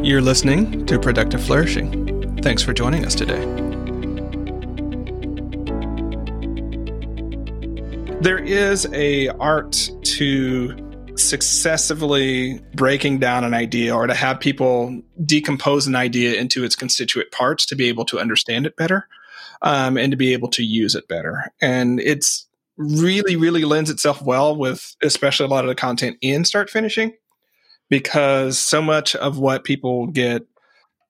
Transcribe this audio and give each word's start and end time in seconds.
You're 0.00 0.22
listening 0.22 0.86
to 0.86 0.96
Productive 1.00 1.42
Flourishing. 1.42 2.40
Thanks 2.40 2.62
for 2.62 2.72
joining 2.72 3.04
us 3.04 3.16
today. 3.16 3.44
There 8.20 8.38
is 8.38 8.86
a 8.92 9.28
art 9.40 9.90
to 10.04 11.16
successively 11.16 12.60
breaking 12.74 13.18
down 13.18 13.42
an 13.42 13.54
idea 13.54 13.92
or 13.92 14.06
to 14.06 14.14
have 14.14 14.38
people 14.38 15.02
decompose 15.26 15.88
an 15.88 15.96
idea 15.96 16.40
into 16.40 16.62
its 16.62 16.76
constituent 16.76 17.32
parts 17.32 17.66
to 17.66 17.74
be 17.74 17.88
able 17.88 18.04
to 18.04 18.20
understand 18.20 18.66
it 18.66 18.76
better 18.76 19.08
um, 19.62 19.98
and 19.98 20.12
to 20.12 20.16
be 20.16 20.32
able 20.32 20.48
to 20.50 20.62
use 20.62 20.94
it 20.94 21.08
better. 21.08 21.52
And 21.60 21.98
it's 21.98 22.46
really, 22.76 23.34
really 23.34 23.64
lends 23.64 23.90
itself 23.90 24.22
well 24.22 24.56
with 24.56 24.94
especially 25.02 25.46
a 25.46 25.50
lot 25.50 25.64
of 25.64 25.68
the 25.68 25.74
content 25.74 26.18
in 26.20 26.44
start 26.44 26.70
finishing 26.70 27.14
because 27.90 28.58
so 28.58 28.82
much 28.82 29.14
of 29.16 29.38
what 29.38 29.64
people 29.64 30.06
get 30.06 30.46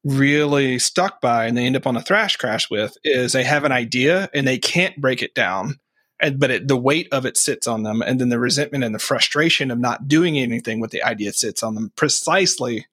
really 0.05 0.79
stuck 0.79 1.21
by 1.21 1.47
and 1.47 1.57
they 1.57 1.67
end 1.67 1.77
up 1.77 1.87
on 1.87 1.97
a 1.97 2.03
thrash 2.03 2.37
crash 2.37 2.71
with 2.71 2.97
is 3.05 3.33
they 3.33 3.45
have 3.45 3.65
an 3.65 3.73
idea 3.73 4.29
and 4.33 4.47
they 4.47 4.59
can't 4.59 5.01
break 5.01 5.23
it 5.23 5.35
down 5.35 5.75
and 6.21 6.39
but 6.39 6.51
it, 6.51 6.69
the 6.69 6.77
weight 6.77 7.09
of 7.13 7.27
it 7.27 7.37
sits 7.37 7.67
on 7.67 7.83
them 7.83 8.01
and 8.01 8.21
then 8.21 8.29
the 8.29 8.39
resentment 8.39 8.85
and 8.85 8.95
the 8.95 9.01
frustration 9.01 9.71
of 9.71 9.79
not 9.79 10.09
doing 10.09 10.39
anything 10.39 10.81
with 10.81 10.93
the 10.93 11.03
idea 11.03 11.33
sits 11.33 11.63
on 11.63 11.75
them 11.75 11.93
precisely 11.97 12.87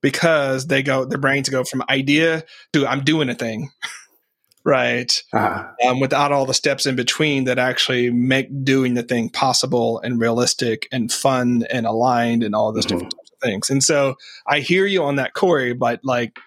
because 0.00 0.66
they 0.66 0.82
go 0.82 1.04
their 1.04 1.18
brains 1.18 1.48
go 1.48 1.64
from 1.64 1.82
idea 1.88 2.44
to 2.72 2.86
i'm 2.86 3.04
doing 3.04 3.28
a 3.28 3.34
thing 3.34 3.70
right 4.64 5.22
uh-huh. 5.32 5.68
um, 5.86 6.00
without 6.00 6.32
all 6.32 6.46
the 6.46 6.54
steps 6.54 6.86
in 6.86 6.94
between 6.94 7.44
that 7.44 7.58
actually 7.58 8.10
make 8.10 8.64
doing 8.64 8.94
the 8.94 9.02
thing 9.02 9.28
possible 9.28 10.00
and 10.00 10.20
realistic 10.20 10.88
and 10.92 11.10
fun 11.10 11.64
and 11.70 11.86
aligned 11.86 12.42
and 12.42 12.54
all 12.54 12.72
those 12.72 12.86
mm-hmm. 12.86 12.96
different 12.96 13.14
types 13.14 13.30
of 13.32 13.38
things 13.40 13.70
and 13.70 13.82
so 13.82 14.14
i 14.46 14.60
hear 14.60 14.86
you 14.86 15.02
on 15.02 15.16
that 15.16 15.34
corey 15.34 15.72
but 15.72 16.00
like 16.04 16.38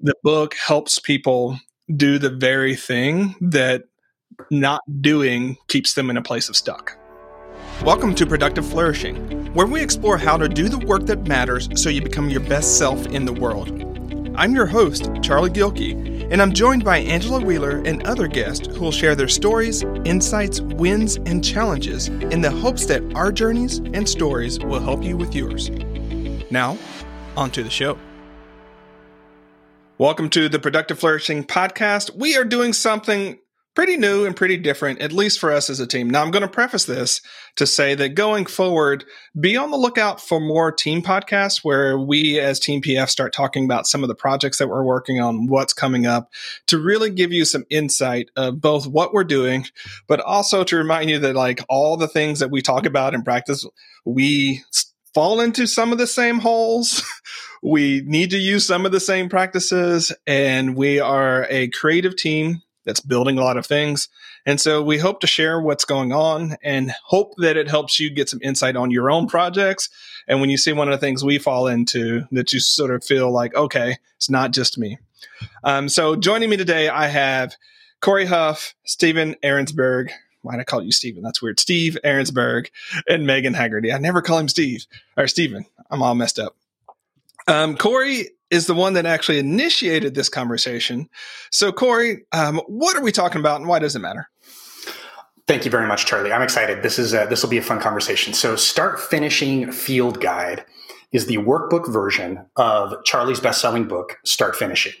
the 0.00 0.14
book 0.22 0.54
helps 0.54 0.98
people 0.98 1.58
do 1.96 2.18
the 2.18 2.30
very 2.30 2.74
thing 2.74 3.34
that 3.40 3.84
not 4.50 4.82
doing 5.00 5.56
keeps 5.68 5.94
them 5.94 6.10
in 6.10 6.16
a 6.16 6.22
place 6.22 6.48
of 6.48 6.56
stuck 6.56 6.98
welcome 7.82 8.14
to 8.14 8.26
productive 8.26 8.66
flourishing 8.66 9.16
where 9.54 9.66
we 9.66 9.80
explore 9.80 10.18
how 10.18 10.36
to 10.36 10.48
do 10.48 10.68
the 10.68 10.78
work 10.80 11.06
that 11.06 11.26
matters 11.26 11.68
so 11.80 11.88
you 11.88 12.02
become 12.02 12.28
your 12.28 12.40
best 12.40 12.76
self 12.76 13.06
in 13.06 13.24
the 13.24 13.32
world 13.32 13.93
i'm 14.36 14.54
your 14.54 14.66
host 14.66 15.08
charlie 15.22 15.50
gilkey 15.50 16.14
and 16.30 16.40
I'm 16.40 16.52
joined 16.52 16.84
by 16.84 16.98
Angela 16.98 17.38
Wheeler 17.38 17.82
and 17.84 18.04
other 18.06 18.26
guests 18.26 18.66
who 18.66 18.80
will 18.80 18.90
share 18.90 19.14
their 19.14 19.28
stories, 19.28 19.82
insights, 20.04 20.60
wins, 20.60 21.16
and 21.16 21.44
challenges 21.44 22.08
in 22.08 22.40
the 22.40 22.50
hopes 22.50 22.86
that 22.86 23.02
our 23.14 23.30
journeys 23.30 23.78
and 23.78 24.08
stories 24.08 24.58
will 24.58 24.80
help 24.80 25.04
you 25.04 25.16
with 25.16 25.34
yours. 25.34 25.70
Now, 26.50 26.78
on 27.36 27.50
to 27.52 27.62
the 27.62 27.70
show. 27.70 27.98
Welcome 29.98 30.30
to 30.30 30.48
the 30.48 30.58
Productive 30.58 30.98
Flourishing 30.98 31.44
Podcast. 31.44 32.16
We 32.16 32.36
are 32.36 32.44
doing 32.44 32.72
something 32.72 33.38
pretty 33.74 33.96
new 33.96 34.24
and 34.24 34.36
pretty 34.36 34.56
different, 34.56 35.00
at 35.00 35.12
least 35.12 35.40
for 35.40 35.50
us 35.52 35.68
as 35.68 35.80
a 35.80 35.86
team. 35.86 36.08
Now, 36.08 36.22
I'm 36.22 36.30
going 36.30 36.42
to 36.42 36.48
preface 36.48 36.84
this 36.84 37.20
to 37.56 37.66
say 37.66 37.94
that 37.96 38.10
going 38.10 38.46
forward, 38.46 39.04
be 39.38 39.56
on 39.56 39.70
the 39.70 39.76
lookout 39.76 40.20
for 40.20 40.40
more 40.40 40.70
team 40.70 41.02
podcasts 41.02 41.64
where 41.64 41.98
we 41.98 42.38
as 42.38 42.60
Team 42.60 42.80
PF 42.80 43.08
start 43.08 43.32
talking 43.32 43.64
about 43.64 43.86
some 43.86 44.02
of 44.02 44.08
the 44.08 44.14
projects 44.14 44.58
that 44.58 44.68
we're 44.68 44.84
working 44.84 45.20
on, 45.20 45.46
what's 45.48 45.72
coming 45.72 46.06
up, 46.06 46.30
to 46.68 46.78
really 46.78 47.10
give 47.10 47.32
you 47.32 47.44
some 47.44 47.64
insight 47.68 48.30
of 48.36 48.60
both 48.60 48.86
what 48.86 49.12
we're 49.12 49.24
doing, 49.24 49.66
but 50.06 50.20
also 50.20 50.62
to 50.64 50.76
remind 50.76 51.10
you 51.10 51.18
that 51.18 51.34
like 51.34 51.60
all 51.68 51.96
the 51.96 52.08
things 52.08 52.38
that 52.38 52.50
we 52.50 52.62
talk 52.62 52.86
about 52.86 53.14
in 53.14 53.22
practice, 53.22 53.66
we 54.04 54.62
fall 55.14 55.40
into 55.40 55.66
some 55.66 55.92
of 55.92 55.98
the 55.98 56.06
same 56.06 56.38
holes. 56.38 57.02
we 57.62 58.02
need 58.06 58.30
to 58.30 58.38
use 58.38 58.66
some 58.66 58.86
of 58.86 58.92
the 58.92 59.00
same 59.00 59.28
practices 59.28 60.12
and 60.26 60.76
we 60.76 61.00
are 61.00 61.46
a 61.48 61.68
creative 61.68 62.14
team 62.14 62.60
that's 62.84 63.00
building 63.00 63.38
a 63.38 63.42
lot 63.42 63.56
of 63.56 63.66
things. 63.66 64.08
And 64.46 64.60
so 64.60 64.82
we 64.82 64.98
hope 64.98 65.20
to 65.20 65.26
share 65.26 65.60
what's 65.60 65.84
going 65.84 66.12
on 66.12 66.56
and 66.62 66.94
hope 67.04 67.34
that 67.38 67.56
it 67.56 67.68
helps 67.68 67.98
you 67.98 68.10
get 68.10 68.28
some 68.28 68.40
insight 68.42 68.76
on 68.76 68.90
your 68.90 69.10
own 69.10 69.26
projects. 69.26 69.88
And 70.28 70.40
when 70.40 70.50
you 70.50 70.56
see 70.56 70.72
one 70.72 70.88
of 70.88 70.92
the 70.92 71.04
things 71.04 71.24
we 71.24 71.38
fall 71.38 71.66
into, 71.66 72.24
that 72.32 72.52
you 72.52 72.60
sort 72.60 72.90
of 72.90 73.04
feel 73.04 73.30
like, 73.30 73.54
okay, 73.54 73.98
it's 74.16 74.30
not 74.30 74.52
just 74.52 74.78
me. 74.78 74.98
Um, 75.62 75.88
so 75.88 76.16
joining 76.16 76.50
me 76.50 76.56
today, 76.56 76.88
I 76.88 77.08
have 77.08 77.56
Corey 78.00 78.26
Huff, 78.26 78.74
Stephen 78.84 79.34
Ahrensberg. 79.42 80.10
Why 80.42 80.52
did 80.52 80.60
I 80.60 80.64
call 80.64 80.82
you 80.82 80.92
Stephen? 80.92 81.22
That's 81.22 81.40
weird. 81.40 81.58
Steve 81.58 81.96
Ahrensberg 82.04 82.68
and 83.08 83.26
Megan 83.26 83.54
Haggerty. 83.54 83.92
I 83.92 83.98
never 83.98 84.20
call 84.20 84.38
him 84.38 84.48
Steve 84.48 84.84
or 85.16 85.26
Stephen. 85.26 85.64
I'm 85.90 86.02
all 86.02 86.14
messed 86.14 86.38
up. 86.38 86.54
Um, 87.46 87.76
Corey 87.76 88.30
is 88.54 88.66
the 88.66 88.74
one 88.74 88.92
that 88.94 89.04
actually 89.04 89.38
initiated 89.38 90.14
this 90.14 90.28
conversation. 90.28 91.08
So, 91.50 91.72
Corey, 91.72 92.24
um, 92.32 92.60
what 92.66 92.96
are 92.96 93.02
we 93.02 93.12
talking 93.12 93.40
about 93.40 93.60
and 93.60 93.68
why 93.68 93.80
does 93.80 93.96
it 93.96 93.98
matter? 93.98 94.28
Thank 95.46 95.64
you 95.64 95.70
very 95.70 95.86
much, 95.86 96.06
Charlie. 96.06 96.32
I'm 96.32 96.40
excited. 96.40 96.82
This 96.82 96.98
is 96.98 97.10
this 97.10 97.42
will 97.42 97.50
be 97.50 97.58
a 97.58 97.62
fun 97.62 97.80
conversation. 97.80 98.32
So, 98.32 98.56
Start 98.56 99.00
Finishing 99.00 99.72
Field 99.72 100.20
Guide 100.20 100.64
is 101.12 101.26
the 101.26 101.36
workbook 101.38 101.92
version 101.92 102.44
of 102.56 102.92
Charlie's 103.04 103.40
best-selling 103.40 103.86
book, 103.86 104.18
Start 104.24 104.56
Finishing. 104.56 104.92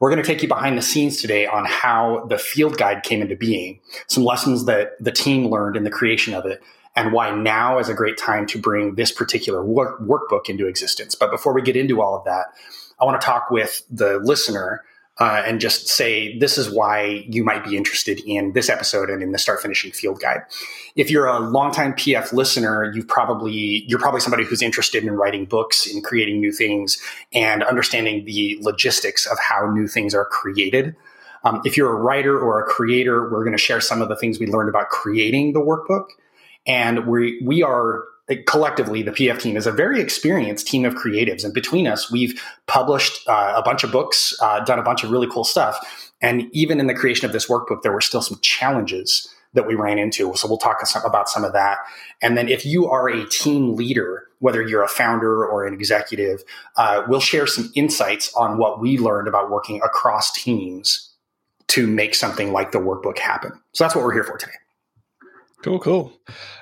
We're 0.00 0.10
going 0.10 0.22
to 0.22 0.26
take 0.26 0.42
you 0.42 0.48
behind 0.48 0.76
the 0.76 0.82
scenes 0.82 1.20
today 1.20 1.46
on 1.46 1.64
how 1.64 2.26
the 2.28 2.38
field 2.38 2.76
guide 2.76 3.04
came 3.04 3.22
into 3.22 3.36
being, 3.36 3.80
some 4.08 4.24
lessons 4.24 4.64
that 4.64 4.92
the 4.98 5.12
team 5.12 5.48
learned 5.48 5.76
in 5.76 5.84
the 5.84 5.90
creation 5.90 6.34
of 6.34 6.46
it, 6.46 6.60
and 6.96 7.12
why 7.12 7.30
now 7.30 7.78
is 7.78 7.88
a 7.88 7.94
great 7.94 8.18
time 8.18 8.44
to 8.46 8.58
bring 8.58 8.96
this 8.96 9.12
particular 9.12 9.64
work- 9.64 10.00
workbook 10.00 10.48
into 10.48 10.66
existence. 10.66 11.14
But 11.14 11.30
before 11.30 11.54
we 11.54 11.62
get 11.62 11.76
into 11.76 12.02
all 12.02 12.16
of 12.16 12.24
that, 12.24 12.46
I 13.02 13.04
want 13.04 13.20
to 13.20 13.26
talk 13.26 13.50
with 13.50 13.82
the 13.90 14.20
listener 14.20 14.84
uh, 15.18 15.42
and 15.44 15.60
just 15.60 15.88
say 15.88 16.38
this 16.38 16.56
is 16.56 16.70
why 16.70 17.24
you 17.28 17.42
might 17.42 17.64
be 17.64 17.76
interested 17.76 18.20
in 18.24 18.52
this 18.52 18.70
episode 18.70 19.10
and 19.10 19.22
in 19.22 19.32
the 19.32 19.38
start 19.38 19.60
finishing 19.60 19.90
field 19.90 20.20
guide. 20.20 20.42
If 20.94 21.10
you're 21.10 21.26
a 21.26 21.40
longtime 21.40 21.94
PF 21.94 22.32
listener, 22.32 22.92
you 22.94 23.04
probably 23.04 23.84
you're 23.88 23.98
probably 23.98 24.20
somebody 24.20 24.44
who's 24.44 24.62
interested 24.62 25.02
in 25.02 25.10
writing 25.14 25.46
books, 25.46 25.84
in 25.84 26.00
creating 26.00 26.40
new 26.40 26.52
things, 26.52 26.96
and 27.34 27.64
understanding 27.64 28.24
the 28.24 28.56
logistics 28.60 29.26
of 29.26 29.36
how 29.40 29.68
new 29.68 29.88
things 29.88 30.14
are 30.14 30.24
created. 30.24 30.94
Um, 31.44 31.60
if 31.64 31.76
you're 31.76 31.90
a 31.90 32.00
writer 32.00 32.38
or 32.38 32.60
a 32.60 32.64
creator, 32.64 33.28
we're 33.28 33.42
going 33.42 33.56
to 33.56 33.62
share 33.62 33.80
some 33.80 34.00
of 34.00 34.08
the 34.08 34.16
things 34.16 34.38
we 34.38 34.46
learned 34.46 34.68
about 34.68 34.90
creating 34.90 35.54
the 35.54 35.60
workbook, 35.60 36.06
and 36.66 37.06
we 37.08 37.42
we 37.44 37.64
are 37.64 38.04
collectively, 38.46 39.02
the 39.02 39.10
PF 39.10 39.40
team 39.40 39.56
is 39.56 39.66
a 39.66 39.72
very 39.72 40.00
experienced 40.00 40.66
team 40.66 40.84
of 40.84 40.94
creatives. 40.94 41.44
And 41.44 41.52
between 41.52 41.86
us, 41.86 42.10
we've 42.10 42.40
published 42.66 43.26
uh, 43.28 43.54
a 43.56 43.62
bunch 43.62 43.84
of 43.84 43.92
books, 43.92 44.34
uh, 44.40 44.60
done 44.60 44.78
a 44.78 44.82
bunch 44.82 45.04
of 45.04 45.10
really 45.10 45.28
cool 45.30 45.44
stuff. 45.44 46.12
And 46.20 46.48
even 46.52 46.78
in 46.78 46.86
the 46.86 46.94
creation 46.94 47.26
of 47.26 47.32
this 47.32 47.48
workbook, 47.48 47.82
there 47.82 47.92
were 47.92 48.00
still 48.00 48.22
some 48.22 48.38
challenges 48.40 49.28
that 49.54 49.66
we 49.66 49.74
ran 49.74 49.98
into. 49.98 50.34
So 50.34 50.48
we'll 50.48 50.58
talk 50.58 50.82
about 51.04 51.28
some 51.28 51.44
of 51.44 51.52
that. 51.52 51.78
And 52.22 52.38
then 52.38 52.48
if 52.48 52.64
you 52.64 52.88
are 52.88 53.08
a 53.08 53.26
team 53.26 53.74
leader, 53.74 54.26
whether 54.38 54.62
you're 54.62 54.82
a 54.82 54.88
founder 54.88 55.44
or 55.44 55.66
an 55.66 55.74
executive, 55.74 56.42
uh, 56.76 57.02
we'll 57.06 57.20
share 57.20 57.46
some 57.46 57.70
insights 57.74 58.32
on 58.34 58.56
what 58.56 58.80
we 58.80 58.98
learned 58.98 59.28
about 59.28 59.50
working 59.50 59.80
across 59.82 60.32
teams 60.32 61.10
to 61.68 61.86
make 61.86 62.14
something 62.14 62.52
like 62.52 62.72
the 62.72 62.78
workbook 62.78 63.18
happen. 63.18 63.52
So 63.72 63.84
that's 63.84 63.94
what 63.94 64.04
we're 64.04 64.14
here 64.14 64.24
for 64.24 64.38
today. 64.38 64.52
Cool, 65.62 65.78
cool. 65.78 66.12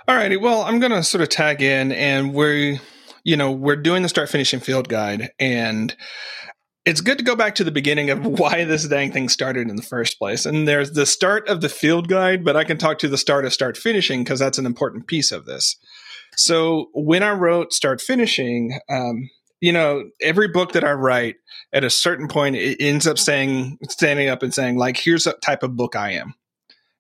All 0.07 0.15
righty. 0.15 0.37
Well, 0.37 0.63
I'm 0.63 0.79
going 0.79 0.93
to 0.93 1.03
sort 1.03 1.23
of 1.23 1.31
tag 1.31 1.63
in 1.63 1.91
and 1.91 2.35
we're, 2.35 2.79
you 3.25 3.37
know, 3.37 3.51
we're 3.51 3.77
doing 3.77 4.03
the 4.03 4.11
start 4.11 4.29
finishing 4.29 4.61
field 4.61 4.89
guide 4.89 5.31
and 5.39 5.97
it's 6.85 7.01
good 7.01 7.17
to 7.19 7.25
go 7.25 7.35
back 7.35 7.55
to 7.55 7.65
the 7.65 7.71
beginning 7.71 8.11
of 8.11 8.27
why 8.39 8.65
this 8.65 8.87
dang 8.87 9.11
thing 9.11 9.31
started 9.31 9.71
in 9.71 9.77
the 9.77 9.83
first 9.83 10.19
place. 10.19 10.45
And 10.45 10.69
there's 10.69 10.93
the 10.93 11.07
start 11.07 11.49
of 11.49 11.63
the 11.63 11.69
field 11.71 12.09
guide, 12.09 12.45
but 12.45 12.57
I 12.57 12.65
can 12.65 12.77
talk 12.77 12.99
to 12.99 13.09
the 13.09 13.17
start 13.17 13.47
of 13.47 13.55
start 13.55 13.79
finishing 13.79 14.23
because 14.23 14.39
that's 14.39 14.59
an 14.59 14.67
important 14.67 15.07
piece 15.07 15.33
of 15.33 15.47
this. 15.47 15.77
So 16.37 16.91
when 16.93 17.23
I 17.23 17.33
wrote 17.33 17.73
start 17.73 18.03
finishing, 18.03 18.79
um, 18.91 19.31
you 19.61 19.73
know, 19.73 20.05
every 20.21 20.49
book 20.49 20.73
that 20.73 20.85
I 20.85 20.93
write 20.93 21.37
at 21.73 21.85
a 21.85 21.91
certain 21.91 22.29
point, 22.29 22.57
it 22.57 22.77
ends 22.81 23.07
up 23.07 23.19
saying, 23.19 23.79
standing 23.89 24.29
up 24.29 24.43
and 24.43 24.53
saying, 24.53 24.77
like, 24.77 24.97
here's 24.97 25.25
the 25.25 25.33
type 25.35 25.63
of 25.63 25.77
book 25.77 25.97
I 25.97 26.13
am. 26.13 26.35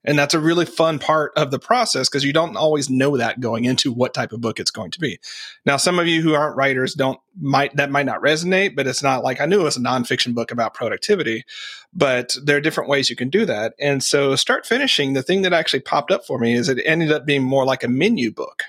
And 0.04 0.18
that's 0.18 0.34
a 0.34 0.40
really 0.40 0.64
fun 0.64 0.98
part 0.98 1.32
of 1.36 1.50
the 1.50 1.58
process 1.58 2.08
because 2.08 2.24
you 2.24 2.32
don't 2.32 2.56
always 2.56 2.88
know 2.88 3.16
that 3.18 3.40
going 3.40 3.66
into 3.66 3.92
what 3.92 4.14
type 4.14 4.32
of 4.32 4.40
book 4.40 4.58
it's 4.58 4.70
going 4.70 4.90
to 4.92 5.00
be. 5.00 5.18
Now, 5.66 5.76
some 5.76 5.98
of 5.98 6.06
you 6.06 6.22
who 6.22 6.34
aren't 6.34 6.56
writers 6.56 6.94
don't 6.94 7.20
might 7.38 7.76
that 7.76 7.90
might 7.90 8.06
not 8.06 8.22
resonate, 8.22 8.74
but 8.74 8.86
it's 8.86 9.02
not 9.02 9.22
like 9.22 9.40
I 9.40 9.46
knew 9.46 9.60
it 9.60 9.64
was 9.64 9.76
a 9.76 9.80
nonfiction 9.80 10.34
book 10.34 10.50
about 10.50 10.74
productivity, 10.74 11.44
but 11.92 12.34
there 12.42 12.56
are 12.56 12.62
different 12.62 12.88
ways 12.88 13.10
you 13.10 13.16
can 13.16 13.30
do 13.30 13.44
that. 13.46 13.74
And 13.78 14.02
so 14.02 14.36
start 14.36 14.66
finishing, 14.66 15.12
the 15.12 15.22
thing 15.22 15.42
that 15.42 15.52
actually 15.52 15.80
popped 15.80 16.10
up 16.10 16.24
for 16.26 16.38
me 16.38 16.54
is 16.54 16.68
it 16.68 16.82
ended 16.84 17.12
up 17.12 17.26
being 17.26 17.42
more 17.42 17.64
like 17.64 17.84
a 17.84 17.88
menu 17.88 18.32
book. 18.32 18.64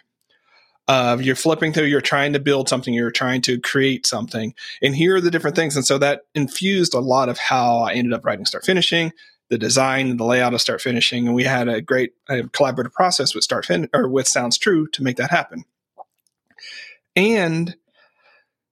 Uh, 0.88 1.18
you're 1.22 1.36
flipping 1.36 1.72
through, 1.72 1.86
you're 1.86 2.02
trying 2.02 2.34
to 2.34 2.40
build 2.40 2.68
something, 2.68 2.94
you're 2.94 3.12
trying 3.12 3.42
to 3.42 3.58
create 3.62 4.06
something, 4.06 4.54
and 4.82 4.94
here 4.94 5.16
are 5.16 5.22
the 5.22 5.32
different 5.32 5.56
things. 5.56 5.78
And 5.78 5.86
so 5.86 5.98
that 6.00 6.24
infused 6.36 6.94
a 6.94 7.00
lot 7.00 7.30
of 7.30 7.38
how 7.38 7.78
I 7.78 7.94
ended 7.94 8.12
up 8.12 8.26
writing 8.26 8.46
Start 8.46 8.66
Finishing, 8.66 9.14
the 9.52 9.58
design, 9.58 10.16
the 10.16 10.26
layout 10.26 10.54
of 10.54 10.62
Start 10.62 10.82
Finishing, 10.82 11.28
and 11.28 11.36
we 11.36 11.44
had 11.44 11.68
a 11.68 11.82
great 11.82 12.14
uh, 12.30 12.36
collaborative 12.54 12.94
process 12.94 13.36
with 13.36 13.44
Start 13.44 13.66
Fin 13.66 13.90
or 13.94 14.08
with 14.08 14.26
Sounds 14.26 14.58
True 14.58 14.88
to 14.88 15.04
make 15.04 15.18
that 15.18 15.30
happen. 15.30 15.66
And 17.18 17.76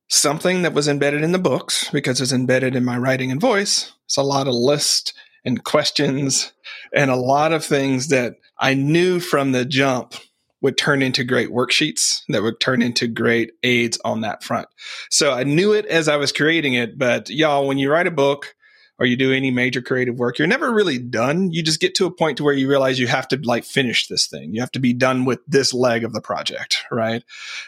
something 0.08 0.62
that 0.62 0.74
was 0.74 0.88
embedded 0.88 1.22
in 1.22 1.34
the 1.34 1.38
books 1.38 1.90
because 1.92 2.22
it's 2.22 2.32
embedded 2.32 2.78
in 2.78 2.86
my 2.86 2.98
writing 2.98 3.30
and 3.30 3.42
voice. 3.42 3.92
It's 4.06 4.16
a 4.16 4.24
lot 4.24 4.48
of 4.48 4.54
lists 4.54 5.14
and 5.44 5.64
questions 5.64 6.54
and 6.96 7.12
a 7.12 7.16
lot 7.18 7.52
of 7.52 7.64
things 7.64 8.08
that 8.08 8.38
I 8.58 8.74
knew 8.74 9.20
from 9.20 9.52
the 9.52 9.66
jump 9.66 10.14
would 10.62 10.78
turn 10.78 11.02
into 11.02 11.26
great 11.26 11.50
worksheets 11.50 12.22
that 12.30 12.42
would 12.42 12.62
turn 12.62 12.82
into 12.82 13.08
great 13.08 13.52
aids 13.64 14.00
on 14.06 14.22
that 14.22 14.44
front. 14.46 14.70
So 15.10 15.34
I 15.34 15.44
knew 15.44 15.74
it 15.74 15.86
as 15.88 16.08
I 16.08 16.16
was 16.16 16.32
creating 16.32 16.74
it, 16.74 16.98
but 16.98 17.30
y'all, 17.30 17.68
when 17.68 17.78
you 17.78 17.92
write 17.92 18.08
a 18.08 18.12
book 18.12 18.56
or 19.00 19.06
you 19.06 19.16
do 19.16 19.32
any 19.32 19.50
major 19.50 19.82
creative 19.82 20.20
work, 20.20 20.38
you're 20.38 20.48
never 20.48 20.72
really 20.72 21.00
done. 21.00 21.52
You 21.52 21.64
just 21.64 21.80
get 21.80 21.96
to 21.96 22.06
a 22.06 22.12
point 22.12 22.38
to 22.38 22.44
where 22.44 22.54
you 22.54 22.70
realize 22.70 23.00
you 23.00 23.08
have 23.08 23.28
to 23.30 23.40
like 23.44 23.64
finish 23.64 24.08
this 24.08 24.28
thing. 24.28 24.54
You 24.54 24.62
have 24.62 24.72
to 24.72 24.80
be 24.80 24.94
done 24.94 25.26
with 25.26 25.40
this 25.48 25.74
leg 25.74 26.04
of 26.04 26.12
the 26.14 26.22
project, 26.22 26.78
right? 26.92 27.24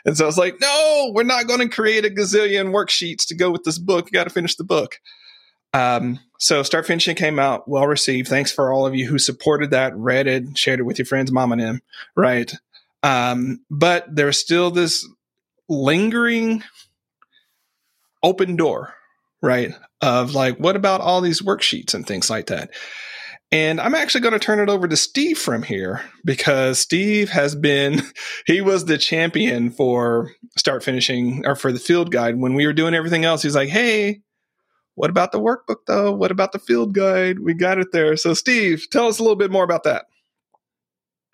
And 0.05 0.17
so 0.17 0.27
it's 0.27 0.37
like, 0.37 0.59
no, 0.59 1.11
we're 1.15 1.23
not 1.23 1.47
going 1.47 1.61
to 1.61 1.69
create 1.69 2.05
a 2.05 2.09
gazillion 2.09 2.71
worksheets 2.73 3.25
to 3.27 3.35
go 3.35 3.49
with 3.49 3.63
this 3.63 3.79
book. 3.79 4.07
You 4.07 4.11
got 4.11 4.25
to 4.25 4.29
finish 4.29 4.55
the 4.55 4.65
book. 4.65 4.99
Um, 5.73 6.19
so 6.37 6.63
Start 6.63 6.85
Finishing 6.85 7.15
came 7.15 7.39
out 7.39 7.67
well 7.67 7.87
received. 7.87 8.27
Thanks 8.27 8.51
for 8.51 8.73
all 8.73 8.85
of 8.85 8.93
you 8.93 9.07
who 9.07 9.17
supported 9.17 9.71
that, 9.71 9.95
read 9.95 10.27
it, 10.27 10.57
shared 10.57 10.81
it 10.81 10.83
with 10.83 10.99
your 10.99 11.05
friends, 11.05 11.31
mom 11.31 11.53
and 11.53 11.61
him, 11.61 11.81
right? 12.15 12.53
Um, 13.03 13.61
but 13.69 14.13
there's 14.13 14.37
still 14.37 14.69
this 14.69 15.07
lingering 15.69 16.63
open 18.21 18.57
door, 18.57 18.93
right? 19.41 19.73
Of 20.01 20.33
like, 20.33 20.57
what 20.57 20.75
about 20.75 21.01
all 21.01 21.21
these 21.21 21.41
worksheets 21.41 21.93
and 21.93 22.05
things 22.05 22.29
like 22.29 22.47
that? 22.47 22.71
And 23.51 23.81
I'm 23.81 23.95
actually 23.95 24.21
going 24.21 24.33
to 24.33 24.39
turn 24.39 24.59
it 24.59 24.69
over 24.69 24.87
to 24.87 24.95
Steve 24.95 25.37
from 25.37 25.61
here 25.61 26.01
because 26.23 26.79
Steve 26.79 27.29
has 27.29 27.53
been, 27.53 28.01
he 28.45 28.61
was 28.61 28.85
the 28.85 28.97
champion 28.97 29.69
for 29.71 30.31
start 30.57 30.83
finishing 30.83 31.45
or 31.45 31.55
for 31.55 31.71
the 31.71 31.79
field 31.79 32.11
guide. 32.11 32.39
When 32.39 32.53
we 32.53 32.65
were 32.65 32.73
doing 32.73 32.93
everything 32.93 33.25
else, 33.25 33.43
he's 33.43 33.55
like, 33.55 33.69
hey, 33.69 34.21
what 34.95 35.09
about 35.09 35.31
the 35.31 35.39
workbook 35.39 35.85
though? 35.85 36.11
What 36.11 36.31
about 36.31 36.51
the 36.53 36.59
field 36.59 36.93
guide? 36.93 37.39
We 37.39 37.53
got 37.53 37.77
it 37.77 37.91
there. 37.91 38.15
So, 38.15 38.33
Steve, 38.33 38.85
tell 38.89 39.07
us 39.07 39.19
a 39.19 39.23
little 39.23 39.35
bit 39.35 39.51
more 39.51 39.63
about 39.63 39.83
that. 39.83 40.05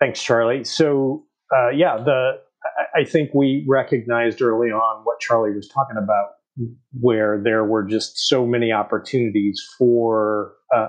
Thanks, 0.00 0.22
Charlie. 0.22 0.64
So, 0.64 1.24
uh, 1.54 1.70
yeah, 1.70 1.96
the 1.96 2.40
I 2.94 3.04
think 3.04 3.30
we 3.34 3.64
recognized 3.68 4.42
early 4.42 4.70
on 4.70 5.04
what 5.04 5.20
Charlie 5.20 5.54
was 5.54 5.68
talking 5.68 5.96
about, 5.96 6.30
where 7.00 7.40
there 7.42 7.64
were 7.64 7.84
just 7.84 8.18
so 8.28 8.46
many 8.46 8.72
opportunities 8.72 9.62
for 9.78 10.52
uh, 10.74 10.88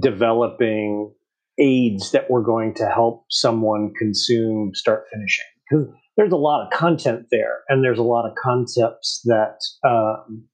developing 0.00 1.12
aids 1.58 2.12
that 2.12 2.30
were 2.30 2.42
going 2.42 2.74
to 2.74 2.86
help 2.86 3.24
someone 3.30 3.92
consume 3.98 4.72
start 4.74 5.04
finishing. 5.12 5.44
Because 5.70 5.86
there's 6.16 6.32
a 6.32 6.36
lot 6.36 6.64
of 6.64 6.72
content 6.72 7.26
there, 7.30 7.60
and 7.68 7.82
there's 7.82 7.98
a 7.98 8.02
lot 8.02 8.28
of 8.28 8.34
concepts 8.42 9.22
that 9.24 9.58
um, 9.88 10.44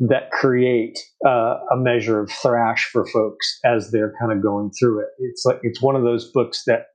that 0.00 0.30
create 0.30 0.98
uh, 1.26 1.58
a 1.70 1.76
measure 1.76 2.20
of 2.20 2.30
thrash 2.30 2.88
for 2.90 3.06
folks 3.06 3.58
as 3.64 3.90
they're 3.90 4.14
kind 4.18 4.32
of 4.32 4.42
going 4.42 4.70
through 4.78 5.00
it. 5.00 5.08
It's 5.18 5.44
like 5.44 5.60
it's 5.62 5.82
one 5.82 5.94
of 5.94 6.02
those 6.02 6.30
books 6.32 6.62
that 6.66 6.86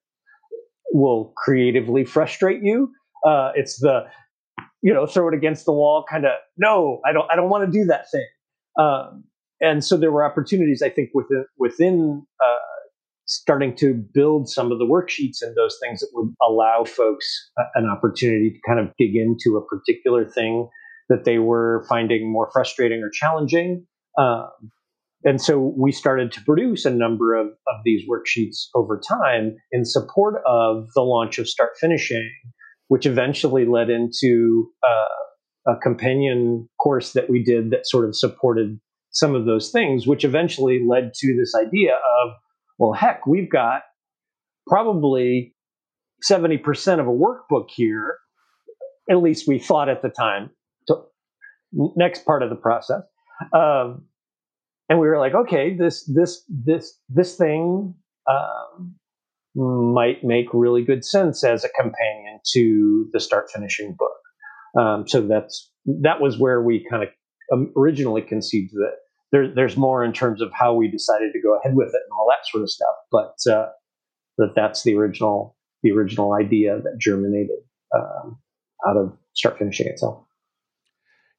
will 0.92 1.34
creatively 1.38 2.04
frustrate 2.04 2.62
you. 2.64 2.92
Uh, 3.26 3.52
it's 3.56 3.80
the 3.80 4.06
you 4.82 4.94
know 4.94 5.06
throw 5.06 5.28
it 5.28 5.34
against 5.34 5.66
the 5.66 5.74
wall 5.74 6.06
kind 6.10 6.26
of 6.26 6.32
no, 6.58 7.02
I 7.06 7.14
don't 7.14 7.30
I 7.32 7.36
don't 7.36 7.50
want 7.50 7.66
to 7.66 7.80
do 7.80 7.86
that 7.86 8.10
thing. 8.12 8.28
Um, 8.78 9.24
and 9.62 9.84
so 9.84 9.98
there 9.98 10.12
were 10.12 10.24
opportunities 10.24 10.82
I 10.82 10.90
think 10.90 11.10
within 11.14 11.46
within 11.58 12.26
uh, 12.44 12.58
starting 13.26 13.76
to 13.76 13.94
build 13.94 14.50
some 14.50 14.72
of 14.72 14.80
the 14.80 14.86
worksheets 14.86 15.42
and 15.42 15.56
those 15.56 15.78
things 15.82 16.00
that 16.00 16.10
would 16.14 16.34
allow 16.42 16.84
folks 16.84 17.26
an 17.76 17.90
opportunity 17.90 18.52
to 18.52 18.60
kind 18.68 18.80
of 18.80 18.94
dig 18.98 19.16
into 19.16 19.58
a 19.58 19.66
particular 19.66 20.26
thing 20.26 20.70
that 21.10 21.24
they 21.24 21.40
were 21.40 21.86
finding 21.90 22.32
more 22.32 22.50
frustrating 22.52 23.02
or 23.02 23.10
challenging. 23.10 23.86
Um, 24.18 24.50
and 25.24 25.42
so 25.42 25.74
we 25.76 25.92
started 25.92 26.32
to 26.34 26.42
produce 26.44 26.86
a 26.86 26.92
number 26.92 27.34
of, 27.34 27.48
of 27.48 27.76
these 27.84 28.08
worksheets 28.08 28.68
over 28.76 29.00
time 29.00 29.56
in 29.72 29.84
support 29.84 30.36
of 30.46 30.88
the 30.94 31.02
launch 31.02 31.40
of 31.40 31.50
Start 31.50 31.72
Finishing, 31.82 32.32
which 32.88 33.06
eventually 33.06 33.66
led 33.66 33.90
into 33.90 34.70
uh, 34.88 35.72
a 35.72 35.76
companion 35.78 36.70
course 36.80 37.14
that 37.14 37.30
we 37.30 37.44
did 37.44 37.72
that 37.72 37.88
sort 37.88 38.06
of 38.06 38.16
supported 38.16 38.80
some 39.12 39.34
of 39.34 39.46
those 39.46 39.72
things, 39.72 40.06
which 40.06 40.24
eventually 40.24 40.86
led 40.86 41.14
to 41.16 41.36
this 41.38 41.54
idea 41.56 41.94
of, 41.94 42.34
well, 42.78 42.94
heck, 42.94 43.26
we've 43.26 43.50
got 43.50 43.82
probably 44.68 45.56
70% 46.30 47.00
of 47.00 47.08
a 47.08 47.12
workbook 47.12 47.70
here. 47.70 48.18
At 49.10 49.22
least 49.22 49.48
we 49.48 49.60
thought 49.60 49.90
at 49.90 50.02
the 50.02 50.10
time. 50.10 50.50
So, 50.88 51.08
next 51.72 52.26
part 52.26 52.44
of 52.44 52.50
the 52.50 52.56
process. 52.56 53.02
Um, 53.54 54.06
and 54.90 55.00
we 55.00 55.08
were 55.08 55.20
like, 55.20 55.34
okay, 55.34 55.76
this 55.76 56.04
this 56.14 56.44
this 56.48 57.00
this 57.10 57.36
thing 57.36 57.96
um, 58.30 58.96
might 59.56 60.24
make 60.24 60.48
really 60.54 60.84
good 60.84 61.06
sense 61.06 61.44
as 61.44 61.64
a 61.64 61.70
companion 61.70 62.40
to 62.54 63.08
the 63.14 63.20
start 63.20 63.50
finishing 63.52 63.96
book. 63.98 64.12
Um, 64.80 65.08
so 65.08 65.22
that's 65.22 65.72
that 65.86 66.20
was 66.20 66.38
where 66.38 66.62
we 66.62 66.86
kind 66.90 67.04
of 67.04 67.10
um, 67.54 67.72
originally 67.78 68.22
conceived 68.22 68.74
that. 68.74 68.96
There, 69.32 69.54
there's 69.54 69.76
more 69.76 70.04
in 70.04 70.14
terms 70.14 70.42
of 70.42 70.52
how 70.54 70.74
we 70.74 70.88
decided 70.88 71.34
to 71.34 71.42
go 71.42 71.58
ahead 71.58 71.76
with 71.76 71.88
it 71.88 72.02
and 72.06 72.12
all 72.12 72.28
that 72.30 72.48
sort 72.50 72.64
of 72.64 72.70
stuff, 72.70 72.96
but 73.12 73.36
uh, 73.52 73.70
that 74.38 74.54
that's 74.56 74.84
the 74.84 74.96
original 74.96 75.56
the 75.84 75.92
original 75.92 76.34
idea 76.34 76.80
that 76.82 76.98
germinated 77.00 77.60
um, 77.96 78.38
out 78.88 78.98
of 78.98 79.18
start 79.34 79.58
finishing 79.58 79.88
itself. 79.88 80.25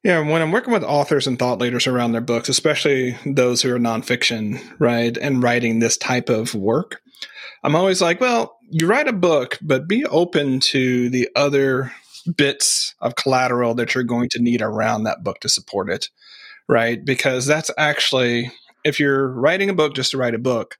Yeah, 0.07 0.21
when 0.21 0.41
I'm 0.41 0.53
working 0.53 0.71
with 0.71 0.85
authors 0.85 1.27
and 1.27 1.37
thought 1.37 1.59
leaders 1.59 1.85
around 1.85 2.13
their 2.13 2.21
books, 2.21 2.47
especially 2.47 3.17
those 3.25 3.61
who 3.61 3.75
are 3.75 3.77
nonfiction, 3.77 4.57
right, 4.79 5.17
and 5.17 5.43
writing 5.43 5.79
this 5.79 5.97
type 5.97 6.29
of 6.29 6.55
work, 6.55 7.01
I'm 7.61 7.75
always 7.75 8.01
like, 8.01 8.21
well, 8.21 8.57
you 8.69 8.87
write 8.87 9.09
a 9.09 9.13
book, 9.13 9.57
but 9.61 9.85
be 9.85 10.05
open 10.05 10.61
to 10.61 11.09
the 11.09 11.27
other 11.35 11.91
bits 12.37 12.95
of 13.01 13.17
collateral 13.17 13.73
that 13.75 13.95
you're 13.95 14.05
going 14.05 14.29
to 14.29 14.41
need 14.41 14.61
around 14.61 15.03
that 15.03 15.25
book 15.25 15.41
to 15.41 15.49
support 15.49 15.89
it, 15.89 16.07
right? 16.69 17.03
Because 17.03 17.45
that's 17.45 17.69
actually, 17.77 18.49
if 18.85 19.01
you're 19.01 19.27
writing 19.27 19.69
a 19.69 19.73
book 19.73 19.93
just 19.93 20.11
to 20.11 20.17
write 20.17 20.35
a 20.35 20.39
book, 20.39 20.77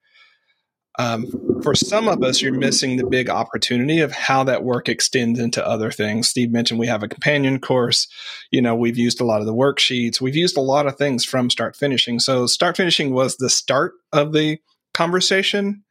um, 0.97 1.27
for 1.61 1.75
some 1.75 2.07
of 2.07 2.23
us, 2.23 2.41
you're 2.41 2.53
missing 2.53 2.97
the 2.97 3.05
big 3.05 3.29
opportunity 3.29 3.99
of 3.99 4.11
how 4.11 4.43
that 4.45 4.63
work 4.63 4.89
extends 4.89 5.39
into 5.39 5.65
other 5.65 5.91
things. 5.91 6.27
Steve 6.27 6.51
mentioned 6.51 6.79
we 6.79 6.87
have 6.87 7.03
a 7.03 7.07
companion 7.07 7.59
course. 7.59 8.07
You 8.51 8.61
know, 8.61 8.75
we've 8.75 8.97
used 8.97 9.21
a 9.21 9.25
lot 9.25 9.39
of 9.39 9.45
the 9.45 9.53
worksheets. 9.53 10.19
We've 10.19 10.35
used 10.35 10.57
a 10.57 10.61
lot 10.61 10.87
of 10.87 10.97
things 10.97 11.23
from 11.23 11.49
Start 11.49 11.75
Finishing. 11.75 12.19
So, 12.19 12.47
Start 12.47 12.77
Finishing 12.77 13.13
was 13.13 13.37
the 13.37 13.49
start 13.49 13.93
of 14.11 14.33
the 14.33 14.59
conversation 14.93 15.83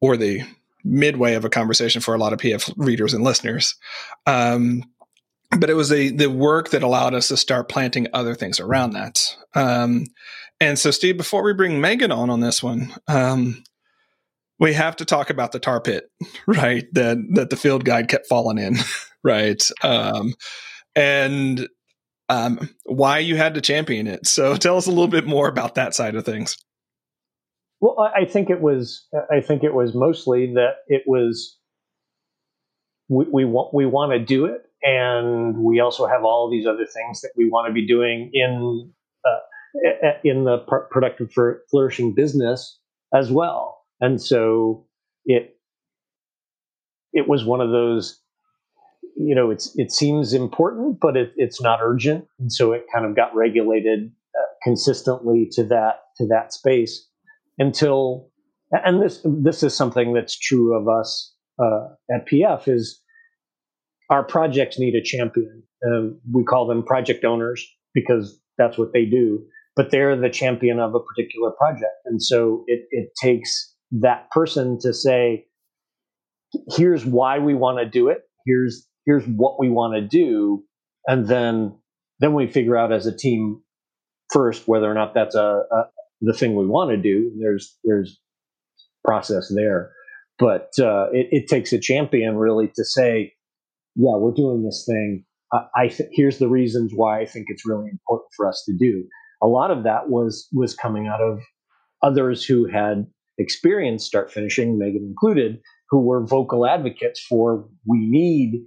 or 0.00 0.16
the 0.16 0.42
midway 0.82 1.34
of 1.34 1.44
a 1.44 1.50
conversation 1.50 2.00
for 2.00 2.14
a 2.14 2.18
lot 2.18 2.32
of 2.32 2.40
PF 2.40 2.72
readers 2.76 3.14
and 3.14 3.22
listeners. 3.22 3.76
Um, 4.26 4.82
but 5.58 5.70
it 5.70 5.74
was 5.74 5.88
the 5.88 6.10
the 6.10 6.30
work 6.30 6.70
that 6.70 6.82
allowed 6.82 7.14
us 7.14 7.28
to 7.28 7.36
start 7.36 7.68
planting 7.68 8.08
other 8.12 8.34
things 8.34 8.60
around 8.60 8.92
that. 8.92 9.36
Um, 9.54 10.06
and 10.60 10.78
so, 10.78 10.90
Steve, 10.90 11.16
before 11.16 11.42
we 11.42 11.54
bring 11.54 11.80
Megan 11.80 12.12
on 12.12 12.28
on 12.30 12.40
this 12.40 12.62
one, 12.62 12.92
um, 13.08 13.62
we 14.60 14.74
have 14.74 14.94
to 14.96 15.04
talk 15.04 15.30
about 15.30 15.52
the 15.52 15.58
tar 15.58 15.80
pit, 15.80 16.10
right? 16.46 16.86
That 16.92 17.16
that 17.34 17.50
the 17.50 17.56
field 17.56 17.84
guide 17.84 18.08
kept 18.08 18.28
falling 18.28 18.58
in, 18.58 18.76
right? 19.24 19.62
Um, 19.82 20.34
and 20.94 21.66
um, 22.28 22.68
why 22.84 23.18
you 23.18 23.36
had 23.36 23.54
to 23.54 23.60
champion 23.60 24.06
it. 24.06 24.26
So 24.26 24.54
tell 24.56 24.76
us 24.76 24.86
a 24.86 24.90
little 24.90 25.08
bit 25.08 25.26
more 25.26 25.48
about 25.48 25.74
that 25.74 25.94
side 25.94 26.14
of 26.14 26.24
things. 26.24 26.56
Well, 27.80 27.98
I 27.98 28.26
think 28.26 28.50
it 28.50 28.60
was. 28.60 29.06
I 29.32 29.40
think 29.40 29.64
it 29.64 29.72
was 29.72 29.94
mostly 29.94 30.54
that 30.54 30.74
it 30.86 31.02
was. 31.06 31.56
We, 33.08 33.24
we 33.32 33.44
want 33.46 33.74
we 33.74 33.86
want 33.86 34.12
to 34.12 34.18
do 34.18 34.44
it, 34.44 34.60
and 34.82 35.56
we 35.56 35.80
also 35.80 36.06
have 36.06 36.22
all 36.22 36.50
these 36.50 36.66
other 36.66 36.86
things 36.86 37.22
that 37.22 37.30
we 37.36 37.48
want 37.48 37.68
to 37.68 37.72
be 37.72 37.86
doing 37.86 38.30
in 38.34 38.92
uh, 39.24 40.10
in 40.22 40.44
the 40.44 40.58
productive 40.90 41.32
flourishing 41.70 42.14
business 42.14 42.78
as 43.14 43.32
well 43.32 43.79
and 44.00 44.20
so 44.20 44.86
it 45.24 45.56
it 47.12 47.28
was 47.28 47.44
one 47.44 47.60
of 47.60 47.70
those 47.70 48.20
you 49.16 49.34
know 49.34 49.50
it's 49.50 49.76
it 49.78 49.92
seems 49.92 50.32
important 50.32 50.98
but 51.00 51.16
it, 51.16 51.32
it's 51.36 51.60
not 51.60 51.80
urgent. 51.82 52.26
And 52.38 52.52
so 52.52 52.72
it 52.72 52.84
kind 52.92 53.04
of 53.04 53.14
got 53.14 53.34
regulated 53.34 54.10
uh, 54.38 54.46
consistently 54.62 55.48
to 55.52 55.64
that 55.64 56.00
to 56.16 56.26
that 56.28 56.52
space 56.52 57.06
until 57.58 58.30
and 58.72 59.02
this 59.02 59.20
this 59.24 59.62
is 59.62 59.74
something 59.74 60.12
that's 60.12 60.38
true 60.38 60.78
of 60.78 60.88
us 60.88 61.34
uh, 61.58 61.88
at 62.14 62.26
pf 62.26 62.68
is 62.68 63.00
our 64.08 64.24
projects 64.24 64.76
need 64.76 64.96
a 64.96 65.02
champion. 65.02 65.62
Um, 65.86 66.20
we 66.32 66.42
call 66.42 66.66
them 66.66 66.82
project 66.82 67.24
owners 67.24 67.64
because 67.94 68.40
that's 68.58 68.76
what 68.76 68.92
they 68.92 69.04
do 69.04 69.44
but 69.76 69.90
they're 69.90 70.16
the 70.16 70.28
champion 70.28 70.78
of 70.78 70.94
a 70.94 71.00
particular 71.00 71.50
project. 71.52 71.94
And 72.04 72.22
so 72.22 72.64
it, 72.66 72.86
it 72.90 73.10
takes 73.20 73.69
that 73.92 74.30
person 74.30 74.78
to 74.82 74.94
say, 74.94 75.46
here's 76.76 77.04
why 77.04 77.38
we 77.38 77.54
want 77.54 77.78
to 77.78 77.86
do 77.86 78.08
it. 78.08 78.22
Here's 78.46 78.86
here's 79.06 79.24
what 79.24 79.58
we 79.58 79.68
want 79.68 79.94
to 79.94 80.06
do, 80.06 80.64
and 81.06 81.26
then 81.26 81.76
then 82.20 82.34
we 82.34 82.46
figure 82.46 82.76
out 82.76 82.92
as 82.92 83.06
a 83.06 83.16
team 83.16 83.62
first 84.32 84.68
whether 84.68 84.90
or 84.90 84.94
not 84.94 85.14
that's 85.14 85.34
a, 85.34 85.62
a 85.70 85.82
the 86.20 86.32
thing 86.32 86.54
we 86.54 86.66
want 86.66 86.90
to 86.90 86.96
do. 86.96 87.32
There's 87.40 87.76
there's 87.84 88.18
process 89.04 89.52
there, 89.54 89.92
but 90.38 90.70
uh, 90.78 91.06
it, 91.12 91.28
it, 91.30 91.48
takes 91.48 91.72
a 91.72 91.78
champion 91.78 92.36
really 92.36 92.68
to 92.68 92.84
say, 92.84 93.32
yeah, 93.96 94.16
we're 94.16 94.32
doing 94.32 94.62
this 94.62 94.84
thing. 94.86 95.24
I, 95.74 95.88
th- 95.88 96.10
here's 96.12 96.38
the 96.38 96.48
reasons 96.48 96.92
why 96.94 97.20
I 97.20 97.26
think 97.26 97.46
it's 97.48 97.66
really 97.66 97.88
important 97.90 98.28
for 98.36 98.46
us 98.46 98.62
to 98.66 98.76
do. 98.78 99.04
A 99.42 99.48
lot 99.48 99.72
of 99.72 99.82
that 99.82 100.08
was 100.08 100.46
was 100.52 100.74
coming 100.74 101.08
out 101.08 101.20
of 101.20 101.40
others 102.02 102.44
who 102.44 102.66
had 102.66 103.06
experience 103.40 104.04
start 104.04 104.30
finishing, 104.30 104.78
Megan 104.78 105.04
included, 105.04 105.60
who 105.88 106.00
were 106.00 106.24
vocal 106.24 106.66
advocates 106.66 107.20
for 107.28 107.68
we 107.86 107.98
need 107.98 108.62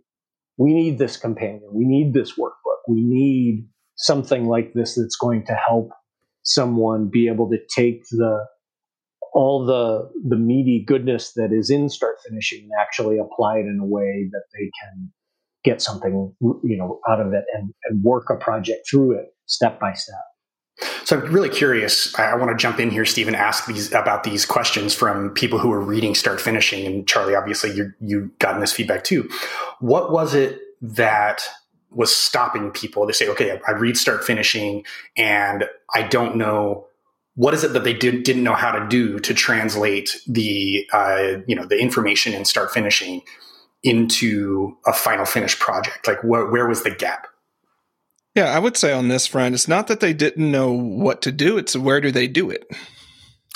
we 0.58 0.74
need 0.74 1.00
this 1.00 1.18
companion, 1.18 1.68
we 1.72 1.86
need 1.86 2.14
this 2.14 2.34
workbook, 2.34 2.82
we 2.88 3.02
need 3.02 3.68
something 3.96 4.46
like 4.46 4.74
this 4.74 4.96
that's 4.96 5.16
going 5.16 5.46
to 5.46 5.54
help 5.54 5.90
someone 6.44 7.10
be 7.10 7.28
able 7.28 7.50
to 7.50 7.58
take 7.76 8.04
the 8.12 8.46
all 9.34 9.66
the 9.66 10.10
the 10.28 10.36
meaty 10.36 10.84
goodness 10.86 11.34
that 11.34 11.52
is 11.52 11.70
in 11.70 11.90
start 11.90 12.18
finishing 12.28 12.64
and 12.64 12.72
actually 12.80 13.18
apply 13.18 13.58
it 13.58 13.66
in 13.66 13.80
a 13.82 13.86
way 13.86 14.30
that 14.32 14.44
they 14.54 14.70
can 14.82 15.12
get 15.64 15.82
something 15.82 16.34
you 16.42 16.78
know 16.78 17.00
out 17.10 17.20
of 17.20 17.34
it 17.34 17.46
and, 17.54 17.74
and 17.86 18.04
work 18.04 18.26
a 18.30 18.36
project 18.36 18.88
through 18.90 19.18
it 19.18 19.28
step 19.46 19.80
by 19.80 19.94
step 19.94 20.22
so 21.04 21.20
I'm 21.20 21.32
really 21.32 21.50
curious. 21.50 22.14
I, 22.18 22.36
want 22.36 22.52
to 22.52 22.58
jump 22.58 22.80
in 22.80 22.90
here, 22.90 23.06
Stephen, 23.06 23.36
ask 23.36 23.66
these 23.66 23.92
about 23.94 24.24
these 24.24 24.46
questions 24.46 24.94
from 24.94 25.32
people 25.32 25.60
who 25.60 25.72
are 25.72 25.82
reading 25.82 26.16
Start 26.16 26.40
Finishing. 26.40 26.86
And 26.86 27.08
Charlie, 27.08 27.36
obviously, 27.36 27.74
you 27.74 27.94
you 28.00 28.32
gotten 28.40 28.62
this 28.62 28.72
feedback 28.72 29.04
too. 29.04 29.30
What 29.80 30.12
was 30.12 30.34
it 30.34 30.60
that 30.82 31.44
was 31.92 32.16
stopping 32.16 32.72
people 32.72 33.06
to 33.08 33.14
say, 33.14 33.30
okay, 33.30 33.60
I 33.68 33.72
read 33.72 33.98
Start 33.98 34.24
Finishing, 34.24 34.86
and 35.18 35.66
I 35.94 36.04
don't 36.04 36.36
know 36.36 36.88
what 37.36 37.54
is 37.54 37.64
it 37.64 37.74
that 37.74 37.84
they 37.84 37.94
did, 37.94 38.24
didn't 38.24 38.44
know 38.44 38.54
how 38.54 38.72
to 38.72 38.88
do 38.88 39.20
to 39.20 39.34
translate 39.34 40.22
the 40.28 40.88
uh, 40.94 41.40
you 41.48 41.56
know 41.56 41.66
the 41.66 41.80
information 41.80 42.34
in 42.34 42.46
Start 42.46 42.72
Finishing 42.72 43.22
into 43.84 44.78
a 44.86 44.94
final 44.94 45.26
finished 45.26 45.60
project. 45.60 46.08
Like, 46.08 46.22
wh- 46.22 46.52
where 46.52 46.68
was 46.68 46.84
the 46.84 46.92
gap? 46.92 47.28
Yeah, 48.36 48.46
I 48.46 48.60
would 48.60 48.78
say 48.78 48.92
on 48.94 49.10
this 49.10 49.28
front, 49.28 49.54
it's 49.54 49.68
not 49.68 49.88
that 49.88 50.00
they 50.00 50.14
didn't 50.14 50.50
know 50.50 50.72
what 50.72 51.22
to 51.24 51.32
do, 51.32 51.58
it's 51.58 51.76
where 51.76 52.02
do 52.02 52.12
they 52.12 52.28
do 52.28 52.50
it? 52.50 52.66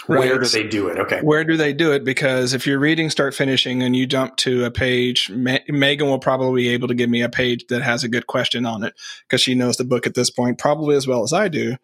Right? 0.07 0.19
Where 0.19 0.39
do 0.39 0.48
they 0.48 0.63
do 0.63 0.88
it? 0.88 1.00
Okay. 1.00 1.19
Where 1.22 1.43
do 1.43 1.57
they 1.57 1.74
do 1.74 1.91
it? 1.91 2.05
Because 2.05 2.53
if 2.53 2.65
you're 2.65 2.79
reading 2.79 3.10
Start 3.10 3.34
Finishing 3.34 3.84
and 3.84 3.93
you 3.93 4.05
jump 4.05 4.38
to 4.38 4.63
a 4.63 4.72
page, 4.72 5.29
Ma- 5.29 5.57
Megan 5.67 6.07
will 6.07 6.19
probably 6.19 6.63
be 6.63 6.69
able 6.69 6.88
to 6.88 6.93
give 6.93 7.10
me 7.10 7.22
a 7.22 7.29
page 7.29 7.65
that 7.67 7.81
has 7.81 8.05
a 8.05 8.07
good 8.07 8.25
question 8.25 8.65
on 8.65 8.84
it 8.84 8.93
because 9.24 9.41
she 9.41 9.53
knows 9.53 9.75
the 9.75 9.84
book 9.84 10.07
at 10.07 10.13
this 10.13 10.29
point, 10.29 10.60
probably 10.60 10.96
as 10.96 11.07
well 11.07 11.24
as 11.24 11.34
I 11.34 11.50
do 11.50 11.75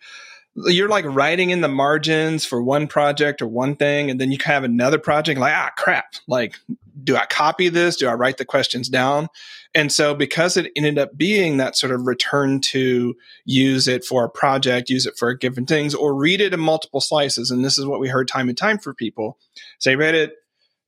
you're 0.55 0.89
like 0.89 1.05
writing 1.05 1.49
in 1.49 1.61
the 1.61 1.67
margins 1.67 2.45
for 2.45 2.61
one 2.61 2.87
project 2.87 3.41
or 3.41 3.47
one 3.47 3.75
thing, 3.75 4.09
and 4.09 4.19
then 4.19 4.31
you 4.31 4.37
have 4.45 4.63
another 4.63 4.99
project 4.99 5.39
like, 5.39 5.53
ah, 5.53 5.71
crap. 5.75 6.13
Like, 6.27 6.59
do 7.03 7.15
I 7.15 7.25
copy 7.25 7.69
this? 7.69 7.95
Do 7.95 8.07
I 8.07 8.13
write 8.13 8.37
the 8.37 8.45
questions 8.45 8.87
down? 8.87 9.29
And 9.75 9.91
so, 9.91 10.13
because 10.13 10.55
it 10.55 10.71
ended 10.75 10.99
up 10.99 11.17
being 11.17 11.57
that 11.57 11.75
sort 11.75 11.91
of 11.91 12.05
return 12.05 12.61
to 12.61 13.15
use 13.45 13.87
it 13.87 14.05
for 14.05 14.23
a 14.23 14.29
project, 14.29 14.89
use 14.89 15.05
it 15.05 15.17
for 15.17 15.33
given 15.33 15.65
things, 15.65 15.95
or 15.95 16.13
read 16.13 16.41
it 16.41 16.53
in 16.53 16.59
multiple 16.59 17.01
slices. 17.01 17.49
And 17.49 17.65
this 17.65 17.77
is 17.77 17.85
what 17.85 17.99
we 17.99 18.07
heard 18.07 18.27
time 18.27 18.49
and 18.49 18.57
time 18.57 18.77
for 18.77 18.93
people. 18.93 19.39
They 19.83 19.95
read 19.95 20.15
it 20.15 20.33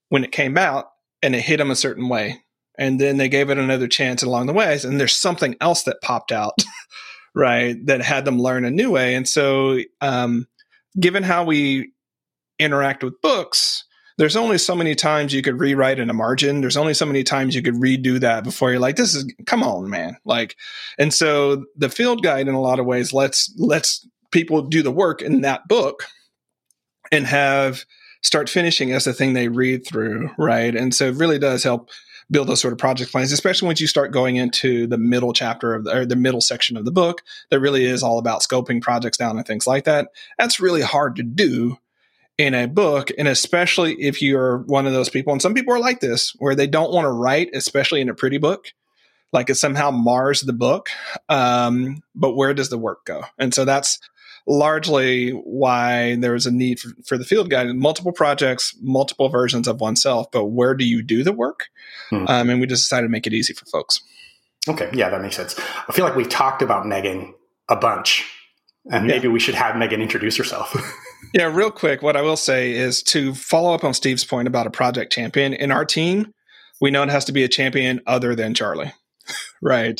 when 0.09 0.23
it 0.23 0.31
came 0.31 0.57
out 0.57 0.91
and 1.23 1.35
it 1.35 1.41
hit 1.41 1.57
them 1.57 1.71
a 1.71 1.75
certain 1.75 2.09
way. 2.09 2.43
And 2.77 2.99
then 2.99 3.17
they 3.17 3.29
gave 3.29 3.49
it 3.49 3.57
another 3.57 3.87
chance 3.87 4.21
along 4.21 4.47
the 4.47 4.53
way. 4.53 4.77
And 4.83 4.99
there's 4.99 5.15
something 5.15 5.55
else 5.61 5.83
that 5.83 6.01
popped 6.01 6.31
out 6.31 6.53
right? 7.35 7.85
That 7.85 8.01
had 8.01 8.25
them 8.25 8.39
learn 8.39 8.65
a 8.65 8.71
new 8.71 8.89
way. 8.91 9.13
And 9.13 9.27
so, 9.27 9.79
um, 10.01 10.47
given 10.99 11.21
how 11.21 11.43
we 11.43 11.91
interact 12.57 13.03
with 13.03 13.21
books, 13.21 13.83
there's 14.17 14.35
only 14.35 14.57
so 14.57 14.75
many 14.75 14.95
times 14.95 15.33
you 15.33 15.41
could 15.41 15.59
rewrite 15.59 15.99
in 15.99 16.09
a 16.09 16.13
margin. 16.13 16.61
There's 16.61 16.77
only 16.77 16.93
so 16.93 17.05
many 17.05 17.23
times 17.23 17.55
you 17.55 17.61
could 17.61 17.75
redo 17.75 18.19
that 18.19 18.43
before 18.43 18.71
you're 18.71 18.79
like, 18.79 18.95
this 18.95 19.13
is 19.13 19.31
come 19.45 19.63
on, 19.63 19.89
man. 19.89 20.17
Like, 20.25 20.55
and 20.97 21.13
so 21.13 21.65
the 21.75 21.89
field 21.89 22.23
guide 22.23 22.47
in 22.47 22.55
a 22.55 22.61
lot 22.61 22.79
of 22.79 22.85
ways 22.85 23.13
lets 23.13 23.53
lets 23.57 24.07
people 24.31 24.61
do 24.61 24.81
the 24.81 24.91
work 24.91 25.21
in 25.21 25.41
that 25.41 25.67
book 25.67 26.05
and 27.11 27.25
have 27.27 27.85
start 28.21 28.49
finishing 28.49 28.91
as 28.91 29.03
the 29.03 29.13
thing 29.13 29.33
they 29.33 29.47
read 29.47 29.85
through, 29.85 30.29
right? 30.37 30.75
And 30.75 30.93
so 30.95 31.07
it 31.07 31.15
really 31.15 31.37
does 31.37 31.63
help 31.63 31.89
build 32.31 32.47
those 32.47 32.59
sort 32.59 32.71
of 32.71 32.79
project 32.79 33.11
plans, 33.11 33.31
especially 33.31 33.67
once 33.67 33.79
you 33.79 33.85
start 33.85 34.11
going 34.11 34.37
into 34.37 34.87
the 34.87 34.97
middle 34.97 35.31
chapter 35.31 35.75
of 35.75 35.83
the, 35.83 35.95
or 35.95 36.05
the 36.05 36.15
middle 36.15 36.41
section 36.41 36.75
of 36.75 36.83
the 36.85 36.91
book 36.91 37.21
that 37.51 37.59
really 37.59 37.85
is 37.85 38.01
all 38.01 38.17
about 38.17 38.41
scoping 38.41 38.81
projects 38.81 39.17
down 39.17 39.37
and 39.37 39.45
things 39.45 39.67
like 39.67 39.83
that. 39.83 40.07
That's 40.39 40.59
really 40.59 40.81
hard 40.81 41.15
to 41.17 41.23
do 41.23 41.77
in 42.37 42.53
a 42.53 42.67
book. 42.67 43.11
And 43.17 43.27
especially 43.27 43.93
if 43.93 44.21
you're 44.21 44.59
one 44.59 44.85
of 44.85 44.93
those 44.93 45.09
people, 45.09 45.33
and 45.33 45.41
some 45.41 45.53
people 45.53 45.73
are 45.73 45.79
like 45.79 45.99
this, 45.99 46.33
where 46.37 46.55
they 46.55 46.67
don't 46.67 46.91
want 46.91 47.05
to 47.05 47.11
write, 47.11 47.49
especially 47.53 48.01
in 48.01 48.09
a 48.09 48.15
pretty 48.15 48.37
book, 48.37 48.73
like 49.31 49.49
it 49.49 49.55
somehow 49.55 49.91
mars 49.91 50.41
the 50.41 50.53
book. 50.53 50.89
Um, 51.29 52.03
but 52.13 52.35
where 52.35 52.53
does 52.53 52.69
the 52.69 52.77
work 52.77 53.05
go? 53.05 53.23
And 53.37 53.53
so 53.53 53.65
that's 53.65 53.99
largely 54.47 55.31
why 55.31 56.15
there 56.17 56.33
was 56.33 56.45
a 56.45 56.51
need 56.51 56.79
for, 56.79 56.89
for, 57.05 57.17
the 57.17 57.25
field 57.25 57.49
guide 57.49 57.67
multiple 57.75 58.11
projects 58.11 58.75
multiple 58.79 59.27
versions 59.27 59.67
of 59.67 59.81
oneself 59.81 60.27
but 60.31 60.45
where 60.45 60.75
do 60.75 60.85
you 60.85 61.01
do 61.01 61.23
the 61.23 61.33
work 61.33 61.69
hmm. 62.11 62.25
um, 62.27 62.49
and 62.49 62.61
we 62.61 62.67
just 62.67 62.83
decided 62.83 63.07
to 63.07 63.11
make 63.11 63.25
it 63.25 63.33
easy 63.33 63.53
for 63.53 63.65
folks 63.65 64.01
okay 64.69 64.87
yeah 64.93 65.09
that 65.09 65.19
makes 65.19 65.35
sense 65.35 65.55
i 65.87 65.91
feel 65.91 66.05
like 66.05 66.15
we've 66.15 66.29
talked 66.29 66.61
about 66.61 66.85
megan 66.85 67.33
a 67.69 67.75
bunch 67.75 68.23
and 68.91 69.07
maybe 69.07 69.27
we 69.27 69.39
should 69.39 69.55
have 69.55 69.75
megan 69.75 70.01
introduce 70.01 70.37
herself. 70.37 70.75
Yeah 71.33 71.45
real 71.45 71.71
quick 71.71 72.01
what 72.01 72.15
i 72.15 72.21
will 72.21 72.37
say 72.37 72.71
is 72.71 73.03
to 73.03 73.33
follow 73.33 73.73
up 73.73 73.83
on 73.83 73.93
steve's 73.93 74.23
point 74.23 74.47
about 74.47 74.67
a 74.67 74.71
project 74.71 75.11
champion 75.11 75.53
in 75.53 75.69
our 75.69 75.83
team 75.83 76.31
we 76.79 76.91
know 76.91 77.03
it 77.03 77.09
has 77.09 77.25
to 77.25 77.33
be 77.33 77.43
a 77.43 77.49
champion 77.49 77.99
other 78.07 78.35
than 78.35 78.53
charlie. 78.53 78.93
Right 79.61 79.99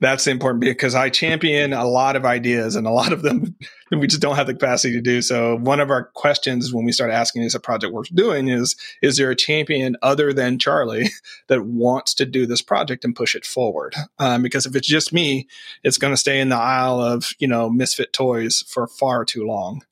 that's 0.00 0.26
important 0.26 0.60
because 0.60 0.94
I 0.94 1.08
champion 1.08 1.72
a 1.72 1.86
lot 1.86 2.16
of 2.16 2.26
ideas 2.26 2.76
and 2.76 2.86
a 2.86 2.90
lot 2.90 3.12
of 3.12 3.22
them 3.22 3.56
we 3.90 4.06
just 4.06 4.20
don't 4.20 4.36
have 4.36 4.46
the 4.46 4.52
capacity 4.52 4.94
to 4.94 5.00
do. 5.00 5.22
So 5.22 5.56
one 5.56 5.80
of 5.80 5.90
our 5.90 6.04
questions 6.04 6.72
when 6.72 6.84
we 6.84 6.92
start 6.92 7.10
asking 7.10 7.42
is 7.42 7.54
a 7.54 7.60
project 7.60 7.94
worth 7.94 8.14
doing 8.14 8.48
is, 8.48 8.76
is 9.00 9.16
there 9.16 9.30
a 9.30 9.36
champion 9.36 9.96
other 10.02 10.32
than 10.32 10.58
Charlie 10.58 11.08
that 11.48 11.64
wants 11.64 12.12
to 12.14 12.26
do 12.26 12.46
this 12.46 12.60
project 12.60 13.04
and 13.04 13.16
push 13.16 13.34
it 13.34 13.46
forward? 13.46 13.94
Um, 14.18 14.42
because 14.42 14.66
if 14.66 14.76
it's 14.76 14.88
just 14.88 15.12
me, 15.12 15.48
it's 15.82 15.98
going 15.98 16.12
to 16.12 16.18
stay 16.18 16.40
in 16.40 16.50
the 16.50 16.56
aisle 16.56 17.00
of, 17.00 17.32
you 17.38 17.48
know, 17.48 17.70
misfit 17.70 18.12
toys 18.12 18.64
for 18.68 18.86
far 18.86 19.24
too 19.24 19.46
long. 19.46 19.82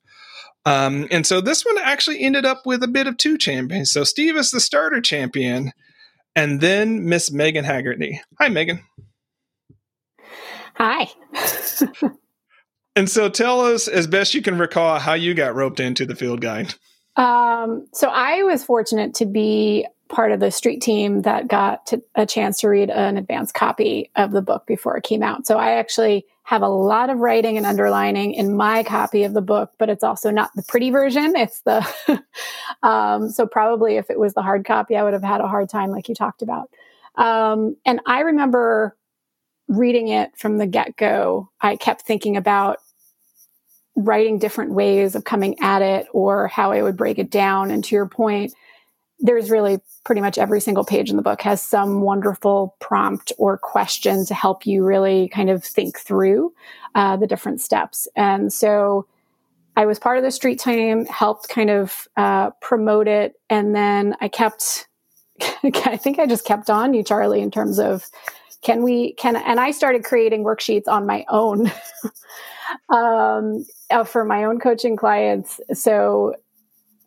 Um, 0.67 1.07
and 1.11 1.25
so 1.25 1.41
this 1.41 1.63
one 1.63 1.77
actually 1.79 2.21
ended 2.21 2.45
up 2.45 2.65
with 2.65 2.83
a 2.83 2.87
bit 2.87 3.07
of 3.07 3.17
two 3.17 3.37
champions. 3.37 3.91
So 3.91 4.03
Steve 4.03 4.35
is 4.35 4.51
the 4.51 4.59
starter 4.59 4.99
champion 4.99 5.73
and 6.35 6.59
then 6.59 7.05
Miss 7.05 7.31
Megan 7.31 7.63
Haggerty. 7.63 8.21
Hi, 8.39 8.49
Megan. 8.49 8.83
Hi. 10.75 11.07
and 12.95 13.09
so 13.09 13.29
tell 13.29 13.61
us, 13.61 13.87
as 13.87 14.07
best 14.07 14.33
you 14.33 14.41
can 14.41 14.57
recall, 14.57 14.99
how 14.99 15.13
you 15.13 15.33
got 15.33 15.55
roped 15.55 15.79
into 15.79 16.05
the 16.05 16.15
field 16.15 16.41
guide. 16.41 16.75
Um, 17.15 17.87
so 17.93 18.09
I 18.09 18.43
was 18.43 18.63
fortunate 18.63 19.13
to 19.15 19.25
be 19.25 19.87
part 20.07 20.31
of 20.31 20.39
the 20.39 20.51
street 20.51 20.81
team 20.81 21.23
that 21.23 21.47
got 21.47 21.87
to, 21.87 22.03
a 22.13 22.25
chance 22.25 22.59
to 22.59 22.67
read 22.67 22.89
an 22.89 23.17
advanced 23.17 23.53
copy 23.53 24.11
of 24.15 24.31
the 24.31 24.41
book 24.41 24.67
before 24.67 24.97
it 24.97 25.03
came 25.03 25.23
out. 25.23 25.47
So 25.47 25.57
I 25.57 25.71
actually 25.71 26.25
have 26.43 26.61
a 26.61 26.67
lot 26.67 27.09
of 27.09 27.17
writing 27.17 27.57
and 27.57 27.65
underlining 27.65 28.33
in 28.33 28.55
my 28.55 28.83
copy 28.83 29.23
of 29.23 29.33
the 29.33 29.41
book, 29.41 29.71
but 29.79 29.89
it's 29.89 30.03
also 30.03 30.29
not 30.29 30.51
the 30.55 30.63
pretty 30.67 30.91
version. 30.91 31.35
It's 31.35 31.61
the, 31.61 32.21
um, 32.83 33.31
so 33.31 33.47
probably 33.47 33.97
if 33.97 34.11
it 34.11 34.19
was 34.19 34.35
the 34.35 34.43
hard 34.43 34.63
copy, 34.63 34.95
I 34.95 35.03
would 35.03 35.13
have 35.13 35.23
had 35.23 35.41
a 35.41 35.47
hard 35.47 35.69
time, 35.69 35.89
like 35.89 36.07
you 36.07 36.13
talked 36.13 36.43
about. 36.43 36.69
Um, 37.15 37.77
and 37.85 37.99
I 38.05 38.19
remember 38.19 38.95
reading 39.67 40.09
it 40.09 40.37
from 40.37 40.57
the 40.57 40.67
get 40.67 40.95
go, 40.95 41.49
I 41.61 41.75
kept 41.75 42.03
thinking 42.03 42.37
about 42.37 42.79
writing 43.95 44.39
different 44.39 44.73
ways 44.73 45.15
of 45.15 45.23
coming 45.23 45.59
at 45.61 45.81
it 45.81 46.07
or 46.11 46.47
how 46.47 46.71
I 46.71 46.81
would 46.81 46.97
break 46.97 47.17
it 47.17 47.31
down. 47.31 47.71
And 47.71 47.83
to 47.85 47.95
your 47.95 48.07
point, 48.07 48.53
there's 49.19 49.49
really 49.49 49.79
pretty 50.03 50.21
much 50.21 50.37
every 50.37 50.59
single 50.59 50.83
page 50.83 51.09
in 51.09 51.15
the 51.15 51.21
book 51.21 51.41
has 51.41 51.61
some 51.61 52.01
wonderful 52.01 52.75
prompt 52.79 53.31
or 53.37 53.57
question 53.57 54.25
to 54.25 54.33
help 54.33 54.65
you 54.65 54.83
really 54.83 55.29
kind 55.29 55.49
of 55.49 55.63
think 55.63 55.97
through 55.97 56.53
uh, 56.93 57.15
the 57.17 57.25
different 57.25 57.61
steps. 57.61 58.07
And 58.15 58.51
so 58.51 59.07
I 59.77 59.85
was 59.85 59.99
part 59.99 60.17
of 60.17 60.23
the 60.23 60.31
street 60.31 60.59
team, 60.59 61.05
helped 61.05 61.49
kind 61.49 61.69
of 61.69 62.07
uh, 62.15 62.51
promote 62.61 63.07
it. 63.07 63.33
And 63.49 63.75
then 63.75 64.15
I 64.21 64.27
kept, 64.27 64.87
I 65.41 65.97
think 65.97 66.19
I 66.19 66.27
just 66.27 66.45
kept 66.45 66.69
on 66.69 66.93
you, 66.93 67.03
Charlie, 67.03 67.41
in 67.41 67.51
terms 67.51 67.79
of 67.79 68.05
can 68.65 68.83
we 68.83 69.13
can 69.13 69.35
and 69.35 69.59
i 69.59 69.71
started 69.71 70.03
creating 70.03 70.43
worksheets 70.43 70.87
on 70.87 71.05
my 71.05 71.23
own 71.29 71.71
um, 72.89 73.65
uh, 73.89 74.03
for 74.03 74.25
my 74.25 74.43
own 74.43 74.59
coaching 74.59 74.97
clients 74.97 75.61
so 75.73 76.35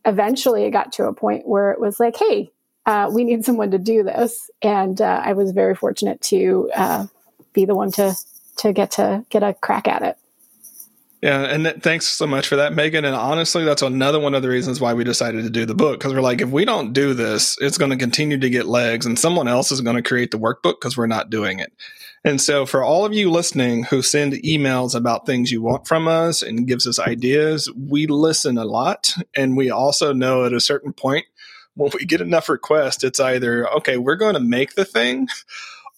eventually 0.06 0.64
it 0.64 0.70
got 0.70 0.92
to 0.92 1.04
a 1.04 1.12
point 1.12 1.46
where 1.46 1.72
it 1.72 1.80
was 1.80 2.00
like 2.00 2.16
hey 2.16 2.50
uh, 2.86 3.10
we 3.12 3.22
need 3.22 3.44
someone 3.44 3.70
to 3.70 3.78
do 3.78 4.02
this 4.02 4.50
and 4.62 5.02
uh, 5.02 5.20
i 5.24 5.34
was 5.34 5.50
very 5.50 5.74
fortunate 5.74 6.20
to 6.22 6.70
uh, 6.74 7.06
be 7.52 7.64
the 7.64 7.74
one 7.74 7.90
to 7.90 8.14
to 8.58 8.72
get 8.72 8.92
to 8.92 9.24
get 9.30 9.42
a 9.42 9.54
crack 9.54 9.88
at 9.88 10.02
it. 10.02 10.16
Yeah, 11.20 11.42
and 11.42 11.64
th- 11.64 11.80
thanks 11.80 12.06
so 12.06 12.28
much 12.28 12.46
for 12.46 12.56
that, 12.56 12.74
Megan. 12.74 13.04
And 13.04 13.16
honestly, 13.16 13.64
that's 13.64 13.82
another 13.82 14.20
one 14.20 14.34
of 14.34 14.42
the 14.42 14.48
reasons 14.48 14.80
why 14.80 14.94
we 14.94 15.02
decided 15.02 15.42
to 15.42 15.50
do 15.50 15.66
the 15.66 15.74
book 15.74 15.98
because 15.98 16.14
we're 16.14 16.20
like, 16.20 16.40
if 16.40 16.48
we 16.48 16.64
don't 16.64 16.92
do 16.92 17.12
this, 17.12 17.58
it's 17.60 17.76
going 17.78 17.90
to 17.90 17.96
continue 17.96 18.38
to 18.38 18.50
get 18.50 18.66
legs, 18.66 19.04
and 19.04 19.18
someone 19.18 19.48
else 19.48 19.72
is 19.72 19.80
going 19.80 19.96
to 19.96 20.02
create 20.02 20.30
the 20.30 20.38
workbook 20.38 20.80
because 20.80 20.96
we're 20.96 21.08
not 21.08 21.28
doing 21.28 21.58
it. 21.58 21.72
And 22.24 22.40
so, 22.40 22.66
for 22.66 22.84
all 22.84 23.04
of 23.04 23.12
you 23.12 23.30
listening 23.30 23.84
who 23.84 24.00
send 24.00 24.34
emails 24.34 24.94
about 24.94 25.26
things 25.26 25.50
you 25.50 25.60
want 25.60 25.88
from 25.88 26.06
us 26.06 26.40
and 26.40 26.68
gives 26.68 26.86
us 26.86 27.00
ideas, 27.00 27.68
we 27.76 28.06
listen 28.06 28.56
a 28.56 28.64
lot, 28.64 29.12
and 29.34 29.56
we 29.56 29.70
also 29.70 30.12
know 30.12 30.44
at 30.44 30.52
a 30.52 30.60
certain 30.60 30.92
point 30.92 31.26
when 31.74 31.90
we 31.94 32.04
get 32.04 32.20
enough 32.20 32.48
requests, 32.48 33.02
it's 33.02 33.20
either 33.20 33.68
okay, 33.70 33.96
we're 33.96 34.16
going 34.16 34.34
to 34.34 34.40
make 34.40 34.74
the 34.74 34.84
thing 34.84 35.28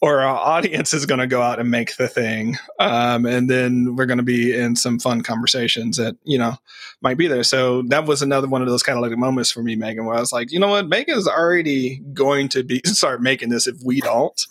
or 0.03 0.21
our 0.21 0.37
audience 0.37 0.95
is 0.95 1.05
going 1.05 1.21
to 1.21 1.27
go 1.27 1.43
out 1.43 1.59
and 1.59 1.71
make 1.71 1.97
the 1.97 2.09
thing. 2.09 2.57
Um, 2.79 3.27
and 3.27 3.51
then 3.51 3.97
we're 3.97 4.07
going 4.07 4.19
to 4.19 4.25
be 4.25 4.57
in 4.57 4.75
some 4.77 4.99
fun 4.99 5.23
conversations 5.23 5.97
that 5.99 6.17
you 6.25 6.39
know 6.39 6.57
might 7.03 7.19
be 7.19 7.27
there. 7.27 7.43
So 7.43 7.83
that 7.83 8.07
was 8.07 8.23
another 8.23 8.49
one 8.49 8.63
of 8.63 8.69
those 8.69 8.83
kind 8.83 8.97
of 8.99 9.03
like 9.03 9.17
moments 9.17 9.51
for 9.51 9.63
me 9.63 9.77
megan 9.77 10.05
where 10.05 10.17
i 10.17 10.21
was 10.21 10.33
like 10.33 10.51
you 10.53 10.59
know 10.59 10.69
what? 10.69 10.89
Megan's 10.89 11.29
already 11.29 11.99
going 12.13 12.49
to 12.51 12.63
be 12.63 12.81
start 12.85 13.23
making 13.23 13.51
this 13.51 13.67
if 13.67 13.77
we 13.85 14.01
don't. 14.01 14.47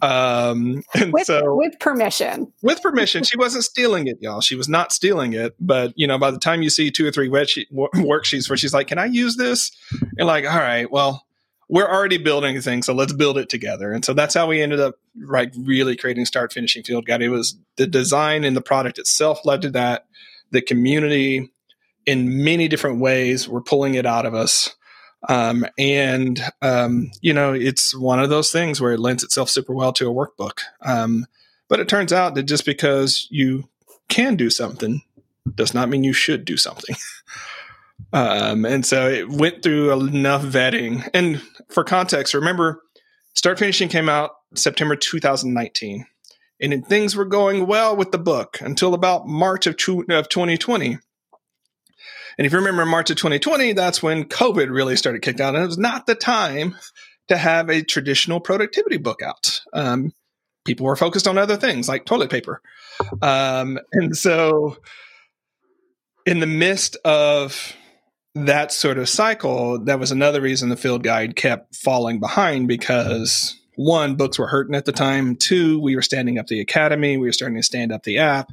Um, 0.00 0.82
and 0.94 1.12
with, 1.12 1.26
so 1.26 1.54
with 1.54 1.78
permission. 1.78 2.52
With 2.62 2.82
permission. 2.82 3.22
She 3.22 3.36
wasn't 3.36 3.64
stealing 3.64 4.08
it 4.08 4.18
y'all. 4.20 4.40
She 4.40 4.56
was 4.56 4.68
not 4.68 4.92
stealing 4.92 5.32
it. 5.32 5.54
But 5.60 5.92
you 5.96 6.06
know 6.06 6.18
by 6.18 6.30
the 6.30 6.38
time 6.38 6.62
you 6.62 6.70
see 6.70 6.90
two 6.90 7.06
or 7.06 7.12
three 7.12 7.28
worksheets 7.28 8.48
where 8.48 8.56
she's 8.56 8.74
like 8.74 8.88
can 8.88 8.98
i 8.98 9.06
use 9.06 9.36
this? 9.36 9.70
You're 10.16 10.26
like 10.26 10.44
all 10.44 10.58
right 10.58 10.90
well 10.90 11.24
we're 11.68 11.88
already 11.88 12.18
building 12.18 12.60
things, 12.60 12.86
so 12.86 12.94
let's 12.94 13.12
build 13.12 13.38
it 13.38 13.48
together. 13.48 13.92
And 13.92 14.04
so 14.04 14.12
that's 14.12 14.34
how 14.34 14.46
we 14.46 14.60
ended 14.60 14.80
up 14.80 14.96
like 15.16 15.52
really 15.56 15.96
creating 15.96 16.26
Start 16.26 16.52
Finishing 16.52 16.82
Field 16.82 17.06
Guide. 17.06 17.22
It 17.22 17.30
was 17.30 17.56
the 17.76 17.86
design 17.86 18.44
and 18.44 18.56
the 18.56 18.60
product 18.60 18.98
itself 18.98 19.44
led 19.44 19.62
to 19.62 19.70
that. 19.70 20.06
The 20.50 20.62
community 20.62 21.50
in 22.04 22.44
many 22.44 22.68
different 22.68 23.00
ways 23.00 23.48
were 23.48 23.62
pulling 23.62 23.94
it 23.94 24.06
out 24.06 24.26
of 24.26 24.34
us. 24.34 24.74
Um, 25.28 25.64
and 25.78 26.40
um, 26.62 27.10
you 27.20 27.32
know, 27.32 27.52
it's 27.52 27.96
one 27.96 28.20
of 28.20 28.28
those 28.28 28.50
things 28.50 28.80
where 28.80 28.92
it 28.92 29.00
lends 29.00 29.22
itself 29.22 29.48
super 29.48 29.72
well 29.72 29.92
to 29.94 30.10
a 30.10 30.14
workbook. 30.14 30.60
Um, 30.82 31.26
but 31.68 31.80
it 31.80 31.88
turns 31.88 32.12
out 32.12 32.34
that 32.34 32.42
just 32.42 32.66
because 32.66 33.26
you 33.30 33.68
can 34.08 34.36
do 34.36 34.50
something 34.50 35.00
does 35.54 35.74
not 35.74 35.88
mean 35.88 36.04
you 36.04 36.12
should 36.12 36.44
do 36.44 36.56
something. 36.56 36.96
Um, 38.12 38.64
and 38.64 38.84
so 38.84 39.08
it 39.08 39.28
went 39.28 39.62
through 39.62 39.92
enough 39.92 40.42
vetting. 40.42 41.08
And 41.14 41.42
for 41.70 41.84
context, 41.84 42.34
remember, 42.34 42.82
Start 43.34 43.58
Finishing 43.58 43.88
came 43.88 44.08
out 44.08 44.32
September 44.54 44.96
2019. 44.96 46.06
And 46.60 46.86
things 46.86 47.16
were 47.16 47.24
going 47.24 47.66
well 47.66 47.96
with 47.96 48.12
the 48.12 48.18
book 48.18 48.58
until 48.60 48.94
about 48.94 49.26
March 49.26 49.66
of, 49.66 49.74
of 49.74 50.28
2020. 50.28 50.98
And 52.38 52.46
if 52.46 52.52
you 52.52 52.58
remember 52.58 52.86
March 52.86 53.10
of 53.10 53.16
2020, 53.16 53.72
that's 53.72 54.02
when 54.02 54.24
COVID 54.24 54.70
really 54.70 54.96
started 54.96 55.22
kicking 55.22 55.44
out. 55.44 55.54
And 55.54 55.64
it 55.64 55.66
was 55.66 55.78
not 55.78 56.06
the 56.06 56.14
time 56.14 56.76
to 57.28 57.36
have 57.36 57.68
a 57.68 57.82
traditional 57.82 58.40
productivity 58.40 58.96
book 58.96 59.22
out. 59.22 59.60
Um, 59.72 60.12
people 60.64 60.86
were 60.86 60.96
focused 60.96 61.26
on 61.26 61.36
other 61.36 61.56
things 61.56 61.88
like 61.88 62.04
toilet 62.04 62.30
paper. 62.30 62.60
Um, 63.20 63.78
and 63.92 64.16
so, 64.16 64.76
in 66.24 66.38
the 66.38 66.46
midst 66.46 66.96
of 67.04 67.74
that 68.34 68.72
sort 68.72 68.98
of 68.98 69.08
cycle, 69.08 69.78
that 69.84 69.98
was 69.98 70.10
another 70.10 70.40
reason 70.40 70.68
the 70.68 70.76
field 70.76 71.02
guide 71.02 71.36
kept 71.36 71.76
falling 71.76 72.18
behind 72.18 72.66
because 72.66 73.58
one, 73.76 74.16
books 74.16 74.38
were 74.38 74.46
hurting 74.46 74.74
at 74.74 74.84
the 74.84 74.92
time. 74.92 75.36
Two, 75.36 75.80
we 75.80 75.96
were 75.96 76.02
standing 76.02 76.38
up 76.38 76.46
the 76.46 76.60
academy. 76.60 77.16
We 77.16 77.28
were 77.28 77.32
starting 77.32 77.56
to 77.56 77.62
stand 77.62 77.92
up 77.92 78.02
the 78.04 78.18
app. 78.18 78.52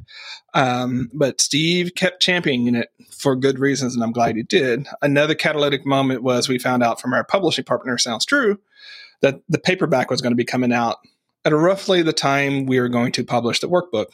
Um, 0.54 1.10
but 1.12 1.40
Steve 1.40 1.94
kept 1.94 2.22
championing 2.22 2.74
it 2.74 2.90
for 3.10 3.36
good 3.36 3.58
reasons, 3.58 3.94
and 3.94 4.02
I'm 4.02 4.12
glad 4.12 4.36
he 4.36 4.42
did. 4.42 4.86
Another 5.02 5.34
catalytic 5.34 5.84
moment 5.84 6.22
was 6.22 6.48
we 6.48 6.58
found 6.58 6.82
out 6.82 7.00
from 7.00 7.12
our 7.12 7.24
publishing 7.24 7.64
partner, 7.64 7.98
Sounds 7.98 8.24
True, 8.24 8.58
that 9.20 9.40
the 9.48 9.58
paperback 9.58 10.10
was 10.10 10.22
going 10.22 10.32
to 10.32 10.36
be 10.36 10.44
coming 10.44 10.72
out 10.72 10.98
at 11.44 11.52
roughly 11.52 12.02
the 12.02 12.12
time 12.12 12.66
we 12.66 12.80
were 12.80 12.88
going 12.88 13.12
to 13.12 13.24
publish 13.24 13.60
the 13.60 13.68
workbook. 13.68 14.06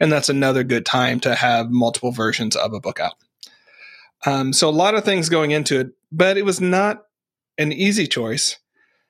And 0.00 0.10
that's 0.10 0.28
another 0.28 0.64
good 0.64 0.86
time 0.86 1.20
to 1.20 1.34
have 1.34 1.70
multiple 1.70 2.12
versions 2.12 2.56
of 2.56 2.72
a 2.72 2.80
book 2.80 2.98
out. 2.98 3.14
Um, 4.24 4.52
so 4.52 4.68
a 4.68 4.70
lot 4.70 4.94
of 4.94 5.04
things 5.04 5.28
going 5.28 5.50
into 5.50 5.80
it, 5.80 5.88
but 6.10 6.36
it 6.36 6.44
was 6.44 6.60
not 6.60 7.02
an 7.58 7.72
easy 7.72 8.06
choice 8.06 8.58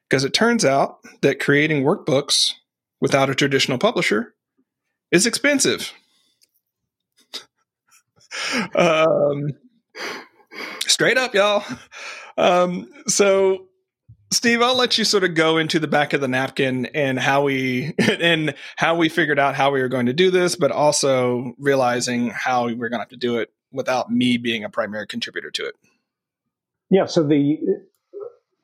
because 0.08 0.24
it 0.24 0.34
turns 0.34 0.64
out 0.64 0.98
that 1.22 1.40
creating 1.40 1.84
workbooks 1.84 2.54
without 3.00 3.30
a 3.30 3.34
traditional 3.34 3.78
publisher 3.78 4.34
is 5.10 5.26
expensive. 5.26 5.92
um, 8.74 9.52
straight 10.86 11.18
up, 11.18 11.34
y'all. 11.34 11.64
Um, 12.38 12.90
so, 13.06 13.66
Steve, 14.32 14.62
I'll 14.62 14.76
let 14.76 14.96
you 14.96 15.04
sort 15.04 15.24
of 15.24 15.34
go 15.34 15.58
into 15.58 15.78
the 15.78 15.88
back 15.88 16.14
of 16.14 16.22
the 16.22 16.28
napkin 16.28 16.86
and 16.86 17.18
how 17.18 17.42
we 17.42 17.94
and 17.98 18.54
how 18.76 18.94
we 18.96 19.10
figured 19.10 19.38
out 19.38 19.54
how 19.54 19.70
we 19.70 19.82
were 19.82 19.88
going 19.88 20.06
to 20.06 20.14
do 20.14 20.30
this, 20.30 20.56
but 20.56 20.70
also 20.70 21.54
realizing 21.58 22.30
how 22.30 22.66
we 22.66 22.74
we're 22.74 22.88
going 22.88 23.00
to 23.00 23.04
have 23.04 23.08
to 23.10 23.16
do 23.16 23.38
it 23.38 23.50
without 23.72 24.10
me 24.10 24.36
being 24.36 24.64
a 24.64 24.70
primary 24.70 25.06
contributor 25.06 25.50
to 25.50 25.66
it. 25.66 25.74
Yeah. 26.90 27.06
So 27.06 27.26
the 27.26 27.58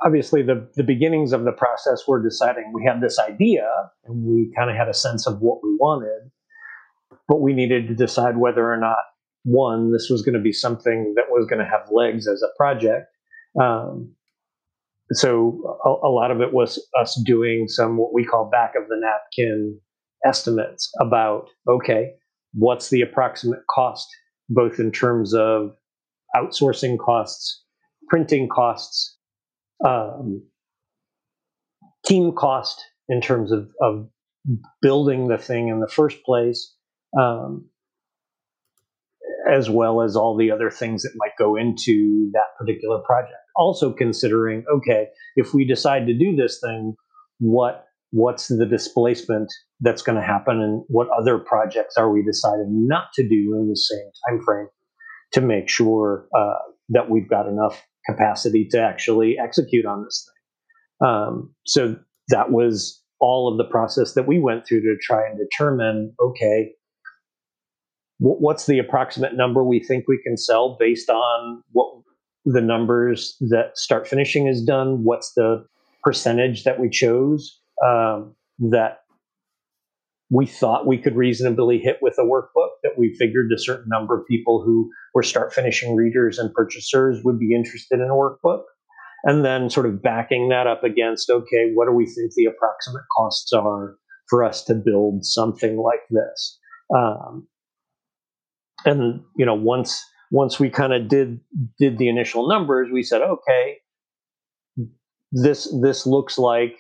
obviously 0.04 0.42
the 0.42 0.68
the 0.76 0.84
beginnings 0.84 1.32
of 1.32 1.44
the 1.44 1.52
process 1.52 2.06
were 2.06 2.22
deciding 2.22 2.72
we 2.74 2.84
had 2.84 3.00
this 3.00 3.18
idea 3.18 3.68
and 4.04 4.24
we 4.24 4.52
kind 4.56 4.70
of 4.70 4.76
had 4.76 4.88
a 4.88 4.94
sense 4.94 5.26
of 5.26 5.40
what 5.40 5.60
we 5.62 5.76
wanted, 5.80 6.30
but 7.26 7.40
we 7.40 7.52
needed 7.52 7.88
to 7.88 7.94
decide 7.94 8.36
whether 8.36 8.70
or 8.70 8.76
not 8.76 8.98
one 9.44 9.92
this 9.92 10.08
was 10.10 10.22
going 10.22 10.34
to 10.34 10.40
be 10.40 10.52
something 10.52 11.14
that 11.16 11.26
was 11.30 11.46
going 11.48 11.58
to 11.58 11.64
have 11.64 11.88
legs 11.90 12.28
as 12.28 12.42
a 12.42 12.56
project. 12.56 13.06
Um, 13.60 14.14
so 15.12 15.78
a, 15.84 16.06
a 16.06 16.10
lot 16.10 16.30
of 16.30 16.40
it 16.40 16.52
was 16.52 16.86
us 17.00 17.20
doing 17.24 17.66
some 17.66 17.96
what 17.96 18.12
we 18.12 18.24
call 18.24 18.50
back 18.50 18.74
of 18.76 18.88
the 18.88 18.96
napkin 19.00 19.78
estimates 20.26 20.92
about 21.00 21.46
okay 21.68 22.12
what's 22.52 22.90
the 22.90 23.00
approximate 23.00 23.60
cost 23.70 24.08
both 24.48 24.78
in 24.78 24.90
terms 24.90 25.34
of 25.34 25.76
outsourcing 26.34 26.98
costs, 26.98 27.62
printing 28.08 28.48
costs, 28.48 29.16
um, 29.84 30.42
team 32.06 32.32
cost 32.32 32.82
in 33.08 33.20
terms 33.20 33.52
of, 33.52 33.70
of 33.80 34.08
building 34.80 35.28
the 35.28 35.38
thing 35.38 35.68
in 35.68 35.80
the 35.80 35.88
first 35.88 36.22
place, 36.24 36.74
um, 37.18 37.68
as 39.50 39.70
well 39.70 40.02
as 40.02 40.16
all 40.16 40.36
the 40.36 40.50
other 40.50 40.70
things 40.70 41.02
that 41.02 41.12
might 41.16 41.36
go 41.38 41.56
into 41.56 42.30
that 42.32 42.56
particular 42.58 42.98
project. 43.00 43.34
Also 43.56 43.92
considering, 43.92 44.64
okay, 44.72 45.08
if 45.36 45.54
we 45.54 45.66
decide 45.66 46.06
to 46.06 46.14
do 46.14 46.36
this 46.36 46.60
thing, 46.60 46.94
what 47.38 47.87
what's 48.10 48.48
the 48.48 48.66
displacement 48.66 49.52
that's 49.80 50.02
going 50.02 50.16
to 50.16 50.22
happen 50.22 50.60
and 50.60 50.82
what 50.88 51.08
other 51.10 51.38
projects 51.38 51.96
are 51.96 52.10
we 52.10 52.22
deciding 52.22 52.86
not 52.88 53.12
to 53.14 53.22
do 53.22 53.54
in 53.54 53.68
the 53.68 53.76
same 53.76 54.10
time 54.28 54.42
frame 54.44 54.68
to 55.32 55.40
make 55.40 55.68
sure 55.68 56.26
uh, 56.36 56.54
that 56.88 57.10
we've 57.10 57.28
got 57.28 57.46
enough 57.46 57.82
capacity 58.06 58.66
to 58.70 58.80
actually 58.80 59.36
execute 59.38 59.84
on 59.84 60.04
this 60.04 60.26
thing? 60.26 61.08
Um, 61.08 61.54
so 61.66 61.96
that 62.28 62.50
was 62.50 63.02
all 63.20 63.50
of 63.50 63.58
the 63.58 63.70
process 63.70 64.14
that 64.14 64.26
we 64.26 64.38
went 64.38 64.66
through 64.66 64.80
to 64.80 64.96
try 65.02 65.26
and 65.26 65.38
determine 65.38 66.14
okay 66.20 66.72
w- 68.20 68.38
what's 68.38 68.66
the 68.66 68.78
approximate 68.78 69.36
number 69.36 69.64
we 69.64 69.80
think 69.80 70.06
we 70.08 70.20
can 70.22 70.36
sell 70.36 70.76
based 70.78 71.10
on 71.10 71.62
what 71.72 71.92
the 72.44 72.60
numbers 72.60 73.36
that 73.40 73.76
start 73.76 74.08
finishing 74.08 74.46
is 74.46 74.62
done? 74.62 75.04
What's 75.04 75.32
the 75.34 75.64
percentage 76.02 76.64
that 76.64 76.80
we 76.80 76.88
chose 76.88 77.57
um, 77.84 78.34
that 78.58 79.00
we 80.30 80.46
thought 80.46 80.86
we 80.86 80.98
could 80.98 81.16
reasonably 81.16 81.78
hit 81.78 81.98
with 82.02 82.14
a 82.18 82.22
workbook 82.22 82.70
that 82.82 82.98
we 82.98 83.14
figured 83.18 83.50
a 83.52 83.58
certain 83.58 83.88
number 83.88 84.18
of 84.18 84.26
people 84.26 84.62
who 84.62 84.90
were 85.14 85.22
start 85.22 85.54
finishing 85.54 85.96
readers 85.96 86.38
and 86.38 86.52
purchasers 86.52 87.20
would 87.24 87.38
be 87.38 87.54
interested 87.54 88.00
in 88.00 88.08
a 88.08 88.14
workbook. 88.14 88.62
And 89.24 89.44
then 89.44 89.68
sort 89.68 89.86
of 89.86 90.02
backing 90.02 90.48
that 90.50 90.66
up 90.68 90.84
against 90.84 91.28
okay 91.28 91.72
what 91.74 91.86
do 91.86 91.92
we 91.92 92.06
think 92.06 92.32
the 92.34 92.44
approximate 92.44 93.02
costs 93.16 93.52
are 93.52 93.96
for 94.28 94.44
us 94.44 94.62
to 94.64 94.74
build 94.74 95.24
something 95.24 95.76
like 95.76 96.02
this? 96.10 96.58
Um, 96.94 97.48
and 98.84 99.22
you 99.36 99.44
know 99.44 99.54
once 99.54 100.04
once 100.30 100.60
we 100.60 100.70
kind 100.70 100.92
of 100.92 101.08
did 101.08 101.40
did 101.78 101.98
the 101.98 102.08
initial 102.08 102.48
numbers 102.48 102.88
we 102.92 103.02
said 103.02 103.22
okay 103.22 103.78
this 105.32 105.74
this 105.82 106.06
looks 106.06 106.38
like 106.38 106.76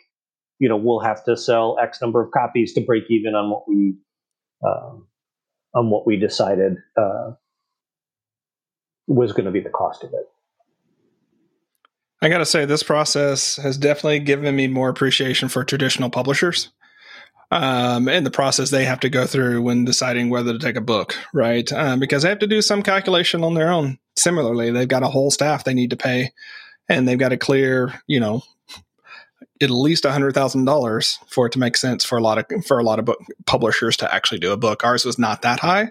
you 0.58 0.68
know 0.68 0.76
we'll 0.76 1.00
have 1.00 1.24
to 1.24 1.36
sell 1.36 1.76
X 1.80 2.00
number 2.00 2.22
of 2.22 2.30
copies 2.30 2.72
to 2.74 2.80
break 2.80 3.04
even 3.10 3.34
on 3.34 3.50
what 3.50 3.68
we 3.68 3.94
um, 4.66 5.06
on 5.74 5.90
what 5.90 6.06
we 6.06 6.16
decided 6.16 6.76
uh, 6.96 7.32
was 9.06 9.32
going 9.32 9.46
to 9.46 9.50
be 9.50 9.60
the 9.60 9.70
cost 9.70 10.04
of 10.04 10.12
it. 10.12 10.28
I 12.20 12.28
got 12.28 12.38
to 12.38 12.46
say, 12.46 12.64
this 12.64 12.82
process 12.82 13.56
has 13.56 13.78
definitely 13.78 14.18
given 14.18 14.56
me 14.56 14.66
more 14.66 14.88
appreciation 14.88 15.48
for 15.48 15.62
traditional 15.62 16.10
publishers 16.10 16.70
um, 17.50 18.08
in 18.08 18.24
the 18.24 18.30
process 18.30 18.70
they 18.70 18.84
have 18.84 19.00
to 19.00 19.08
go 19.08 19.26
through 19.26 19.62
when 19.62 19.84
deciding 19.84 20.28
whether 20.28 20.52
to 20.52 20.58
take 20.58 20.76
a 20.76 20.82
book, 20.82 21.14
right? 21.32 21.70
Um, 21.72 21.98
because 21.98 22.22
they 22.22 22.28
have 22.28 22.40
to 22.40 22.46
do 22.46 22.60
some 22.60 22.82
calculation 22.82 23.42
on 23.42 23.54
their 23.54 23.70
own. 23.70 23.98
Similarly, 24.16 24.70
they've 24.70 24.88
got 24.88 25.02
a 25.02 25.08
whole 25.08 25.30
staff 25.30 25.64
they 25.64 25.74
need 25.74 25.90
to 25.90 25.96
pay, 25.96 26.32
and 26.88 27.06
they've 27.06 27.18
got 27.18 27.30
to 27.30 27.36
clear, 27.36 28.02
you 28.06 28.20
know, 28.20 28.42
at 29.60 29.70
least 29.70 30.04
a 30.04 30.12
hundred 30.12 30.34
thousand 30.34 30.64
dollars 30.64 31.18
for 31.28 31.46
it 31.46 31.52
to 31.52 31.58
make 31.58 31.76
sense 31.76 32.04
for 32.04 32.18
a 32.18 32.22
lot 32.22 32.38
of 32.38 32.64
for 32.64 32.78
a 32.78 32.82
lot 32.82 32.98
of 32.98 33.04
book 33.04 33.18
publishers 33.46 33.96
to 33.98 34.14
actually 34.14 34.38
do 34.38 34.52
a 34.52 34.56
book. 34.56 34.84
Ours 34.84 35.04
was 35.04 35.18
not 35.18 35.42
that 35.42 35.60
high, 35.60 35.90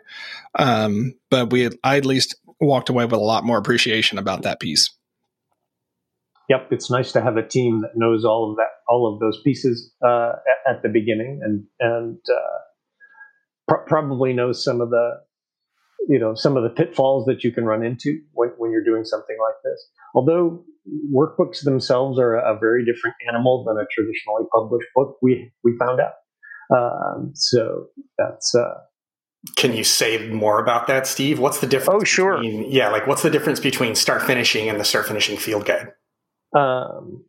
um, 0.55 1.13
but 1.29 1.51
we 1.51 1.69
I 1.83 1.97
at 1.97 2.05
least 2.05 2.35
walked 2.59 2.89
away 2.89 3.05
with 3.05 3.13
a 3.13 3.17
lot 3.17 3.43
more 3.43 3.57
appreciation 3.57 4.17
about 4.17 4.43
that 4.43 4.59
piece. 4.59 4.89
Yep, 6.49 6.71
it's 6.71 6.89
nice 6.89 7.11
to 7.11 7.21
have 7.21 7.35
a 7.35 7.45
team 7.45 7.81
that 7.81 7.91
knows 7.95 8.23
all 8.23 8.51
of 8.51 8.57
that, 8.57 8.69
all 8.87 9.13
of 9.13 9.19
those 9.19 9.41
pieces 9.43 9.91
uh, 10.05 10.31
at, 10.67 10.75
at, 10.75 10.81
the 10.81 10.87
beginning, 10.87 11.41
and 11.43 11.65
and 11.79 12.17
uh, 12.29 12.57
pr- 13.67 13.83
probably 13.85 14.31
knows 14.31 14.63
some 14.63 14.79
of 14.79 14.89
the, 14.89 15.19
you 16.07 16.19
know, 16.19 16.35
some 16.35 16.57
of 16.57 16.63
the 16.63 16.69
pitfalls 16.69 17.25
that 17.25 17.43
you 17.43 17.51
can 17.51 17.65
run 17.65 17.83
into 17.83 18.19
when, 18.33 18.49
when 18.57 18.71
you're 18.71 18.83
doing 18.83 19.03
something 19.03 19.37
like 19.41 19.55
this. 19.63 19.89
Although 20.15 20.63
workbooks 21.13 21.63
themselves 21.63 22.19
are 22.19 22.35
a 22.35 22.57
very 22.59 22.85
different 22.85 23.15
animal 23.27 23.65
than 23.65 23.77
a 23.77 23.85
traditionally 23.91 24.43
published 24.53 24.87
book. 24.95 25.17
We 25.21 25.51
we 25.63 25.77
found 25.77 25.99
out. 25.99 26.13
Um, 26.75 27.31
so 27.33 27.87
that's. 28.17 28.55
Uh, 28.55 28.75
Can 29.55 29.73
you 29.73 29.83
say 29.83 30.27
more 30.29 30.59
about 30.61 30.87
that, 30.87 31.07
Steve? 31.07 31.39
What's 31.39 31.59
the 31.59 31.67
difference? 31.67 32.01
Oh, 32.01 32.05
sure. 32.05 32.37
Between, 32.37 32.71
yeah, 32.71 32.89
like 32.89 33.07
what's 33.07 33.21
the 33.21 33.29
difference 33.29 33.59
between 33.59 33.95
start 33.95 34.21
finishing 34.21 34.69
and 34.69 34.79
the 34.79 34.85
start 34.85 35.07
finishing 35.07 35.37
field 35.37 35.65
guide? 35.65 35.91
Um, 36.55 37.25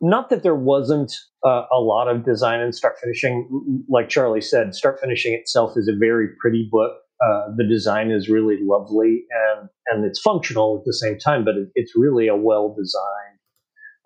not 0.00 0.30
that 0.30 0.42
there 0.42 0.54
wasn't 0.54 1.12
uh, 1.44 1.64
a 1.72 1.78
lot 1.78 2.08
of 2.08 2.24
design 2.24 2.60
in 2.60 2.72
start 2.72 2.96
finishing. 3.02 3.84
Like 3.88 4.08
Charlie 4.08 4.40
said, 4.40 4.74
start 4.74 4.98
finishing 5.00 5.34
itself 5.34 5.72
is 5.76 5.88
a 5.88 5.96
very 5.96 6.28
pretty 6.40 6.68
book. 6.70 6.92
Uh, 7.20 7.48
the 7.56 7.66
design 7.68 8.10
is 8.10 8.28
really 8.30 8.56
lovely 8.62 9.24
and 9.30 9.68
and 9.88 10.04
it's 10.04 10.20
functional 10.20 10.78
at 10.78 10.84
the 10.86 10.94
same 10.94 11.18
time, 11.18 11.44
but 11.44 11.56
it, 11.56 11.68
it's 11.74 11.92
really 11.94 12.28
a 12.28 12.36
well 12.36 12.74
designed, 12.74 13.38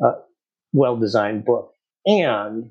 uh, 0.04 0.20
well 0.72 0.96
designed 0.96 1.44
book. 1.44 1.72
And 2.06 2.70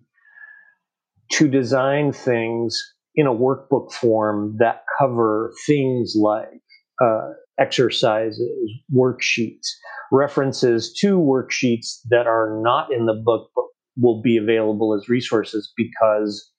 to 1.32 1.48
design 1.48 2.12
things 2.12 2.78
in 3.16 3.26
a 3.26 3.34
workbook 3.34 3.92
form 3.92 4.56
that 4.60 4.84
cover 5.00 5.54
things 5.66 6.14
like 6.16 6.62
uh, 7.02 7.30
exercises, 7.60 8.70
worksheets, 8.94 9.68
references 10.12 10.94
to 11.00 11.18
worksheets 11.18 12.00
that 12.10 12.28
are 12.28 12.60
not 12.62 12.92
in 12.92 13.06
the 13.06 13.14
book 13.14 13.50
but 13.56 13.66
will 13.98 14.22
be 14.22 14.38
available 14.38 14.94
as 14.94 15.08
resources 15.10 15.72
because 15.78 16.52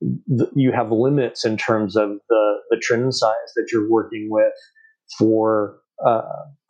you 0.00 0.72
have 0.72 0.90
limits 0.90 1.44
in 1.44 1.56
terms 1.56 1.96
of 1.96 2.10
the, 2.28 2.54
the 2.70 2.76
trim 2.82 3.10
size 3.10 3.52
that 3.54 3.68
you're 3.72 3.90
working 3.90 4.28
with 4.30 4.52
for 5.18 5.78
uh, 6.04 6.22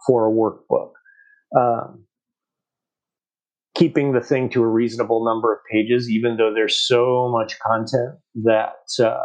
for 0.07 0.29
a 0.29 0.33
workbook. 0.33 0.91
Um, 1.57 2.05
keeping 3.77 4.13
the 4.13 4.21
thing 4.21 4.49
to 4.51 4.63
a 4.63 4.67
reasonable 4.67 5.25
number 5.25 5.53
of 5.53 5.59
pages, 5.71 6.09
even 6.09 6.37
though 6.37 6.53
there's 6.55 6.79
so 6.79 7.29
much 7.31 7.59
content 7.59 8.17
that 8.45 8.87
uh, 9.01 9.19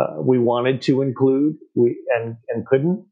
uh, 0.00 0.20
we 0.20 0.38
wanted 0.38 0.80
to 0.82 1.02
include, 1.02 1.56
we 1.74 1.96
and 2.16 2.36
and 2.48 2.66
couldn't. 2.66 3.04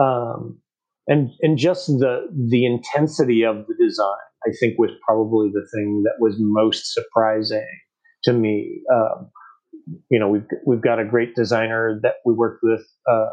Um, 0.00 0.60
and 1.06 1.30
and 1.40 1.58
just 1.58 1.86
the 1.86 2.26
the 2.50 2.66
intensity 2.66 3.44
of 3.44 3.66
the 3.66 3.74
design, 3.78 4.06
I 4.46 4.50
think, 4.60 4.78
was 4.78 4.90
probably 5.06 5.50
the 5.52 5.66
thing 5.74 6.02
that 6.04 6.14
was 6.18 6.36
most 6.38 6.92
surprising 6.92 7.66
to 8.24 8.32
me. 8.32 8.82
Um, 8.92 9.30
you 10.10 10.18
know, 10.18 10.28
we've 10.28 10.46
we've 10.66 10.80
got 10.80 10.98
a 10.98 11.04
great 11.04 11.34
designer 11.34 11.98
that 12.02 12.14
we 12.24 12.34
worked 12.34 12.60
with, 12.62 12.86
uh, 13.10 13.26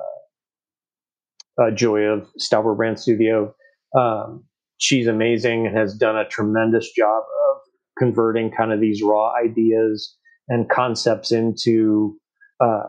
uh, 1.62 1.72
Joy 1.72 2.02
of 2.02 2.28
Stauber 2.40 2.76
Brand 2.76 3.00
Studio. 3.00 3.54
Um, 3.98 4.46
she's 4.78 5.08
amazing 5.08 5.68
and 5.68 5.78
has 5.78 5.94
done 5.94 6.18
a 6.18 6.28
tremendous 6.28 6.92
job 6.92 7.24
of 7.24 7.58
converting 7.98 8.52
kind 8.52 8.72
of 8.72 8.80
these 8.80 9.02
raw 9.04 9.34
ideas 9.36 10.18
and 10.48 10.70
concepts 10.70 11.32
into, 11.32 12.18
uh, 12.60 12.84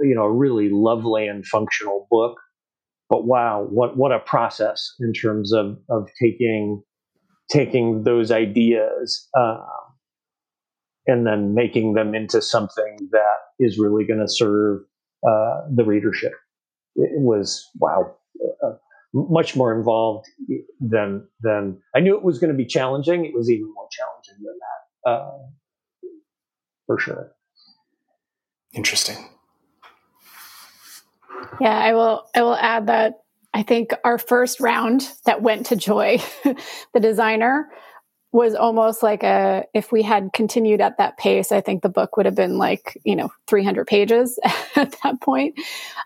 you 0.00 0.14
know, 0.14 0.24
a 0.24 0.32
really 0.32 0.68
lovely 0.70 1.26
and 1.26 1.46
functional 1.46 2.06
book. 2.10 2.38
But 3.08 3.26
wow, 3.26 3.66
what 3.68 3.96
what 3.96 4.12
a 4.12 4.18
process 4.18 4.94
in 5.00 5.12
terms 5.12 5.52
of 5.52 5.78
of 5.90 6.08
taking 6.20 6.82
taking 7.50 8.04
those 8.04 8.30
ideas. 8.30 9.28
Uh, 9.36 9.58
and 11.06 11.26
then 11.26 11.54
making 11.54 11.94
them 11.94 12.14
into 12.14 12.40
something 12.40 12.96
that 13.10 13.36
is 13.58 13.78
really 13.78 14.04
going 14.04 14.20
to 14.20 14.28
serve 14.28 14.80
uh, 15.26 15.60
the 15.74 15.84
readership. 15.84 16.32
It 16.96 17.10
was 17.20 17.68
wow, 17.78 18.16
uh, 18.64 18.72
much 19.14 19.56
more 19.56 19.76
involved 19.76 20.26
than 20.80 21.26
than 21.40 21.80
I 21.94 22.00
knew 22.00 22.16
it 22.16 22.24
was 22.24 22.38
going 22.38 22.52
to 22.52 22.56
be 22.56 22.66
challenging. 22.66 23.24
It 23.24 23.34
was 23.34 23.50
even 23.50 23.72
more 23.74 23.88
challenging 23.90 24.44
than 24.44 24.58
that, 24.58 25.10
uh, 25.10 26.08
for 26.86 26.98
sure. 26.98 27.32
Interesting. 28.74 29.16
Yeah, 31.60 31.78
I 31.78 31.94
will. 31.94 32.26
I 32.34 32.42
will 32.42 32.56
add 32.56 32.86
that 32.88 33.22
I 33.54 33.62
think 33.62 33.92
our 34.04 34.18
first 34.18 34.60
round 34.60 35.08
that 35.26 35.42
went 35.42 35.66
to 35.66 35.76
Joy, 35.76 36.18
the 36.94 37.00
designer, 37.00 37.68
was 38.32 38.54
almost 38.54 39.02
like 39.02 39.22
a 39.22 39.64
if 39.74 39.92
we 39.92 40.02
had 40.02 40.32
continued 40.32 40.80
at 40.80 40.96
that 40.96 41.18
pace 41.18 41.52
i 41.52 41.60
think 41.60 41.82
the 41.82 41.88
book 41.88 42.16
would 42.16 42.26
have 42.26 42.34
been 42.34 42.58
like 42.58 42.98
you 43.04 43.14
know 43.14 43.30
300 43.46 43.86
pages 43.86 44.38
at 44.76 44.96
that 45.02 45.20
point. 45.20 45.58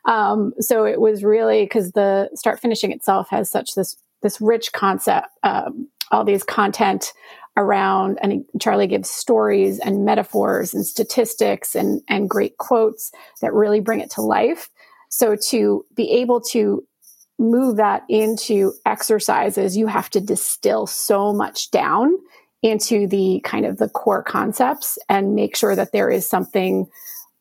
Um, 0.05 0.53
so 0.61 0.85
it 0.85 1.01
was 1.01 1.25
really 1.25 1.65
because 1.65 1.93
the 1.93 2.31
start 2.35 2.61
finishing 2.61 2.93
itself 2.93 3.29
has 3.31 3.51
such 3.51 3.75
this 3.75 3.97
this 4.23 4.41
rich 4.41 4.73
concept 4.73 5.29
um, 5.43 5.89
all 6.11 6.25
these 6.25 6.45
content 6.45 7.13
around 7.59 8.19
and 8.23 8.45
charlie 8.61 8.87
gives 8.87 9.09
stories 9.09 9.79
and 9.79 10.05
metaphors 10.05 10.75
and 10.75 10.87
statistics 10.87 11.75
and 11.75 12.03
and 12.09 12.29
great 12.29 12.59
quotes 12.59 13.11
that 13.41 13.53
really 13.53 13.81
bring 13.81 14.01
it 14.01 14.11
to 14.11 14.21
life. 14.21 14.69
So 15.09 15.37
to 15.51 15.87
be 15.95 16.11
able 16.11 16.41
to 16.53 16.85
move 17.39 17.77
that 17.77 18.05
into 18.09 18.73
exercises, 18.85 19.77
you 19.77 19.87
have 19.87 20.11
to 20.11 20.21
distill 20.21 20.87
so 20.87 21.33
much 21.33 21.71
down 21.71 22.17
into 22.63 23.07
the 23.07 23.41
kind 23.45 23.67
of 23.67 23.77
the 23.77 23.89
core 23.89 24.23
concepts 24.23 24.99
and 25.09 25.35
make 25.35 25.57
sure 25.57 25.77
that 25.77 25.93
there 25.93 26.11
is 26.11 26.27
something 26.27 26.87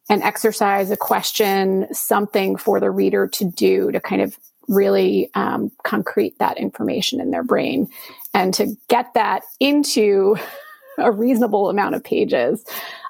an 0.08 0.22
exercise, 0.22 0.92
a 0.92 0.98
question, 0.98 1.88
something 1.92 2.58
for 2.58 2.80
the 2.80 2.92
reader 2.92 3.28
to 3.28 3.46
do 3.46 3.92
to 3.92 4.00
kind 4.00 4.22
of 4.22 4.38
really 4.68 5.30
um, 5.34 5.72
concrete 5.84 6.38
that 6.40 6.58
information 6.58 7.20
in 7.20 7.32
their 7.32 7.44
brain 7.44 7.88
and 8.34 8.54
to 8.54 8.76
get 8.88 9.14
that 9.14 9.44
into 9.60 10.36
a 10.98 11.12
reasonable 11.12 11.70
amount 11.70 11.94
of 11.94 12.02
pages 12.06 12.64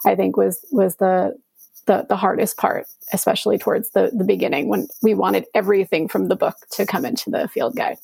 i 0.06 0.16
think 0.16 0.36
was 0.36 0.66
was 0.72 0.96
the 0.96 1.38
the, 1.86 2.06
the 2.08 2.16
hardest 2.16 2.58
part, 2.58 2.88
especially 3.14 3.58
towards 3.58 3.92
the, 3.92 4.12
the 4.14 4.24
beginning 4.24 4.68
when 4.68 4.88
we 5.02 5.14
wanted 5.14 5.46
everything 5.54 6.08
from 6.08 6.28
the 6.28 6.36
book 6.36 6.56
to 6.72 6.86
come 6.86 7.06
into 7.06 7.30
the 7.30 7.48
field 7.48 7.76
guide. 7.76 7.98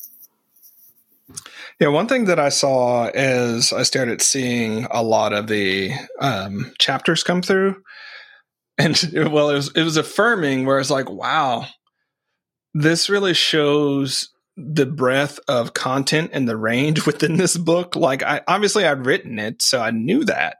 Yeah, 1.80 1.88
one 1.88 2.08
thing 2.08 2.26
that 2.26 2.38
I 2.38 2.50
saw 2.50 3.10
is 3.14 3.72
I 3.72 3.82
started 3.82 4.22
seeing 4.22 4.86
a 4.90 5.02
lot 5.02 5.32
of 5.32 5.46
the 5.46 5.92
um, 6.20 6.72
chapters 6.78 7.22
come 7.22 7.42
through, 7.42 7.82
and 8.78 8.96
well, 9.14 9.50
it 9.50 9.54
was 9.54 9.72
it 9.74 9.82
was 9.82 9.96
affirming. 9.96 10.66
Where 10.66 10.78
it's 10.78 10.90
like, 10.90 11.10
wow, 11.10 11.66
this 12.74 13.08
really 13.08 13.34
shows 13.34 14.31
the 14.56 14.86
breadth 14.86 15.40
of 15.48 15.74
content 15.74 16.30
and 16.32 16.48
the 16.48 16.56
range 16.56 17.06
within 17.06 17.36
this 17.36 17.56
book. 17.56 17.96
Like, 17.96 18.22
I 18.22 18.42
obviously 18.46 18.84
I'd 18.84 19.06
written 19.06 19.38
it, 19.38 19.62
so 19.62 19.80
I 19.80 19.90
knew 19.90 20.24
that, 20.24 20.56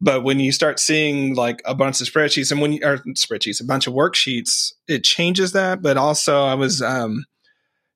but 0.00 0.22
when 0.22 0.40
you 0.40 0.52
start 0.52 0.78
seeing 0.78 1.34
like 1.34 1.62
a 1.64 1.74
bunch 1.74 2.00
of 2.00 2.06
spreadsheets 2.06 2.52
and 2.52 2.60
when 2.60 2.72
you 2.72 2.80
are 2.84 2.98
spreadsheets, 3.16 3.60
a 3.60 3.64
bunch 3.64 3.86
of 3.86 3.94
worksheets, 3.94 4.72
it 4.86 5.04
changes 5.04 5.52
that. 5.52 5.82
But 5.82 5.96
also 5.96 6.42
I 6.42 6.54
was, 6.54 6.82
um, 6.82 7.24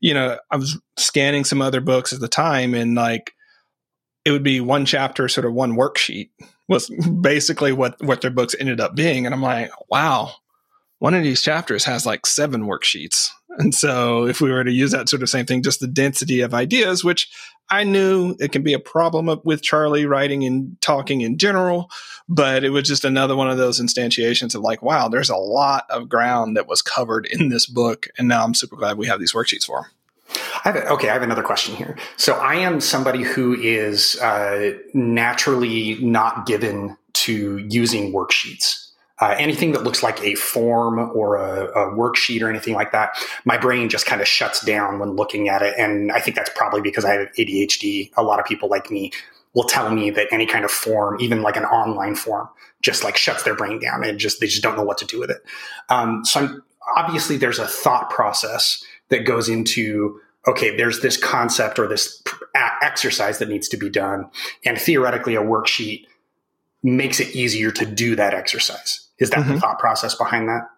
you 0.01 0.15
know, 0.15 0.39
I 0.51 0.57
was 0.57 0.81
scanning 0.97 1.45
some 1.45 1.61
other 1.61 1.81
books 1.81 2.13
at 2.13 2.21
the 2.21 2.29
time 2.29 2.75
and 2.75 2.95
like 2.95 3.33
it 4.25 4.31
would 4.31 4.43
be 4.43 4.61
one 4.61 4.87
chapter, 4.87 5.29
sort 5.29 5.47
of 5.47 5.53
one 5.53 5.77
worksheet 5.77 6.31
was 6.69 6.89
basically 7.21 7.73
what, 7.73 7.97
what 8.03 8.21
their 8.21 8.31
books 8.31 8.55
ended 8.59 8.81
up 8.81 8.95
being. 8.95 9.27
And 9.27 9.35
I'm 9.35 9.43
like, 9.43 9.71
wow, 9.91 10.33
one 10.99 11.15
of 11.15 11.23
these 11.23 11.43
chapters 11.43 11.85
has 11.85 12.07
like 12.07 12.27
seven 12.27 12.65
worksheets. 12.65 13.29
And 13.59 13.75
so 13.75 14.27
if 14.27 14.41
we 14.41 14.53
were 14.53 14.65
to 14.65 14.71
use 14.71 14.93
that 14.93 15.09
sort 15.09 15.23
of 15.23 15.29
same 15.29 15.45
thing, 15.45 15.63
just 15.63 15.81
the 15.81 15.89
density 15.89 16.41
of 16.41 16.55
ideas, 16.55 17.03
which 17.03 17.29
I 17.71 17.85
knew 17.85 18.37
it 18.39 18.53
can 18.53 18.63
be 18.63 18.73
a 18.73 18.79
problem 18.79 19.41
with 19.45 19.63
Charlie 19.63 20.07
writing 20.07 20.45
and 20.45 20.81
talking 20.81 21.21
in 21.21 21.39
general, 21.39 21.91
but 22.29 22.65
it 22.65 22.71
was 22.71 22.87
just 22.87 23.05
another 23.05 23.37
one 23.37 23.51
of 23.51 23.59
those 23.59 23.81
instantiations 23.81 24.55
of 24.55 24.63
like, 24.63 24.81
wow, 24.81 25.09
there's 25.09 25.29
a 25.29 25.37
lot 25.37 25.85
of 25.91 26.09
ground 26.09 26.57
that 26.57 26.69
was 26.69 26.83
covered 26.83 27.27
in 27.27 27.49
this 27.49 27.67
book. 27.67 28.07
And 28.17 28.29
now 28.29 28.45
I'm 28.45 28.55
super 28.55 28.77
glad 28.77 28.97
we 28.97 29.07
have 29.09 29.21
these 29.21 29.33
worksheets 29.33 29.65
for 29.65 29.83
them. 29.83 29.91
I 30.65 30.73
have 30.73 30.77
a, 30.77 30.89
okay, 30.93 31.09
I 31.09 31.15
have 31.15 31.23
another 31.23 31.43
question 31.43 31.75
here. 31.75 31.97
So 32.17 32.35
I 32.35 32.57
am 32.57 32.81
somebody 32.81 33.23
who 33.23 33.55
is 33.55 34.21
uh, 34.21 34.73
naturally 34.95 35.97
not 36.01 36.47
given 36.47 36.97
to 37.15 37.59
using 37.69 38.13
worksheets. 38.13 38.88
Uh, 39.21 39.35
anything 39.39 39.73
that 39.73 39.83
looks 39.83 40.03
like 40.03 40.23
a 40.23 40.35
form 40.35 40.99
or 40.99 41.37
a, 41.37 41.65
a, 41.67 41.93
worksheet 41.97 42.41
or 42.41 42.49
anything 42.49 42.75
like 42.75 42.93
that, 42.93 43.17
my 43.45 43.59
brain 43.59 43.89
just 43.89 44.07
kind 44.07 44.21
of 44.21 44.29
shuts 44.29 44.65
down 44.65 44.99
when 44.99 45.17
looking 45.17 45.49
at 45.49 45.61
it. 45.61 45.75
And 45.77 46.13
I 46.13 46.21
think 46.21 46.37
that's 46.37 46.51
probably 46.55 46.81
because 46.81 47.05
I 47.05 47.15
have 47.15 47.33
ADHD. 47.37 48.11
A 48.17 48.23
lot 48.23 48.39
of 48.39 48.47
people 48.47 48.69
like 48.69 48.91
me 48.91 49.11
will 49.55 49.65
tell 49.65 49.91
me 49.91 50.11
that 50.11 50.29
any 50.31 50.47
kind 50.47 50.65
of 50.65 50.71
form, 50.71 51.21
even 51.21 51.43
like 51.43 51.57
an 51.57 51.65
online 51.65 52.15
form, 52.15 52.49
just 52.81 53.03
like 53.03 53.17
shuts 53.17 53.43
their 53.43 53.57
brain 53.57 53.81
down 53.81 54.05
and 54.05 54.19
just 54.19 54.41
they 54.41 54.47
just 54.47 54.63
don't 54.63 54.77
know 54.77 54.85
what 54.85 54.99
to 54.99 55.05
do 55.05 55.19
with 55.19 55.31
it. 55.31 55.43
Um, 55.89 56.25
so 56.25 56.41
I'm, 56.41 56.63
obviously, 56.97 57.37
there's 57.37 57.59
a 57.59 57.67
thought 57.67 58.11
process 58.11 58.85
that 59.09 59.25
goes 59.25 59.49
into 59.49 60.21
okay, 60.47 60.75
there's 60.75 61.01
this 61.01 61.17
concept 61.17 61.79
or 61.79 61.87
this 61.87 62.23
exercise 62.81 63.39
that 63.39 63.49
needs 63.49 63.69
to 63.69 63.77
be 63.77 63.91
done, 63.91 64.31
and 64.65 64.79
theoretically, 64.79 65.35
a 65.35 65.43
worksheet 65.43 66.07
makes 66.83 67.21
it 67.21 67.35
easier 67.35 67.71
to 67.73 67.85
do 67.85 68.15
that 68.17 68.35
exercise. 68.35 69.08
Is 69.19 69.31
that 69.31 69.41
mm-hmm. 69.41 69.55
the 69.55 69.61
thought 69.61 69.79
process 69.79 70.15
behind 70.15 70.49
that? 70.49 70.69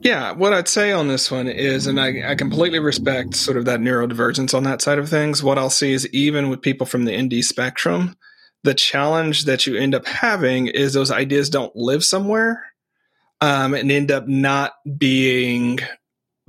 Yeah, 0.00 0.32
what 0.32 0.52
I'd 0.52 0.68
say 0.68 0.92
on 0.92 1.08
this 1.08 1.30
one 1.30 1.48
is, 1.48 1.86
and 1.86 2.00
I, 2.00 2.30
I, 2.30 2.34
completely 2.34 2.78
respect 2.78 3.34
sort 3.34 3.56
of 3.56 3.64
that 3.64 3.80
neurodivergence 3.80 4.54
on 4.54 4.62
that 4.64 4.82
side 4.82 4.98
of 4.98 5.08
things. 5.08 5.42
What 5.42 5.58
I'll 5.58 5.70
see 5.70 5.92
is 5.92 6.08
even 6.08 6.48
with 6.48 6.62
people 6.62 6.86
from 6.86 7.04
the 7.04 7.20
ND 7.20 7.44
spectrum, 7.44 8.16
the 8.62 8.74
challenge 8.74 9.44
that 9.44 9.66
you 9.66 9.76
end 9.76 9.94
up 9.94 10.06
having 10.06 10.66
is 10.66 10.92
those 10.92 11.10
ideas 11.10 11.50
don't 11.50 11.74
live 11.74 12.04
somewhere 12.04 12.64
um, 13.40 13.74
and 13.74 13.90
end 13.90 14.10
up 14.10 14.28
not 14.28 14.72
being 14.98 15.80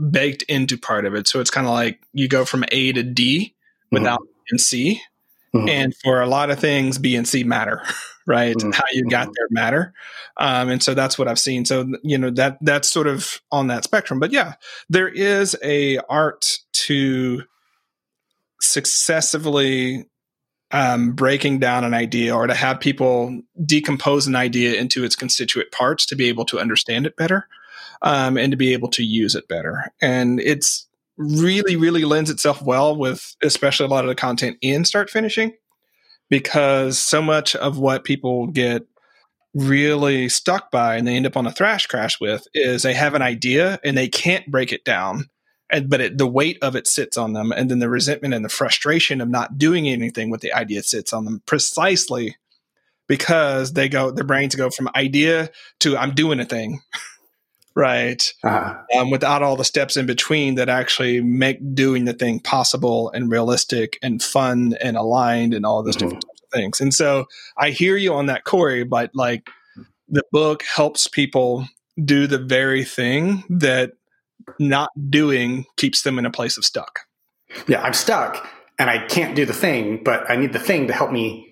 baked 0.10 0.44
into 0.44 0.78
part 0.78 1.06
of 1.06 1.16
it. 1.16 1.28
So 1.28 1.40
it's 1.40 1.52
kind 1.52 1.68
of 1.68 1.74
like 1.74 2.00
you 2.14 2.28
go 2.28 2.46
from 2.46 2.66
A 2.72 2.92
to 2.94 3.04
D 3.04 3.56
without 3.92 4.20
mm-hmm. 4.20 4.28
And 4.50 4.60
C. 4.60 5.02
Mm-hmm. 5.56 5.70
And 5.70 5.96
for 5.98 6.22
a 6.22 6.28
lot 6.28 6.50
of 6.50 6.60
things, 6.60 6.98
B 6.98 7.16
and 7.16 7.28
C 7.28 7.44
matter, 7.44 7.84
right? 8.28 8.56
Mm-hmm. 8.56 8.72
How 8.72 8.84
you 8.92 9.10
got 9.10 9.28
mm-hmm. 9.28 9.34
there 9.36 9.48
matter. 9.50 9.94
Um, 10.38 10.70
and 10.70 10.82
so 10.82 10.94
that's 10.94 11.18
what 11.20 11.28
I've 11.28 11.40
seen. 11.40 11.66
So, 11.66 11.92
you 12.04 12.18
know, 12.18 12.30
that 12.32 12.58
that's 12.62 12.90
sort 12.90 13.08
of 13.08 13.42
on 13.52 13.68
that 13.68 13.84
spectrum. 13.84 14.20
But 14.20 14.32
yeah, 14.32 14.54
there 14.90 15.10
is 15.10 15.58
a 15.64 15.98
art 16.10 16.60
to 16.74 17.44
successively 18.62 20.06
um, 20.72 21.12
breaking 21.14 21.60
down 21.60 21.84
an 21.84 21.94
idea 21.94 22.34
or 22.34 22.48
to 22.48 22.54
have 22.54 22.80
people 22.80 23.42
decompose 23.66 24.28
an 24.28 24.36
idea 24.36 24.80
into 24.80 25.04
its 25.04 25.16
constituent 25.16 25.72
parts 25.72 26.06
to 26.06 26.16
be 26.16 26.30
able 26.30 26.46
to 26.46 26.60
understand 26.60 27.06
it 27.06 27.18
better 27.18 27.48
um, 28.02 28.38
and 28.38 28.52
to 28.52 28.58
be 28.58 28.74
able 28.74 28.90
to 28.90 29.04
use 29.04 29.36
it 29.36 29.48
better. 29.48 29.92
And 30.02 30.40
it's 30.40 30.88
really, 31.18 31.76
really 31.76 32.06
lends 32.06 32.30
itself 32.30 32.62
well 32.62 32.96
with 32.96 33.36
especially 33.44 33.86
a 33.86 33.90
lot 33.90 34.04
of 34.04 34.10
the 34.10 34.16
content 34.16 34.58
in 34.62 34.86
start 34.86 35.10
finishing 35.10 35.54
because 36.30 36.98
so 36.98 37.22
much 37.22 37.56
of 37.56 37.78
what 37.78 38.04
people 38.04 38.48
get 38.48 38.84
really 39.54 40.30
stuck 40.30 40.72
by 40.72 40.96
and 40.96 41.08
they 41.08 41.16
end 41.16 41.26
up 41.26 41.36
on 41.36 41.46
a 41.46 41.52
thrash 41.52 41.86
crash 41.86 42.20
with 42.22 42.48
is 42.54 42.84
they 42.84 42.94
have 42.94 43.14
an 43.14 43.22
idea 43.22 43.80
and 43.84 43.98
they 43.98 44.08
can't 44.08 44.50
break 44.50 44.72
it 44.72 44.86
down 44.86 45.26
and 45.70 45.90
but 45.90 46.00
it, 46.00 46.18
the 46.18 46.28
weight 46.28 46.58
of 46.62 46.76
it 46.76 46.88
sits 46.88 47.18
on 47.18 47.34
them 47.34 47.52
and 47.52 47.70
then 47.70 47.80
the 47.80 47.90
resentment 47.90 48.34
and 48.34 48.46
the 48.46 48.50
frustration 48.50 49.20
of 49.20 49.28
not 49.28 49.58
doing 49.58 49.90
anything 49.90 50.30
with 50.30 50.40
the 50.40 50.54
idea 50.54 50.82
sits 50.82 51.12
on 51.12 51.26
them 51.26 51.42
precisely 51.46 52.38
because 53.10 53.74
they 53.74 53.90
go 53.90 54.10
their 54.10 54.24
brains 54.24 54.56
go 54.56 54.70
from 54.70 54.90
idea 54.96 55.50
to 55.82 55.98
i'm 55.98 56.16
doing 56.16 56.40
a 56.40 56.46
thing 56.46 56.80
right? 57.76 58.34
Uh-huh. 58.44 58.78
Um, 58.98 59.10
without 59.10 59.44
all 59.44 59.56
the 59.56 59.64
steps 59.64 59.98
in 59.98 60.06
between 60.06 60.56
that 60.56 60.70
actually 60.70 61.22
make 61.22 61.60
doing 61.74 62.06
the 62.06 62.14
thing 62.14 62.40
possible 62.40 63.10
and 63.12 63.32
realistic 63.32 63.98
and 64.02 64.22
fun 64.22 64.76
and 64.82 64.98
aligned 64.98 65.54
and 65.54 65.66
all 65.66 65.84
those 65.84 65.96
mm-hmm. 65.96 66.08
different 66.08 66.24
types 66.24 66.42
of 66.42 66.50
things. 66.52 66.82
And 66.82 66.94
so 66.94 67.26
I 67.58 67.72
hear 67.72 67.98
you 67.98 68.14
on 68.14 68.26
that, 68.28 68.44
Corey, 68.44 68.84
but 68.84 69.12
like 69.14 69.50
the 70.10 70.24
book 70.32 70.64
helps 70.64 71.08
people 71.08 71.68
do 72.04 72.28
the 72.28 72.40
very 72.40 72.84
thing 72.84 73.44
that 73.50 73.94
not 74.60 74.92
doing 75.10 75.66
keeps 75.78 76.02
them 76.02 76.20
in 76.20 76.26
a 76.26 76.32
place 76.32 76.58
of 76.58 76.66
stuck. 76.66 77.02
Yeah, 77.68 77.82
I'm 77.82 77.94
stuck 77.94 78.48
and 78.80 78.90
I 78.90 79.06
can't 79.06 79.36
do 79.36 79.46
the 79.46 79.54
thing, 79.54 80.04
but 80.04 80.30
I 80.30 80.36
need 80.36 80.54
the 80.54 80.60
thing 80.60 80.88
to 80.88 80.94
help 80.94 81.12
me 81.12 81.51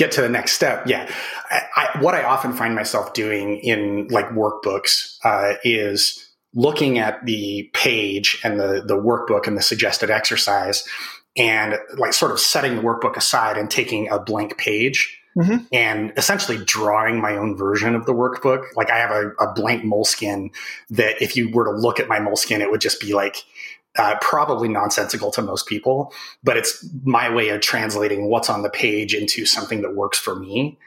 get 0.00 0.10
to 0.12 0.22
the 0.22 0.28
next 0.30 0.52
step. 0.52 0.86
Yeah. 0.86 1.08
I, 1.50 1.60
I, 1.76 2.00
what 2.00 2.14
I 2.14 2.24
often 2.24 2.54
find 2.54 2.74
myself 2.74 3.12
doing 3.12 3.58
in 3.58 4.08
like 4.08 4.30
workbooks 4.30 5.18
uh, 5.24 5.56
is 5.62 6.26
looking 6.54 6.98
at 6.98 7.24
the 7.26 7.70
page 7.74 8.40
and 8.42 8.58
the, 8.58 8.82
the 8.84 8.96
workbook 8.96 9.46
and 9.46 9.58
the 9.58 9.62
suggested 9.62 10.10
exercise 10.10 10.88
and 11.36 11.78
like 11.98 12.14
sort 12.14 12.32
of 12.32 12.40
setting 12.40 12.76
the 12.76 12.82
workbook 12.82 13.16
aside 13.16 13.58
and 13.58 13.70
taking 13.70 14.08
a 14.08 14.18
blank 14.18 14.56
page 14.56 15.18
Mm-hmm. 15.38 15.58
and 15.72 16.12
essentially 16.16 16.58
drawing 16.64 17.20
my 17.20 17.36
own 17.36 17.56
version 17.56 17.94
of 17.94 18.04
the 18.04 18.12
workbook. 18.12 18.64
Like 18.74 18.90
I 18.90 18.98
have 18.98 19.12
a, 19.12 19.28
a, 19.38 19.52
blank 19.54 19.84
Moleskine 19.84 20.50
that 20.90 21.22
if 21.22 21.36
you 21.36 21.52
were 21.52 21.66
to 21.66 21.70
look 21.70 22.00
at 22.00 22.08
my 22.08 22.18
Moleskine, 22.18 22.58
it 22.58 22.68
would 22.68 22.80
just 22.80 23.00
be 23.00 23.14
like 23.14 23.44
uh, 23.98 24.16
probably 24.20 24.68
nonsensical 24.68 25.30
to 25.32 25.42
most 25.42 25.66
people, 25.66 26.12
but 26.44 26.56
it's 26.56 26.88
my 27.04 27.32
way 27.32 27.48
of 27.48 27.60
translating 27.60 28.28
what's 28.30 28.48
on 28.48 28.62
the 28.62 28.70
page 28.70 29.14
into 29.14 29.44
something 29.44 29.82
that 29.82 29.94
works 29.94 30.18
for 30.18 30.36
me. 30.36 30.78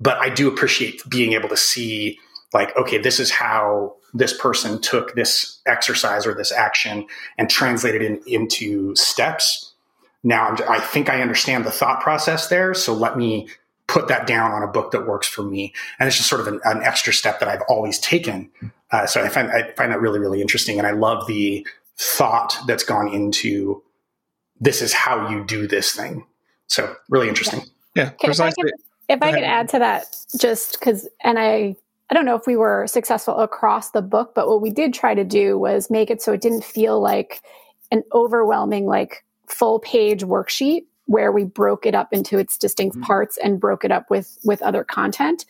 But 0.00 0.18
I 0.18 0.28
do 0.28 0.48
appreciate 0.48 1.02
being 1.08 1.32
able 1.32 1.48
to 1.48 1.56
see, 1.56 2.18
like, 2.52 2.76
okay, 2.76 2.98
this 2.98 3.20
is 3.20 3.30
how 3.30 3.96
this 4.14 4.36
person 4.36 4.80
took 4.80 5.14
this 5.14 5.60
exercise 5.66 6.26
or 6.26 6.34
this 6.34 6.52
action 6.52 7.06
and 7.38 7.50
translated 7.50 8.02
it 8.02 8.06
in, 8.06 8.22
into 8.26 8.94
steps. 8.96 9.74
Now, 10.22 10.56
I 10.68 10.80
think 10.80 11.08
I 11.08 11.22
understand 11.22 11.64
the 11.64 11.70
thought 11.70 12.00
process 12.00 12.48
there. 12.48 12.74
So 12.74 12.94
let 12.94 13.16
me 13.16 13.48
put 13.86 14.08
that 14.08 14.26
down 14.26 14.50
on 14.50 14.62
a 14.62 14.66
book 14.66 14.90
that 14.90 15.06
works 15.06 15.28
for 15.28 15.42
me. 15.42 15.72
And 15.98 16.06
it's 16.08 16.16
just 16.16 16.28
sort 16.28 16.40
of 16.40 16.48
an, 16.48 16.60
an 16.64 16.82
extra 16.82 17.12
step 17.12 17.38
that 17.40 17.48
I've 17.48 17.62
always 17.68 17.98
taken. 17.98 18.50
Uh, 18.90 19.06
so 19.06 19.22
I 19.22 19.28
find 19.28 19.50
I 19.50 19.72
find 19.72 19.92
that 19.92 20.00
really 20.00 20.18
really 20.18 20.40
interesting, 20.40 20.78
and 20.78 20.86
I 20.86 20.92
love 20.92 21.26
the 21.26 21.66
thought 21.98 22.56
that's 22.66 22.84
gone 22.84 23.12
into 23.12 23.82
this 24.60 24.82
is 24.82 24.92
how 24.92 25.28
you 25.30 25.44
do 25.44 25.66
this 25.66 25.94
thing. 25.94 26.26
So 26.66 26.94
really 27.08 27.28
interesting. 27.28 27.62
Yeah, 27.94 28.10
okay, 28.14 28.30
If 28.30 28.40
I 28.40 28.50
could, 28.50 28.72
if 29.08 29.22
I 29.22 29.32
could 29.32 29.42
add 29.42 29.68
to 29.70 29.78
that, 29.78 30.16
just 30.38 30.78
because, 30.78 31.08
and 31.22 31.38
I, 31.38 31.76
I 32.10 32.14
don't 32.14 32.24
know 32.24 32.36
if 32.36 32.46
we 32.46 32.56
were 32.56 32.86
successful 32.86 33.38
across 33.38 33.90
the 33.90 34.02
book, 34.02 34.34
but 34.34 34.48
what 34.48 34.60
we 34.60 34.70
did 34.70 34.94
try 34.94 35.14
to 35.14 35.24
do 35.24 35.58
was 35.58 35.90
make 35.90 36.10
it 36.10 36.22
so 36.22 36.32
it 36.32 36.40
didn't 36.40 36.64
feel 36.64 37.00
like 37.00 37.42
an 37.90 38.02
overwhelming, 38.12 38.86
like 38.86 39.24
full 39.46 39.78
page 39.78 40.22
worksheet 40.22 40.82
where 41.06 41.30
we 41.30 41.44
broke 41.44 41.86
it 41.86 41.94
up 41.94 42.12
into 42.12 42.38
its 42.38 42.58
distinct 42.58 42.96
mm-hmm. 42.96 43.04
parts 43.04 43.38
and 43.38 43.60
broke 43.60 43.84
it 43.84 43.92
up 43.92 44.10
with 44.10 44.38
with 44.44 44.60
other 44.62 44.84
content. 44.84 45.46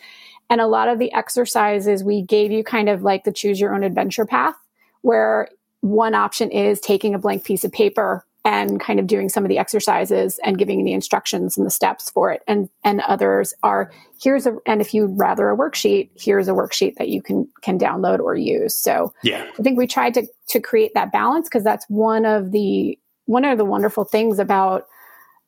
And 0.48 0.60
a 0.60 0.66
lot 0.66 0.88
of 0.88 0.98
the 0.98 1.12
exercises 1.12 2.04
we 2.04 2.22
gave 2.22 2.52
you 2.52 2.62
kind 2.62 2.88
of 2.88 3.02
like 3.02 3.24
the 3.24 3.32
choose 3.32 3.58
your 3.58 3.74
own 3.74 3.82
adventure 3.82 4.26
path, 4.26 4.54
where 5.00 5.48
one 5.86 6.14
option 6.14 6.50
is 6.50 6.80
taking 6.80 7.14
a 7.14 7.18
blank 7.18 7.44
piece 7.44 7.64
of 7.64 7.72
paper 7.72 8.24
and 8.44 8.80
kind 8.80 9.00
of 9.00 9.08
doing 9.08 9.28
some 9.28 9.44
of 9.44 9.48
the 9.48 9.58
exercises 9.58 10.38
and 10.44 10.56
giving 10.56 10.84
the 10.84 10.92
instructions 10.92 11.56
and 11.56 11.66
the 11.66 11.70
steps 11.70 12.10
for 12.10 12.30
it. 12.30 12.42
And 12.46 12.68
and 12.84 13.00
others 13.02 13.54
are 13.62 13.90
here's 14.22 14.46
a 14.46 14.56
and 14.66 14.80
if 14.80 14.94
you'd 14.94 15.18
rather 15.18 15.50
a 15.50 15.56
worksheet 15.56 16.10
here's 16.14 16.46
a 16.46 16.52
worksheet 16.52 16.94
that 16.94 17.08
you 17.08 17.20
can 17.20 17.48
can 17.62 17.78
download 17.78 18.20
or 18.20 18.36
use. 18.36 18.74
So 18.74 19.12
yeah. 19.22 19.46
I 19.58 19.62
think 19.62 19.76
we 19.76 19.86
tried 19.86 20.14
to 20.14 20.26
to 20.50 20.60
create 20.60 20.94
that 20.94 21.12
balance 21.12 21.48
because 21.48 21.64
that's 21.64 21.86
one 21.88 22.24
of 22.24 22.52
the 22.52 22.98
one 23.24 23.44
of 23.44 23.58
the 23.58 23.64
wonderful 23.64 24.04
things 24.04 24.38
about 24.38 24.86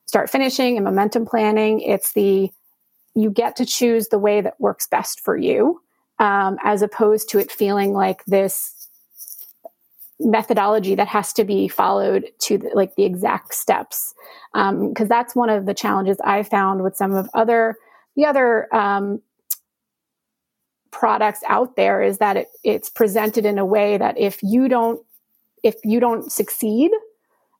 start 0.05 0.29
finishing 0.29 0.75
and 0.75 0.83
momentum 0.83 1.25
planning. 1.25 1.79
It's 1.79 2.11
the 2.13 2.51
you 3.15 3.31
get 3.31 3.55
to 3.57 3.65
choose 3.65 4.09
the 4.09 4.19
way 4.19 4.41
that 4.41 4.59
works 4.59 4.87
best 4.87 5.21
for 5.21 5.37
you 5.37 5.81
um, 6.19 6.57
as 6.63 6.81
opposed 6.81 7.29
to 7.29 7.39
it 7.39 7.51
feeling 7.51 7.93
like 7.93 8.23
this 8.25 8.78
methodology 10.19 10.95
that 10.95 11.07
has 11.07 11.31
to 11.33 11.45
be 11.45 11.67
followed 11.67 12.29
to 12.39 12.57
the, 12.57 12.69
like 12.73 12.95
the 12.95 13.05
exact 13.05 13.53
steps. 13.53 14.13
Because 14.53 15.01
um, 15.01 15.07
that's 15.07 15.35
one 15.35 15.49
of 15.49 15.65
the 15.65 15.73
challenges 15.73 16.17
i 16.23 16.43
found 16.43 16.83
with 16.83 16.95
some 16.95 17.13
of 17.13 17.29
other 17.33 17.75
the 18.15 18.25
other 18.25 18.73
um, 18.75 19.21
products 20.91 21.41
out 21.47 21.75
there 21.75 22.01
is 22.01 22.17
that 22.17 22.35
it, 22.35 22.47
it's 22.63 22.89
presented 22.89 23.45
in 23.45 23.57
a 23.57 23.65
way 23.65 23.97
that 23.97 24.17
if 24.17 24.41
you 24.43 24.67
don't 24.67 25.01
if 25.63 25.75
you 25.83 25.99
don't 25.99 26.31
succeed 26.31 26.91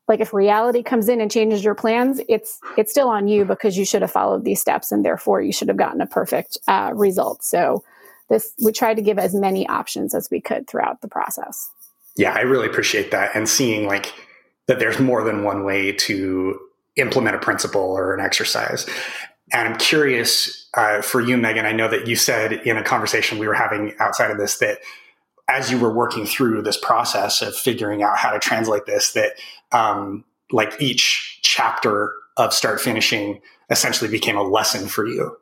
like 0.07 0.19
if 0.19 0.33
reality 0.33 0.81
comes 0.81 1.07
in 1.07 1.21
and 1.21 1.31
changes 1.31 1.63
your 1.63 1.75
plans 1.75 2.19
it's 2.27 2.59
it's 2.77 2.91
still 2.91 3.07
on 3.07 3.27
you 3.27 3.45
because 3.45 3.77
you 3.77 3.85
should 3.85 4.01
have 4.01 4.11
followed 4.11 4.43
these 4.43 4.59
steps 4.59 4.91
and 4.91 5.05
therefore 5.05 5.41
you 5.41 5.53
should 5.53 5.67
have 5.67 5.77
gotten 5.77 6.01
a 6.01 6.07
perfect 6.07 6.57
uh, 6.67 6.91
result. 6.95 7.43
So 7.43 7.83
this 8.29 8.51
we 8.63 8.71
tried 8.71 8.95
to 8.95 9.01
give 9.01 9.19
as 9.19 9.33
many 9.33 9.67
options 9.67 10.13
as 10.13 10.29
we 10.29 10.41
could 10.41 10.67
throughout 10.67 11.01
the 11.01 11.07
process 11.07 11.69
yeah, 12.17 12.33
I 12.33 12.41
really 12.41 12.67
appreciate 12.67 13.11
that 13.11 13.35
and 13.35 13.49
seeing 13.49 13.87
like 13.87 14.13
that 14.67 14.79
there's 14.79 14.99
more 14.99 15.23
than 15.23 15.43
one 15.43 15.63
way 15.65 15.91
to 15.93 16.59
implement 16.97 17.35
a 17.35 17.39
principle 17.39 17.81
or 17.81 18.13
an 18.13 18.19
exercise. 18.25 18.87
And 19.53 19.67
I'm 19.69 19.77
curious 19.79 20.69
uh, 20.75 21.01
for 21.01 21.21
you, 21.21 21.37
Megan. 21.37 21.65
I 21.65 21.73
know 21.73 21.89
that 21.89 22.07
you 22.07 22.15
said 22.15 22.53
in 22.53 22.77
a 22.77 22.83
conversation 22.83 23.39
we 23.39 23.47
were 23.47 23.55
having 23.55 23.93
outside 23.99 24.31
of 24.31 24.37
this 24.37 24.59
that 24.59 24.79
as 25.49 25.71
you 25.71 25.79
were 25.79 25.93
working 25.93 26.25
through 26.25 26.61
this 26.63 26.77
process 26.77 27.41
of 27.41 27.55
figuring 27.55 28.03
out 28.03 28.17
how 28.17 28.31
to 28.31 28.39
translate 28.39 28.85
this, 28.85 29.13
that 29.13 29.33
um, 29.71 30.25
like 30.51 30.73
each 30.81 31.39
chapter 31.43 32.13
of 32.37 32.53
start 32.53 32.81
finishing 32.81 33.41
essentially 33.69 34.09
became 34.09 34.37
a 34.37 34.43
lesson 34.43 34.87
for 34.87 35.07
you. 35.07 35.35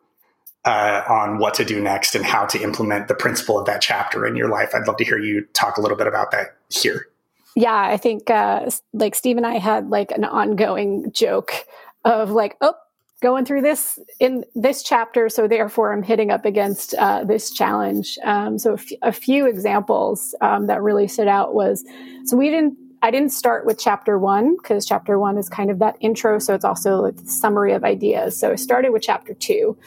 uh, 0.65 1.03
on 1.09 1.39
what 1.39 1.53
to 1.55 1.65
do 1.65 1.81
next 1.81 2.15
and 2.15 2.25
how 2.25 2.45
to 2.45 2.61
implement 2.61 3.07
the 3.07 3.15
principle 3.15 3.57
of 3.57 3.65
that 3.65 3.81
chapter 3.81 4.25
in 4.25 4.35
your 4.35 4.49
life. 4.49 4.71
I'd 4.75 4.87
love 4.87 4.97
to 4.97 5.03
hear 5.05 5.17
you 5.17 5.45
talk 5.53 5.77
a 5.77 5.81
little 5.81 5.97
bit 5.97 6.07
about 6.07 6.31
that 6.31 6.56
here. 6.69 7.07
Yeah, 7.55 7.75
I 7.75 7.97
think 7.97 8.29
uh, 8.29 8.69
like 8.93 9.15
Steve 9.15 9.37
and 9.37 9.45
I 9.47 9.57
had 9.57 9.89
like 9.89 10.11
an 10.11 10.23
ongoing 10.23 11.11
joke 11.11 11.65
of 12.05 12.29
like, 12.29 12.55
oh, 12.61 12.75
going 13.21 13.45
through 13.45 13.61
this 13.61 13.97
in 14.19 14.45
this 14.53 14.83
chapter, 14.83 15.27
so 15.27 15.47
therefore 15.47 15.91
I'm 15.91 16.03
hitting 16.03 16.29
up 16.29 16.45
against 16.45 16.93
uh, 16.93 17.23
this 17.23 17.49
challenge. 17.49 18.19
Um, 18.23 18.59
so 18.59 18.71
a, 18.71 18.75
f- 18.75 18.91
a 19.01 19.11
few 19.11 19.47
examples 19.47 20.35
um, 20.41 20.67
that 20.67 20.83
really 20.83 21.07
stood 21.07 21.27
out 21.27 21.55
was 21.55 21.83
so 22.25 22.37
we 22.37 22.49
didn't. 22.49 22.77
I 23.03 23.11
didn't 23.11 23.29
start 23.31 23.65
with 23.65 23.79
chapter 23.79 24.17
one 24.17 24.55
because 24.57 24.83
chapter 24.83 25.19
one 25.19 25.37
is 25.37 25.49
kind 25.49 25.69
of 25.69 25.79
that 25.79 25.97
intro, 25.99 26.39
so 26.39 26.53
it's 26.53 26.65
also 26.65 27.01
like 27.01 27.15
summary 27.25 27.73
of 27.73 27.83
ideas. 27.83 28.39
So 28.39 28.51
I 28.51 28.55
started 28.55 28.91
with 28.91 29.03
chapter 29.03 29.33
two, 29.33 29.77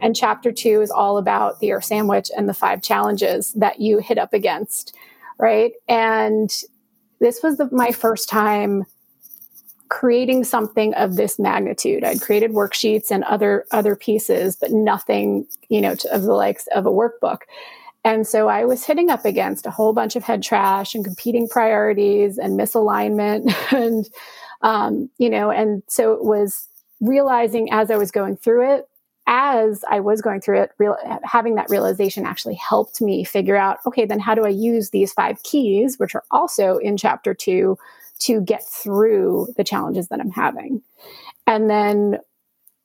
and 0.00 0.14
chapter 0.14 0.52
two 0.52 0.80
is 0.82 0.90
all 0.90 1.18
about 1.18 1.60
the 1.60 1.70
air 1.70 1.80
sandwich 1.80 2.30
and 2.36 2.48
the 2.48 2.54
five 2.54 2.82
challenges 2.82 3.52
that 3.54 3.80
you 3.80 3.98
hit 3.98 4.18
up 4.18 4.34
against, 4.34 4.94
right? 5.38 5.72
And 5.88 6.50
this 7.20 7.42
was 7.42 7.56
the, 7.56 7.68
my 7.72 7.92
first 7.92 8.28
time 8.28 8.84
creating 9.88 10.44
something 10.44 10.94
of 10.94 11.16
this 11.16 11.38
magnitude. 11.38 12.04
I'd 12.04 12.20
created 12.20 12.52
worksheets 12.52 13.10
and 13.10 13.24
other 13.24 13.64
other 13.70 13.96
pieces, 13.96 14.56
but 14.56 14.70
nothing, 14.70 15.46
you 15.68 15.80
know, 15.80 15.94
to, 15.94 16.14
of 16.14 16.22
the 16.22 16.34
likes 16.34 16.66
of 16.74 16.86
a 16.86 16.90
workbook. 16.90 17.38
And 18.04 18.26
so 18.26 18.48
I 18.48 18.64
was 18.64 18.84
hitting 18.84 19.10
up 19.10 19.24
against 19.24 19.66
a 19.66 19.70
whole 19.70 19.92
bunch 19.92 20.14
of 20.14 20.24
head 20.24 20.42
trash 20.42 20.94
and 20.94 21.04
competing 21.04 21.48
priorities 21.48 22.38
and 22.38 22.58
misalignment 22.58 23.52
and 23.72 24.08
um, 24.60 25.08
you 25.18 25.30
know, 25.30 25.50
and 25.50 25.82
so 25.88 26.12
it 26.12 26.24
was 26.24 26.68
realizing 27.00 27.72
as 27.72 27.90
I 27.90 27.96
was 27.96 28.10
going 28.10 28.36
through 28.36 28.74
it, 28.74 28.88
as 29.28 29.84
I 29.88 30.00
was 30.00 30.22
going 30.22 30.40
through 30.40 30.62
it, 30.62 30.72
real, 30.78 30.96
having 31.22 31.56
that 31.56 31.68
realization 31.68 32.24
actually 32.24 32.54
helped 32.54 33.02
me 33.02 33.24
figure 33.24 33.56
out, 33.56 33.78
okay, 33.86 34.06
then 34.06 34.18
how 34.18 34.34
do 34.34 34.46
I 34.46 34.48
use 34.48 34.88
these 34.88 35.12
five 35.12 35.40
keys, 35.42 35.98
which 35.98 36.14
are 36.14 36.24
also 36.30 36.78
in 36.78 36.96
chapter 36.96 37.34
two, 37.34 37.78
to 38.20 38.40
get 38.40 38.66
through 38.66 39.48
the 39.56 39.64
challenges 39.64 40.08
that 40.08 40.18
I'm 40.18 40.30
having. 40.30 40.82
And 41.46 41.70
then, 41.70 42.18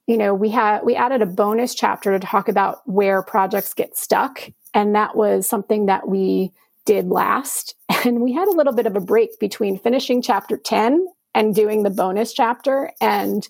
you 0.05 0.17
know, 0.17 0.33
we 0.35 0.49
had 0.49 0.81
we 0.83 0.95
added 0.95 1.21
a 1.21 1.25
bonus 1.25 1.73
chapter 1.73 2.11
to 2.11 2.19
talk 2.19 2.49
about 2.49 2.87
where 2.87 3.23
projects 3.23 3.73
get 3.73 3.97
stuck. 3.97 4.49
And 4.73 4.93
that 4.95 5.15
was 5.15 5.47
something 5.47 5.85
that 5.87 6.07
we 6.07 6.51
did 6.85 7.07
last. 7.07 7.75
And 8.05 8.19
we 8.19 8.33
had 8.33 8.49
a 8.49 8.51
little 8.51 8.73
bit 8.73 8.85
of 8.85 8.97
a 8.97 8.99
break 8.99 9.39
between 9.39 9.79
finishing 9.79 10.21
chapter 10.21 10.57
10 10.57 11.07
and 11.33 11.55
doing 11.55 11.83
the 11.83 11.89
bonus 11.89 12.33
chapter. 12.33 12.91
And 12.99 13.47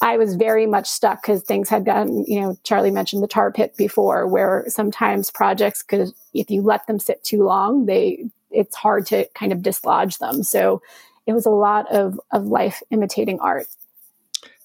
I 0.00 0.16
was 0.16 0.36
very 0.36 0.66
much 0.66 0.86
stuck 0.86 1.22
because 1.22 1.42
things 1.42 1.68
had 1.68 1.84
gotten, 1.84 2.24
you 2.26 2.40
know, 2.40 2.56
Charlie 2.62 2.90
mentioned 2.90 3.22
the 3.22 3.28
tar 3.28 3.50
pit 3.50 3.76
before, 3.76 4.26
where 4.26 4.64
sometimes 4.68 5.30
projects 5.30 5.82
could, 5.82 6.12
if 6.34 6.50
you 6.50 6.62
let 6.62 6.86
them 6.86 6.98
sit 6.98 7.24
too 7.24 7.44
long, 7.44 7.86
they 7.86 8.28
it's 8.50 8.76
hard 8.76 9.06
to 9.06 9.26
kind 9.34 9.52
of 9.52 9.62
dislodge 9.62 10.18
them. 10.18 10.42
So 10.42 10.82
it 11.26 11.32
was 11.32 11.46
a 11.46 11.50
lot 11.50 11.90
of 11.92 12.20
of 12.30 12.46
life 12.46 12.82
imitating 12.90 13.40
art. 13.40 13.66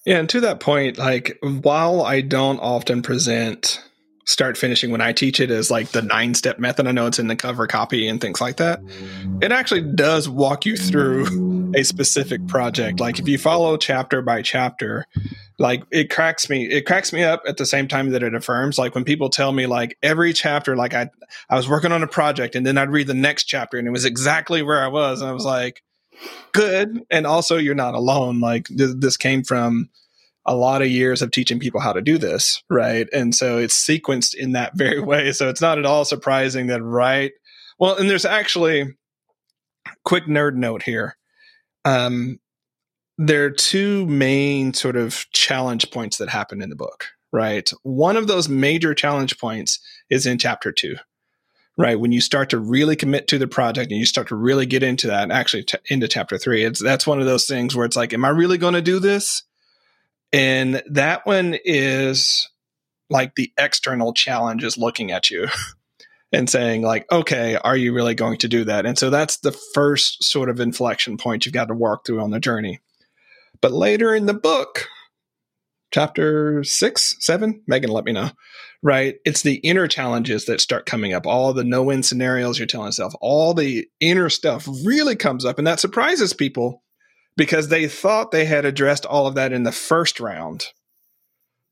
Yeah, 0.04 0.18
and 0.18 0.28
to 0.30 0.40
that 0.40 0.60
point, 0.60 0.98
like 0.98 1.38
while 1.42 2.02
I 2.02 2.20
don't 2.20 2.58
often 2.58 3.02
present 3.02 3.82
start 4.24 4.56
finishing 4.56 4.90
when 4.90 5.00
I 5.00 5.12
teach 5.12 5.40
it 5.40 5.50
as 5.50 5.70
like 5.70 5.88
the 5.88 6.02
nine 6.02 6.34
step 6.34 6.58
method, 6.58 6.86
I 6.86 6.92
know 6.92 7.06
it's 7.06 7.18
in 7.18 7.28
the 7.28 7.36
cover 7.36 7.66
copy 7.66 8.06
and 8.08 8.20
things 8.20 8.40
like 8.40 8.56
that. 8.56 8.80
It 9.40 9.52
actually 9.52 9.82
does 9.82 10.28
walk 10.28 10.64
you 10.66 10.76
through 10.76 11.72
a 11.74 11.82
specific 11.82 12.46
project. 12.46 13.00
Like 13.00 13.18
if 13.18 13.28
you 13.28 13.38
follow 13.38 13.76
chapter 13.76 14.22
by 14.22 14.42
chapter, 14.42 15.06
like 15.58 15.84
it 15.90 16.10
cracks 16.10 16.50
me 16.50 16.64
it 16.64 16.86
cracks 16.86 17.12
me 17.12 17.22
up 17.22 17.42
at 17.46 17.56
the 17.56 17.66
same 17.66 17.86
time 17.86 18.10
that 18.10 18.22
it 18.22 18.34
affirms 18.34 18.78
like 18.78 18.94
when 18.94 19.04
people 19.04 19.30
tell 19.30 19.52
me 19.52 19.66
like 19.66 19.96
every 20.02 20.32
chapter 20.32 20.74
like 20.74 20.92
i 20.92 21.08
i 21.48 21.56
was 21.56 21.68
working 21.68 21.92
on 21.92 22.02
a 22.02 22.08
project 22.08 22.56
and 22.56 22.66
then 22.66 22.76
i'd 22.76 22.90
read 22.90 23.06
the 23.06 23.14
next 23.14 23.44
chapter 23.44 23.78
and 23.78 23.86
it 23.86 23.92
was 23.92 24.04
exactly 24.04 24.62
where 24.62 24.82
i 24.82 24.88
was 24.88 25.20
and 25.20 25.30
i 25.30 25.32
was 25.32 25.44
like 25.44 25.82
good 26.52 27.04
and 27.10 27.26
also 27.26 27.56
you're 27.58 27.74
not 27.74 27.94
alone 27.94 28.40
like 28.40 28.66
th- 28.66 28.96
this 28.98 29.16
came 29.16 29.44
from 29.44 29.88
a 30.44 30.56
lot 30.56 30.82
of 30.82 30.88
years 30.88 31.22
of 31.22 31.30
teaching 31.30 31.58
people 31.58 31.80
how 31.80 31.92
to 31.92 32.02
do 32.02 32.18
this 32.18 32.62
right 32.68 33.08
and 33.12 33.34
so 33.34 33.58
it's 33.58 33.78
sequenced 33.78 34.34
in 34.34 34.52
that 34.52 34.72
very 34.76 35.00
way 35.00 35.32
so 35.32 35.48
it's 35.48 35.60
not 35.60 35.78
at 35.78 35.86
all 35.86 36.04
surprising 36.04 36.66
that 36.66 36.82
right 36.82 37.32
well 37.78 37.96
and 37.96 38.08
there's 38.08 38.24
actually 38.24 38.86
quick 40.04 40.24
nerd 40.24 40.54
note 40.54 40.82
here 40.82 41.16
um 41.84 42.38
there 43.18 43.44
are 43.44 43.50
two 43.50 44.06
main 44.06 44.74
sort 44.74 44.96
of 44.96 45.26
challenge 45.32 45.90
points 45.90 46.16
that 46.18 46.28
happen 46.28 46.62
in 46.62 46.70
the 46.70 46.76
book, 46.76 47.06
right? 47.32 47.70
One 47.82 48.16
of 48.16 48.26
those 48.26 48.48
major 48.48 48.94
challenge 48.94 49.38
points 49.38 49.78
is 50.10 50.26
in 50.26 50.38
chapter 50.38 50.72
two, 50.72 50.96
right? 51.76 51.98
When 51.98 52.12
you 52.12 52.20
start 52.20 52.50
to 52.50 52.58
really 52.58 52.96
commit 52.96 53.28
to 53.28 53.38
the 53.38 53.46
project 53.46 53.90
and 53.90 54.00
you 54.00 54.06
start 54.06 54.28
to 54.28 54.36
really 54.36 54.66
get 54.66 54.82
into 54.82 55.06
that, 55.08 55.30
actually 55.30 55.64
t- 55.64 55.78
into 55.88 56.08
chapter 56.08 56.38
three, 56.38 56.64
it's 56.64 56.82
that's 56.82 57.06
one 57.06 57.20
of 57.20 57.26
those 57.26 57.46
things 57.46 57.76
where 57.76 57.86
it's 57.86 57.96
like, 57.96 58.12
am 58.12 58.24
I 58.24 58.30
really 58.30 58.58
going 58.58 58.74
to 58.74 58.82
do 58.82 58.98
this? 58.98 59.42
And 60.32 60.82
that 60.90 61.26
one 61.26 61.56
is 61.64 62.48
like 63.10 63.34
the 63.34 63.52
external 63.58 64.12
challenge 64.14 64.64
is 64.64 64.78
looking 64.78 65.12
at 65.12 65.30
you 65.30 65.48
and 66.32 66.48
saying 66.48 66.82
like, 66.82 67.10
okay, 67.12 67.56
are 67.56 67.76
you 67.76 67.92
really 67.92 68.14
going 68.14 68.38
to 68.38 68.48
do 68.48 68.64
that? 68.64 68.86
And 68.86 68.98
so 68.98 69.10
that's 69.10 69.38
the 69.38 69.52
first 69.52 70.24
sort 70.24 70.48
of 70.48 70.60
inflection 70.60 71.18
point 71.18 71.44
you've 71.44 71.52
got 71.52 71.68
to 71.68 71.74
work 71.74 72.04
through 72.04 72.20
on 72.20 72.30
the 72.30 72.40
journey. 72.40 72.80
But 73.60 73.72
later 73.72 74.14
in 74.14 74.26
the 74.26 74.34
book, 74.34 74.88
chapter 75.92 76.64
six, 76.64 77.14
seven, 77.20 77.62
Megan, 77.66 77.90
let 77.90 78.04
me 78.04 78.12
know. 78.12 78.30
Right. 78.82 79.16
It's 79.24 79.42
the 79.42 79.56
inner 79.56 79.86
challenges 79.86 80.46
that 80.46 80.60
start 80.60 80.86
coming 80.86 81.12
up. 81.12 81.26
All 81.26 81.52
the 81.52 81.62
no 81.62 81.84
win 81.84 82.02
scenarios 82.02 82.58
you're 82.58 82.66
telling 82.66 82.88
yourself, 82.88 83.14
all 83.20 83.54
the 83.54 83.86
inner 84.00 84.28
stuff 84.28 84.66
really 84.84 85.14
comes 85.14 85.44
up. 85.44 85.58
And 85.58 85.66
that 85.68 85.78
surprises 85.78 86.32
people 86.32 86.81
because 87.36 87.68
they 87.68 87.88
thought 87.88 88.30
they 88.30 88.44
had 88.44 88.64
addressed 88.64 89.06
all 89.06 89.26
of 89.26 89.34
that 89.34 89.52
in 89.52 89.62
the 89.62 89.72
first 89.72 90.20
round. 90.20 90.66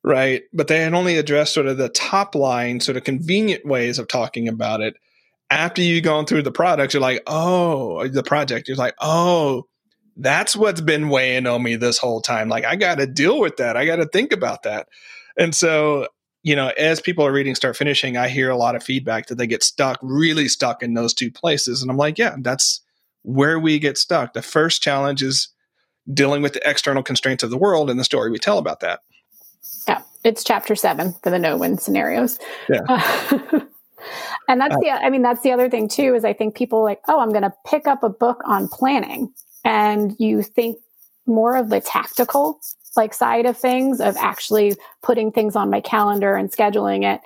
Right. 0.02 0.42
But 0.52 0.68
they 0.68 0.80
had 0.80 0.94
only 0.94 1.18
addressed 1.18 1.52
sort 1.52 1.66
of 1.66 1.76
the 1.76 1.90
top 1.90 2.34
line, 2.34 2.80
sort 2.80 2.96
of 2.96 3.04
convenient 3.04 3.66
ways 3.66 3.98
of 3.98 4.08
talking 4.08 4.48
about 4.48 4.80
it. 4.80 4.94
After 5.50 5.82
you've 5.82 6.04
gone 6.04 6.26
through 6.26 6.42
the 6.42 6.52
products, 6.52 6.94
you're 6.94 7.02
like, 7.02 7.22
oh, 7.26 8.06
the 8.08 8.22
project, 8.22 8.68
you're 8.68 8.76
like, 8.76 8.94
oh, 9.00 9.66
that's 10.16 10.56
what's 10.56 10.80
been 10.80 11.08
weighing 11.08 11.46
on 11.46 11.62
me 11.62 11.76
this 11.76 11.98
whole 11.98 12.20
time. 12.20 12.48
Like, 12.48 12.64
I 12.64 12.76
got 12.76 12.98
to 12.98 13.06
deal 13.06 13.40
with 13.40 13.56
that. 13.56 13.76
I 13.76 13.84
got 13.84 13.96
to 13.96 14.06
think 14.06 14.32
about 14.32 14.62
that. 14.62 14.88
And 15.36 15.54
so, 15.54 16.08
you 16.42 16.56
know, 16.56 16.68
as 16.78 17.00
people 17.00 17.26
are 17.26 17.32
reading 17.32 17.54
Start 17.54 17.76
Finishing, 17.76 18.16
I 18.16 18.28
hear 18.28 18.48
a 18.48 18.56
lot 18.56 18.76
of 18.76 18.82
feedback 18.82 19.26
that 19.26 19.36
they 19.36 19.46
get 19.46 19.62
stuck, 19.62 19.98
really 20.02 20.48
stuck 20.48 20.82
in 20.82 20.94
those 20.94 21.12
two 21.12 21.30
places. 21.30 21.82
And 21.82 21.90
I'm 21.90 21.96
like, 21.96 22.16
yeah, 22.16 22.36
that's 22.38 22.80
where 23.22 23.58
we 23.58 23.78
get 23.78 23.98
stuck. 23.98 24.32
The 24.32 24.42
first 24.42 24.82
challenge 24.82 25.22
is 25.22 25.48
dealing 26.12 26.42
with 26.42 26.54
the 26.54 26.68
external 26.68 27.02
constraints 27.02 27.42
of 27.42 27.50
the 27.50 27.58
world 27.58 27.90
and 27.90 27.98
the 27.98 28.04
story 28.04 28.30
we 28.30 28.38
tell 28.38 28.58
about 28.58 28.80
that. 28.80 29.00
Yeah, 29.86 30.02
it's 30.24 30.44
chapter 30.44 30.74
seven 30.74 31.14
for 31.22 31.30
the 31.30 31.38
no 31.38 31.56
win 31.56 31.78
scenarios. 31.78 32.38
Yeah. 32.68 32.80
and 34.48 34.60
that's 34.60 34.74
uh, 34.74 34.80
the, 34.80 34.90
I 34.90 35.10
mean, 35.10 35.22
that's 35.22 35.42
the 35.42 35.52
other 35.52 35.68
thing 35.68 35.88
too, 35.88 36.14
is 36.14 36.24
I 36.24 36.32
think 36.32 36.54
people 36.54 36.82
like, 36.82 37.00
oh, 37.08 37.20
I'm 37.20 37.30
going 37.30 37.42
to 37.42 37.54
pick 37.66 37.86
up 37.86 38.02
a 38.02 38.08
book 38.08 38.40
on 38.46 38.68
planning 38.68 39.32
and 39.64 40.16
you 40.18 40.42
think 40.42 40.78
more 41.26 41.56
of 41.56 41.68
the 41.68 41.80
tactical 41.80 42.60
like 42.96 43.14
side 43.14 43.46
of 43.46 43.56
things 43.56 44.00
of 44.00 44.16
actually 44.16 44.74
putting 45.02 45.30
things 45.30 45.54
on 45.54 45.70
my 45.70 45.80
calendar 45.80 46.34
and 46.34 46.50
scheduling 46.50 47.04
it 47.04 47.20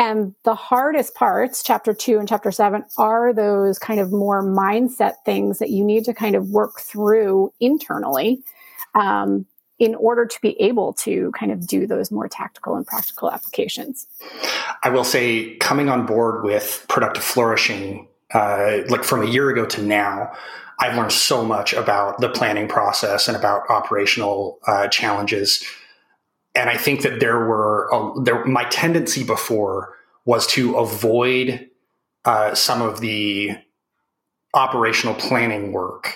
and 0.00 0.34
the 0.44 0.54
hardest 0.54 1.14
parts 1.14 1.62
chapter 1.62 1.92
2 1.92 2.18
and 2.18 2.26
chapter 2.26 2.50
7 2.50 2.84
are 2.96 3.34
those 3.34 3.78
kind 3.78 4.00
of 4.00 4.10
more 4.10 4.42
mindset 4.42 5.12
things 5.26 5.58
that 5.58 5.68
you 5.68 5.84
need 5.84 6.04
to 6.06 6.14
kind 6.14 6.34
of 6.34 6.48
work 6.48 6.80
through 6.80 7.52
internally 7.60 8.42
um, 8.94 9.44
in 9.78 9.94
order 9.94 10.24
to 10.26 10.38
be 10.40 10.58
able 10.60 10.94
to 10.94 11.30
kind 11.32 11.52
of 11.52 11.66
do 11.66 11.86
those 11.86 12.10
more 12.10 12.28
tactical 12.28 12.76
and 12.76 12.86
practical 12.86 13.30
applications 13.30 14.06
i 14.82 14.88
will 14.88 15.04
say 15.04 15.54
coming 15.56 15.90
on 15.90 16.06
board 16.06 16.44
with 16.44 16.86
productive 16.88 17.22
flourishing 17.22 18.08
uh, 18.32 18.78
like 18.88 19.04
from 19.04 19.22
a 19.22 19.26
year 19.26 19.50
ago 19.50 19.66
to 19.66 19.82
now 19.82 20.32
I've 20.82 20.96
learned 20.96 21.12
so 21.12 21.44
much 21.44 21.74
about 21.74 22.20
the 22.20 22.30
planning 22.30 22.66
process 22.66 23.28
and 23.28 23.36
about 23.36 23.68
operational 23.68 24.58
uh, 24.66 24.88
challenges. 24.88 25.62
And 26.60 26.68
I 26.68 26.76
think 26.76 27.02
that 27.02 27.20
there 27.20 27.38
were 27.38 27.88
a, 27.92 28.22
there, 28.22 28.44
my 28.44 28.64
tendency 28.64 29.24
before 29.24 29.94
was 30.24 30.46
to 30.48 30.76
avoid 30.76 31.68
uh, 32.24 32.54
some 32.54 32.82
of 32.82 33.00
the 33.00 33.52
operational 34.54 35.14
planning 35.14 35.72
work 35.72 36.14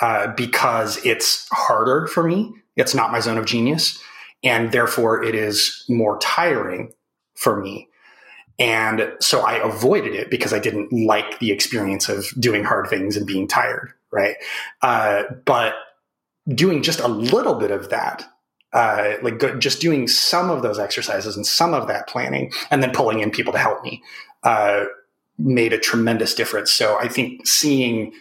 uh, 0.00 0.28
because 0.28 1.04
it's 1.04 1.48
harder 1.50 2.06
for 2.06 2.22
me. 2.22 2.52
It's 2.76 2.94
not 2.94 3.10
my 3.10 3.20
zone 3.20 3.36
of 3.36 3.46
genius, 3.46 4.00
and 4.44 4.72
therefore 4.72 5.22
it 5.22 5.34
is 5.34 5.84
more 5.88 6.18
tiring 6.18 6.92
for 7.34 7.60
me. 7.60 7.88
And 8.58 9.12
so 9.20 9.40
I 9.40 9.54
avoided 9.54 10.14
it 10.14 10.30
because 10.30 10.52
I 10.52 10.58
didn't 10.58 10.92
like 10.92 11.38
the 11.40 11.50
experience 11.50 12.08
of 12.08 12.26
doing 12.38 12.62
hard 12.62 12.88
things 12.88 13.16
and 13.16 13.26
being 13.26 13.48
tired 13.48 13.92
right? 14.10 14.36
Uh, 14.82 15.24
but 15.44 15.74
doing 16.48 16.82
just 16.82 17.00
a 17.00 17.08
little 17.08 17.54
bit 17.54 17.70
of 17.70 17.90
that 17.90 18.24
uh, 18.72 19.14
like 19.22 19.38
go, 19.38 19.58
just 19.58 19.80
doing 19.80 20.06
some 20.06 20.50
of 20.50 20.62
those 20.62 20.78
exercises 20.78 21.36
and 21.36 21.46
some 21.46 21.74
of 21.74 21.88
that 21.88 22.08
planning, 22.08 22.52
and 22.70 22.82
then 22.82 22.92
pulling 22.92 23.20
in 23.20 23.30
people 23.30 23.52
to 23.52 23.58
help 23.58 23.82
me, 23.82 24.02
uh, 24.42 24.84
made 25.38 25.72
a 25.72 25.78
tremendous 25.78 26.34
difference. 26.34 26.70
So 26.70 26.98
I 26.98 27.08
think 27.08 27.46
seeing 27.46 28.12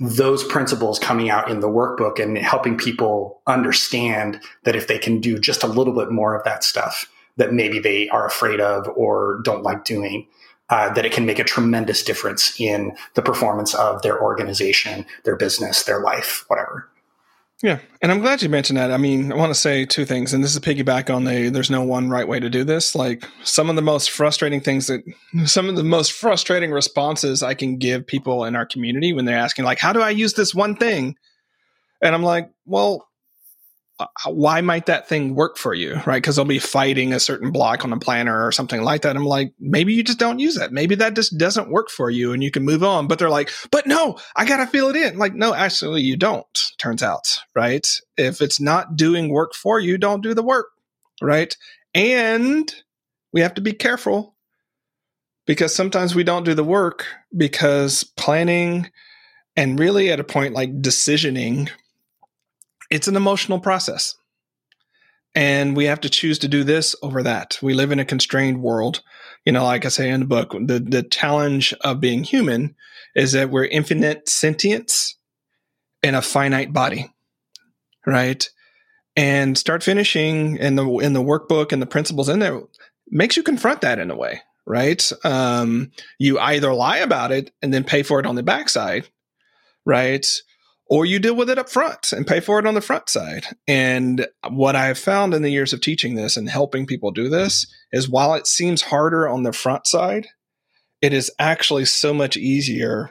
those 0.00 0.44
principles 0.44 0.98
coming 0.98 1.28
out 1.28 1.50
in 1.50 1.60
the 1.60 1.68
workbook 1.68 2.22
and 2.22 2.38
helping 2.38 2.76
people 2.76 3.40
understand 3.46 4.40
that 4.62 4.76
if 4.76 4.86
they 4.86 4.98
can 4.98 5.20
do 5.20 5.38
just 5.38 5.64
a 5.64 5.66
little 5.66 5.92
bit 5.92 6.12
more 6.12 6.36
of 6.36 6.44
that 6.44 6.62
stuff 6.62 7.10
that 7.36 7.52
maybe 7.52 7.78
they 7.78 8.08
are 8.08 8.26
afraid 8.26 8.60
of 8.60 8.88
or 8.96 9.40
don't 9.44 9.62
like 9.62 9.84
doing, 9.84 10.26
uh, 10.70 10.92
that 10.92 11.06
it 11.06 11.12
can 11.12 11.24
make 11.24 11.38
a 11.38 11.44
tremendous 11.44 12.02
difference 12.02 12.60
in 12.60 12.96
the 13.14 13.22
performance 13.22 13.74
of 13.74 14.02
their 14.02 14.20
organization, 14.22 15.06
their 15.24 15.36
business, 15.36 15.84
their 15.84 16.00
life, 16.00 16.44
whatever. 16.48 16.88
Yeah, 17.60 17.80
and 18.00 18.12
I'm 18.12 18.20
glad 18.20 18.40
you 18.40 18.48
mentioned 18.48 18.78
that. 18.78 18.92
I 18.92 18.98
mean, 18.98 19.32
I 19.32 19.34
want 19.34 19.50
to 19.50 19.60
say 19.60 19.84
two 19.84 20.04
things, 20.04 20.32
and 20.32 20.44
this 20.44 20.52
is 20.52 20.56
a 20.56 20.60
piggyback 20.60 21.12
on 21.12 21.24
the 21.24 21.48
there's 21.48 21.70
no 21.70 21.82
one 21.82 22.08
right 22.08 22.26
way 22.26 22.38
to 22.38 22.48
do 22.48 22.62
this. 22.62 22.94
Like 22.94 23.24
some 23.42 23.68
of 23.68 23.74
the 23.74 23.82
most 23.82 24.10
frustrating 24.10 24.60
things 24.60 24.86
that 24.86 25.02
some 25.44 25.68
of 25.68 25.74
the 25.74 25.82
most 25.82 26.12
frustrating 26.12 26.70
responses 26.70 27.42
I 27.42 27.54
can 27.54 27.76
give 27.78 28.06
people 28.06 28.44
in 28.44 28.54
our 28.54 28.64
community 28.64 29.12
when 29.12 29.24
they're 29.24 29.36
asking, 29.36 29.64
like, 29.64 29.80
how 29.80 29.92
do 29.92 30.00
I 30.00 30.10
use 30.10 30.34
this 30.34 30.54
one 30.54 30.76
thing? 30.76 31.16
And 32.00 32.14
I'm 32.14 32.22
like, 32.22 32.48
well, 32.64 33.07
Uh, 34.00 34.06
why 34.26 34.60
might 34.60 34.86
that 34.86 35.08
thing 35.08 35.34
work 35.34 35.56
for 35.56 35.74
you 35.74 35.94
right? 36.06 36.22
Because 36.22 36.36
they'll 36.36 36.44
be 36.44 36.58
fighting 36.60 37.12
a 37.12 37.20
certain 37.20 37.50
block 37.50 37.84
on 37.84 37.92
a 37.92 37.98
planner 37.98 38.46
or 38.46 38.52
something 38.52 38.82
like 38.82 39.02
that. 39.02 39.16
I'm 39.16 39.24
like 39.24 39.52
maybe 39.58 39.92
you 39.92 40.04
just 40.04 40.18
don't 40.18 40.38
use 40.38 40.54
that. 40.54 40.72
Maybe 40.72 40.94
that 40.96 41.14
just 41.14 41.36
doesn't 41.36 41.70
work 41.70 41.90
for 41.90 42.08
you 42.08 42.32
and 42.32 42.42
you 42.42 42.50
can 42.50 42.64
move 42.64 42.84
on. 42.84 43.08
But 43.08 43.18
they're 43.18 43.28
like 43.28 43.50
but 43.70 43.86
no 43.86 44.18
i 44.36 44.44
gotta 44.44 44.66
fill 44.66 44.90
it 44.90 44.96
in. 44.96 45.18
Like 45.18 45.34
no 45.34 45.52
actually 45.52 46.02
you 46.02 46.16
don't 46.16 46.46
turns 46.78 47.02
out 47.02 47.40
right? 47.54 47.86
If 48.16 48.40
it's 48.40 48.60
not 48.60 48.96
doing 48.96 49.30
work 49.30 49.54
for 49.54 49.80
you 49.80 49.98
don't 49.98 50.22
do 50.22 50.34
the 50.34 50.42
work 50.42 50.68
right? 51.20 51.56
And 51.94 52.72
we 53.32 53.40
have 53.40 53.54
to 53.54 53.60
be 53.60 53.72
careful 53.72 54.36
because 55.46 55.74
sometimes 55.74 56.14
we 56.14 56.24
don't 56.24 56.44
do 56.44 56.54
the 56.54 56.62
work 56.62 57.06
because 57.36 58.04
planning 58.16 58.90
and 59.56 59.78
really 59.78 60.10
at 60.12 60.20
a 60.20 60.24
point 60.24 60.54
like 60.54 60.80
decisioning 60.80 61.68
it's 62.90 63.08
an 63.08 63.16
emotional 63.16 63.60
process. 63.60 64.14
And 65.34 65.76
we 65.76 65.84
have 65.84 66.00
to 66.00 66.10
choose 66.10 66.38
to 66.40 66.48
do 66.48 66.64
this 66.64 66.96
over 67.02 67.22
that. 67.22 67.58
We 67.62 67.74
live 67.74 67.92
in 67.92 68.00
a 68.00 68.04
constrained 68.04 68.62
world. 68.62 69.02
You 69.44 69.52
know, 69.52 69.64
like 69.64 69.84
I 69.84 69.88
say 69.88 70.10
in 70.10 70.20
the 70.20 70.26
book, 70.26 70.52
the, 70.52 70.80
the 70.80 71.02
challenge 71.02 71.74
of 71.82 72.00
being 72.00 72.24
human 72.24 72.74
is 73.14 73.32
that 73.32 73.50
we're 73.50 73.66
infinite 73.66 74.28
sentience 74.28 75.16
in 76.02 76.14
a 76.14 76.22
finite 76.22 76.72
body, 76.72 77.12
right? 78.06 78.48
And 79.16 79.58
start 79.58 79.82
finishing 79.82 80.56
in 80.56 80.76
the 80.76 80.86
in 80.98 81.12
the 81.12 81.22
workbook 81.22 81.72
and 81.72 81.82
the 81.82 81.86
principles 81.86 82.28
in 82.28 82.38
there 82.38 82.60
makes 83.10 83.36
you 83.36 83.42
confront 83.42 83.80
that 83.80 83.98
in 83.98 84.10
a 84.10 84.16
way, 84.16 84.40
right? 84.66 85.10
Um, 85.24 85.90
you 86.18 86.38
either 86.38 86.72
lie 86.72 86.98
about 86.98 87.32
it 87.32 87.50
and 87.60 87.74
then 87.74 87.84
pay 87.84 88.02
for 88.02 88.20
it 88.20 88.26
on 88.26 88.36
the 88.36 88.42
backside, 88.42 89.08
right? 89.84 90.26
Or 90.88 91.04
you 91.04 91.18
deal 91.18 91.36
with 91.36 91.50
it 91.50 91.58
up 91.58 91.68
front 91.68 92.12
and 92.12 92.26
pay 92.26 92.40
for 92.40 92.58
it 92.58 92.66
on 92.66 92.74
the 92.74 92.80
front 92.80 93.08
side. 93.08 93.44
And 93.66 94.26
what 94.48 94.74
I've 94.74 94.98
found 94.98 95.34
in 95.34 95.42
the 95.42 95.50
years 95.50 95.72
of 95.72 95.80
teaching 95.80 96.14
this 96.14 96.36
and 96.36 96.48
helping 96.48 96.86
people 96.86 97.10
do 97.10 97.28
this 97.28 97.66
is 97.92 98.08
while 98.08 98.34
it 98.34 98.46
seems 98.46 98.82
harder 98.82 99.28
on 99.28 99.42
the 99.42 99.52
front 99.52 99.86
side, 99.86 100.28
it 101.02 101.12
is 101.12 101.30
actually 101.38 101.84
so 101.84 102.14
much 102.14 102.36
easier 102.36 103.10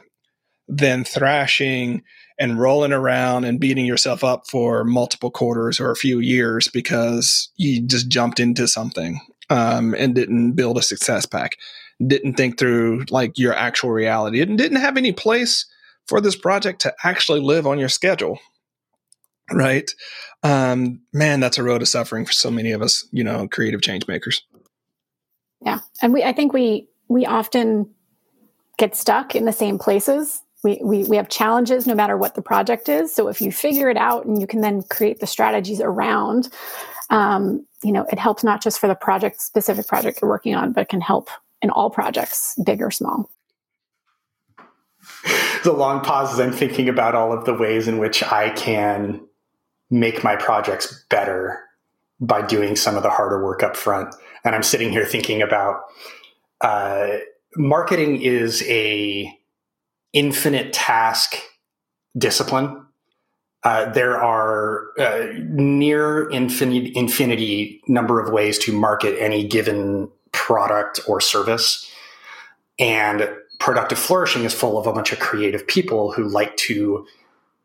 than 0.66 1.04
thrashing 1.04 2.02
and 2.38 2.60
rolling 2.60 2.92
around 2.92 3.44
and 3.44 3.60
beating 3.60 3.86
yourself 3.86 4.22
up 4.22 4.48
for 4.48 4.84
multiple 4.84 5.30
quarters 5.30 5.80
or 5.80 5.90
a 5.90 5.96
few 5.96 6.18
years 6.18 6.68
because 6.68 7.50
you 7.56 7.80
just 7.80 8.08
jumped 8.08 8.38
into 8.38 8.68
something 8.68 9.20
um, 9.50 9.94
and 9.94 10.14
didn't 10.14 10.52
build 10.52 10.78
a 10.78 10.82
success 10.82 11.26
pack, 11.26 11.56
didn't 12.04 12.34
think 12.34 12.58
through 12.58 13.04
like 13.10 13.38
your 13.38 13.54
actual 13.54 13.90
reality, 13.90 14.40
and 14.40 14.58
didn't 14.58 14.80
have 14.80 14.96
any 14.96 15.12
place 15.12 15.64
for 16.08 16.20
this 16.20 16.36
project 16.36 16.80
to 16.80 16.94
actually 17.04 17.40
live 17.40 17.66
on 17.66 17.78
your 17.78 17.88
schedule 17.88 18.38
right? 19.52 19.90
Um, 20.42 21.00
man 21.12 21.40
that's 21.40 21.58
a 21.58 21.62
road 21.62 21.82
of 21.82 21.88
suffering 21.88 22.24
for 22.24 22.32
so 22.32 22.50
many 22.50 22.70
of 22.72 22.82
us 22.82 23.06
you 23.12 23.24
know 23.24 23.48
creative 23.48 23.82
change 23.82 24.06
makers. 24.06 24.42
Yeah. 25.60 25.80
And 26.00 26.12
we 26.12 26.22
i 26.22 26.32
think 26.32 26.52
we 26.52 26.88
we 27.08 27.26
often 27.26 27.90
get 28.76 28.94
stuck 28.94 29.34
in 29.34 29.44
the 29.44 29.52
same 29.52 29.78
places. 29.78 30.40
We, 30.62 30.80
we, 30.82 31.04
we 31.04 31.16
have 31.16 31.28
challenges 31.28 31.86
no 31.86 31.94
matter 31.94 32.16
what 32.16 32.34
the 32.34 32.42
project 32.42 32.88
is. 32.88 33.14
So 33.14 33.28
if 33.28 33.40
you 33.40 33.50
figure 33.52 33.88
it 33.88 33.96
out 33.96 34.26
and 34.26 34.40
you 34.40 34.46
can 34.46 34.60
then 34.60 34.82
create 34.82 35.20
the 35.20 35.26
strategies 35.26 35.80
around 35.80 36.48
um, 37.10 37.66
you 37.82 37.92
know 37.92 38.04
it 38.12 38.18
helps 38.18 38.44
not 38.44 38.62
just 38.62 38.78
for 38.78 38.86
the 38.86 38.94
project 38.94 39.40
specific 39.40 39.86
project 39.86 40.20
you're 40.20 40.28
working 40.28 40.54
on 40.54 40.72
but 40.72 40.82
it 40.82 40.88
can 40.88 41.00
help 41.00 41.30
in 41.62 41.70
all 41.70 41.90
projects 41.90 42.54
big 42.64 42.82
or 42.82 42.90
small 42.90 43.30
the 45.68 45.74
long 45.74 46.00
pauses 46.00 46.40
i'm 46.40 46.52
thinking 46.52 46.88
about 46.88 47.14
all 47.14 47.32
of 47.32 47.44
the 47.44 47.52
ways 47.54 47.86
in 47.86 47.98
which 47.98 48.22
i 48.22 48.48
can 48.50 49.20
make 49.90 50.24
my 50.24 50.34
projects 50.34 51.04
better 51.10 51.62
by 52.20 52.44
doing 52.44 52.74
some 52.74 52.96
of 52.96 53.02
the 53.02 53.10
harder 53.10 53.44
work 53.44 53.62
up 53.62 53.76
front. 53.76 54.14
And 54.44 54.54
i'm 54.54 54.62
sitting 54.62 54.90
here 54.90 55.04
thinking 55.04 55.42
about 55.42 55.82
uh, 56.60 57.18
marketing 57.56 58.22
is 58.22 58.62
a 58.66 59.32
infinite 60.12 60.72
task 60.72 61.36
discipline. 62.16 62.86
Uh, 63.62 63.90
there 63.90 64.16
are 64.20 64.86
uh, 64.98 65.26
near 65.36 66.30
infinite, 66.30 66.92
infinity 66.94 67.80
number 67.88 68.20
of 68.20 68.32
ways 68.32 68.58
to 68.58 68.72
market 68.72 69.20
any 69.20 69.46
given 69.46 70.10
product 70.32 71.00
or 71.06 71.20
service. 71.20 71.90
And 72.78 73.28
productive 73.58 73.98
flourishing 73.98 74.44
is 74.44 74.54
full 74.54 74.78
of 74.78 74.86
a 74.86 74.92
bunch 74.92 75.12
of 75.12 75.18
creative 75.18 75.66
people 75.66 76.12
who 76.12 76.24
like 76.24 76.56
to 76.56 77.06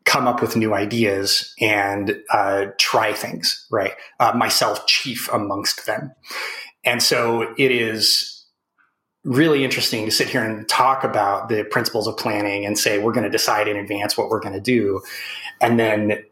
come 0.04 0.26
up 0.26 0.42
with 0.42 0.56
new 0.56 0.74
ideas 0.74 1.54
and 1.60 2.22
uh, 2.30 2.66
try 2.78 3.12
things, 3.12 3.66
right? 3.70 3.94
Uh, 4.20 4.32
myself 4.34 4.86
chief 4.86 5.32
amongst 5.32 5.86
them. 5.86 6.12
And 6.84 7.02
so 7.02 7.54
it 7.56 7.70
is 7.70 8.44
really 9.24 9.64
interesting 9.64 10.04
to 10.04 10.10
sit 10.10 10.28
here 10.28 10.44
and 10.44 10.68
talk 10.68 11.02
about 11.02 11.48
the 11.48 11.64
principles 11.64 12.06
of 12.06 12.16
planning 12.18 12.66
and 12.66 12.78
say, 12.78 12.98
we're 12.98 13.12
going 13.12 13.24
to 13.24 13.30
decide 13.30 13.66
in 13.66 13.76
advance 13.76 14.18
what 14.18 14.28
we're 14.28 14.40
going 14.40 14.54
to 14.54 14.60
do. 14.60 15.00
And 15.62 15.80
then 15.80 16.22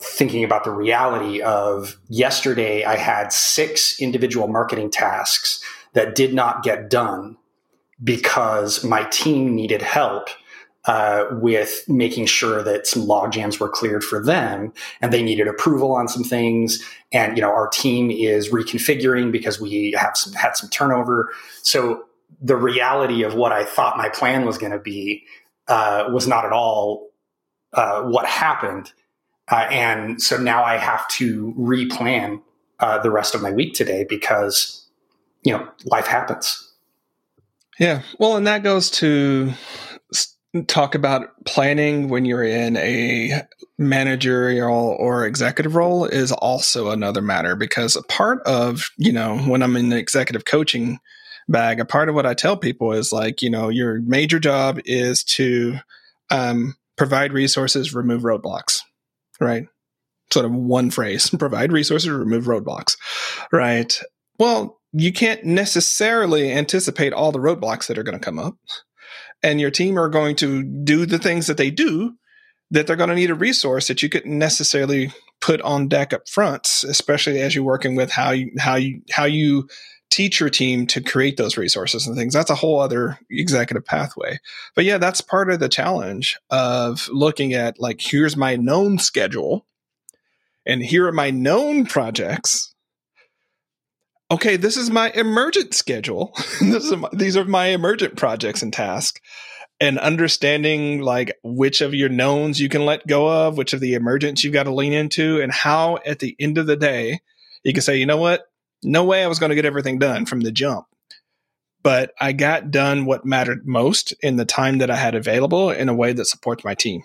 thinking 0.00 0.42
about 0.42 0.64
the 0.64 0.72
reality 0.72 1.40
of 1.40 1.96
yesterday, 2.08 2.84
I 2.84 2.96
had 2.96 3.32
six 3.32 4.00
individual 4.00 4.48
marketing 4.48 4.90
tasks 4.90 5.62
that 5.92 6.16
did 6.16 6.34
not 6.34 6.64
get 6.64 6.90
done 6.90 7.36
because 8.02 8.84
my 8.84 9.04
team 9.04 9.54
needed 9.54 9.82
help 9.82 10.28
uh, 10.84 11.26
with 11.30 11.84
making 11.88 12.26
sure 12.26 12.62
that 12.62 12.86
some 12.86 13.06
log 13.06 13.32
jams 13.32 13.60
were 13.60 13.68
cleared 13.68 14.02
for 14.02 14.22
them 14.22 14.72
and 15.00 15.12
they 15.12 15.22
needed 15.22 15.46
approval 15.46 15.92
on 15.92 16.08
some 16.08 16.24
things. 16.24 16.82
And 17.12 17.36
you 17.36 17.42
know 17.42 17.50
our 17.50 17.68
team 17.68 18.10
is 18.10 18.50
reconfiguring 18.50 19.30
because 19.30 19.60
we 19.60 19.94
have 19.96 20.16
some 20.16 20.32
had 20.32 20.56
some 20.56 20.68
turnover. 20.70 21.30
So 21.62 22.04
the 22.40 22.56
reality 22.56 23.22
of 23.22 23.34
what 23.34 23.52
i 23.52 23.64
thought 23.64 23.96
my 23.96 24.08
plan 24.08 24.44
was 24.44 24.58
going 24.58 24.72
to 24.72 24.78
be 24.78 25.24
uh, 25.68 26.06
was 26.10 26.26
not 26.26 26.44
at 26.44 26.52
all 26.52 27.10
uh, 27.74 28.02
what 28.02 28.26
happened. 28.26 28.92
Uh, 29.50 29.66
and 29.70 30.20
so 30.20 30.36
now 30.36 30.64
i 30.64 30.76
have 30.76 31.06
to 31.08 31.54
replan 31.58 32.42
uh, 32.80 32.98
the 32.98 33.10
rest 33.10 33.34
of 33.34 33.42
my 33.42 33.52
week 33.52 33.74
today 33.74 34.04
because 34.08 34.88
you 35.44 35.52
know 35.52 35.68
life 35.84 36.06
happens 36.06 36.71
yeah. 37.78 38.02
Well, 38.18 38.36
and 38.36 38.46
that 38.46 38.62
goes 38.62 38.90
to 38.92 39.52
talk 40.66 40.94
about 40.94 41.28
planning 41.46 42.08
when 42.08 42.24
you're 42.24 42.44
in 42.44 42.76
a 42.76 43.42
managerial 43.78 44.96
or 44.98 45.26
executive 45.26 45.74
role 45.74 46.04
is 46.04 46.30
also 46.30 46.90
another 46.90 47.22
matter 47.22 47.56
because 47.56 47.96
a 47.96 48.02
part 48.02 48.42
of, 48.42 48.90
you 48.98 49.12
know, 49.12 49.38
when 49.38 49.62
I'm 49.62 49.76
in 49.76 49.88
the 49.88 49.96
executive 49.96 50.44
coaching 50.44 50.98
bag, 51.48 51.80
a 51.80 51.86
part 51.86 52.08
of 52.08 52.14
what 52.14 52.26
I 52.26 52.34
tell 52.34 52.56
people 52.56 52.92
is 52.92 53.12
like, 53.12 53.40
you 53.40 53.48
know, 53.48 53.70
your 53.70 54.00
major 54.02 54.38
job 54.38 54.78
is 54.84 55.24
to 55.24 55.78
um, 56.30 56.74
provide 56.96 57.32
resources, 57.32 57.94
remove 57.94 58.22
roadblocks, 58.22 58.80
right? 59.40 59.64
Sort 60.32 60.44
of 60.44 60.52
one 60.52 60.90
phrase 60.90 61.30
provide 61.38 61.72
resources, 61.72 62.10
remove 62.10 62.44
roadblocks, 62.44 62.96
right? 63.50 63.98
Well, 64.38 64.78
you 64.92 65.12
can't 65.12 65.44
necessarily 65.44 66.52
anticipate 66.52 67.12
all 67.12 67.32
the 67.32 67.38
roadblocks 67.38 67.86
that 67.86 67.98
are 67.98 68.02
going 68.02 68.18
to 68.18 68.24
come 68.24 68.38
up. 68.38 68.56
And 69.42 69.60
your 69.60 69.70
team 69.70 69.98
are 69.98 70.08
going 70.08 70.36
to 70.36 70.62
do 70.62 71.06
the 71.06 71.18
things 71.18 71.46
that 71.46 71.56
they 71.56 71.70
do 71.70 72.14
that 72.70 72.86
they're 72.86 72.96
going 72.96 73.10
to 73.10 73.14
need 73.14 73.30
a 73.30 73.34
resource 73.34 73.88
that 73.88 74.02
you 74.02 74.08
couldn't 74.08 74.38
necessarily 74.38 75.12
put 75.40 75.60
on 75.62 75.88
deck 75.88 76.12
up 76.12 76.28
front, 76.28 76.84
especially 76.88 77.40
as 77.40 77.54
you're 77.54 77.64
working 77.64 77.96
with 77.96 78.10
how 78.10 78.30
you 78.30 78.50
how 78.58 78.76
you 78.76 79.02
how 79.10 79.24
you 79.24 79.68
teach 80.10 80.40
your 80.40 80.50
team 80.50 80.86
to 80.86 81.00
create 81.00 81.36
those 81.36 81.56
resources 81.56 82.06
and 82.06 82.16
things. 82.16 82.34
That's 82.34 82.50
a 82.50 82.54
whole 82.54 82.80
other 82.80 83.18
executive 83.30 83.84
pathway. 83.84 84.38
But 84.74 84.84
yeah, 84.84 84.98
that's 84.98 85.20
part 85.20 85.50
of 85.50 85.58
the 85.58 85.70
challenge 85.70 86.38
of 86.50 87.08
looking 87.10 87.54
at 87.54 87.80
like 87.80 88.00
here's 88.00 88.36
my 88.36 88.56
known 88.56 88.98
schedule 88.98 89.66
and 90.66 90.82
here 90.82 91.06
are 91.06 91.12
my 91.12 91.30
known 91.30 91.86
projects. 91.86 92.71
Okay, 94.32 94.56
this 94.56 94.76
is 94.76 94.90
my 94.90 95.10
emergent 95.10 95.74
schedule. 95.74 96.32
this 96.60 96.84
is 96.84 96.96
my, 96.96 97.08
these 97.12 97.36
are 97.36 97.44
my 97.44 97.66
emergent 97.66 98.16
projects 98.16 98.62
and 98.62 98.72
tasks. 98.72 99.20
And 99.80 99.98
understanding 99.98 101.00
like 101.02 101.36
which 101.42 101.80
of 101.80 101.92
your 101.92 102.08
knowns 102.08 102.60
you 102.60 102.68
can 102.68 102.86
let 102.86 103.06
go 103.06 103.28
of, 103.28 103.56
which 103.56 103.72
of 103.72 103.80
the 103.80 103.94
emergents 103.94 104.42
you've 104.42 104.52
got 104.52 104.64
to 104.64 104.74
lean 104.74 104.92
into, 104.92 105.40
and 105.40 105.52
how 105.52 105.98
at 106.06 106.20
the 106.20 106.34
end 106.40 106.56
of 106.56 106.66
the 106.66 106.76
day 106.76 107.20
you 107.62 107.72
can 107.72 107.82
say, 107.82 107.96
you 107.96 108.06
know 108.06 108.16
what? 108.16 108.46
No 108.82 109.04
way 109.04 109.22
I 109.22 109.26
was 109.26 109.38
going 109.38 109.50
to 109.50 109.56
get 109.56 109.64
everything 109.64 109.98
done 109.98 110.24
from 110.24 110.40
the 110.40 110.52
jump 110.52 110.86
but 111.82 112.12
I 112.20 112.32
got 112.32 112.70
done 112.70 113.04
what 113.04 113.24
mattered 113.24 113.66
most 113.66 114.12
in 114.22 114.36
the 114.36 114.44
time 114.44 114.78
that 114.78 114.90
I 114.90 114.96
had 114.96 115.14
available 115.14 115.70
in 115.70 115.88
a 115.88 115.94
way 115.94 116.12
that 116.12 116.26
supports 116.26 116.64
my 116.64 116.74
team. 116.74 117.02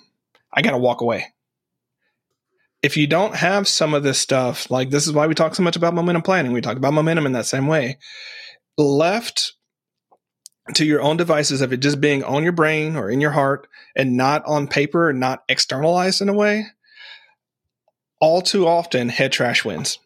I 0.53 0.61
got 0.61 0.71
to 0.71 0.77
walk 0.77 1.01
away. 1.01 1.33
If 2.87 2.95
you 2.95 3.05
don't 3.05 3.35
have 3.35 3.67
some 3.67 3.93
of 3.93 4.03
this 4.03 4.17
stuff, 4.17 4.71
like 4.71 4.91
this 4.91 5.07
is 5.07 5.11
why 5.11 5.27
we 5.27 5.35
talk 5.35 5.53
so 5.53 5.61
much 5.61 5.75
about 5.75 5.93
momentum 5.93 6.21
planning, 6.21 6.53
we 6.53 6.61
talk 6.61 6.77
about 6.77 6.93
momentum 6.93 7.25
in 7.25 7.33
that 7.33 7.45
same 7.45 7.67
way. 7.67 7.97
Left 8.77 9.51
to 10.75 10.85
your 10.85 11.01
own 11.01 11.17
devices 11.17 11.59
of 11.59 11.73
it 11.73 11.81
just 11.81 11.99
being 11.99 12.23
on 12.23 12.43
your 12.43 12.53
brain 12.53 12.95
or 12.95 13.09
in 13.09 13.19
your 13.19 13.31
heart 13.31 13.67
and 13.93 14.15
not 14.15 14.41
on 14.45 14.69
paper 14.69 15.09
and 15.09 15.19
not 15.19 15.43
externalized 15.49 16.21
in 16.21 16.29
a 16.29 16.33
way, 16.33 16.67
all 18.21 18.41
too 18.41 18.65
often 18.65 19.09
head 19.09 19.33
trash 19.33 19.65
wins. 19.65 19.99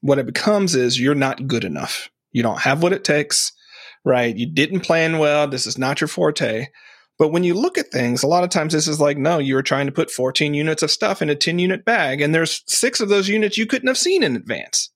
What 0.00 0.18
it 0.18 0.24
becomes 0.24 0.74
is 0.74 0.98
you're 0.98 1.14
not 1.14 1.48
good 1.48 1.64
enough. 1.64 2.08
You 2.32 2.42
don't 2.42 2.60
have 2.60 2.82
what 2.82 2.94
it 2.94 3.04
takes 3.04 3.52
right? 4.04 4.36
You 4.36 4.46
didn't 4.46 4.80
plan 4.80 5.18
well. 5.18 5.46
This 5.46 5.66
is 5.66 5.78
not 5.78 6.00
your 6.00 6.08
forte. 6.08 6.68
But 7.20 7.32
when 7.32 7.44
you 7.44 7.52
look 7.52 7.76
at 7.76 7.92
things, 7.92 8.22
a 8.22 8.26
lot 8.26 8.44
of 8.44 8.48
times 8.48 8.72
this 8.72 8.88
is 8.88 8.98
like, 8.98 9.18
no, 9.18 9.36
you 9.36 9.54
were 9.54 9.62
trying 9.62 9.84
to 9.84 9.92
put 9.92 10.10
14 10.10 10.54
units 10.54 10.82
of 10.82 10.90
stuff 10.90 11.20
in 11.20 11.28
a 11.28 11.34
10 11.34 11.58
unit 11.58 11.84
bag, 11.84 12.22
and 12.22 12.34
there's 12.34 12.62
six 12.66 12.98
of 12.98 13.10
those 13.10 13.28
units 13.28 13.58
you 13.58 13.66
couldn't 13.66 13.88
have 13.88 13.98
seen 13.98 14.22
in 14.22 14.36
advance, 14.36 14.88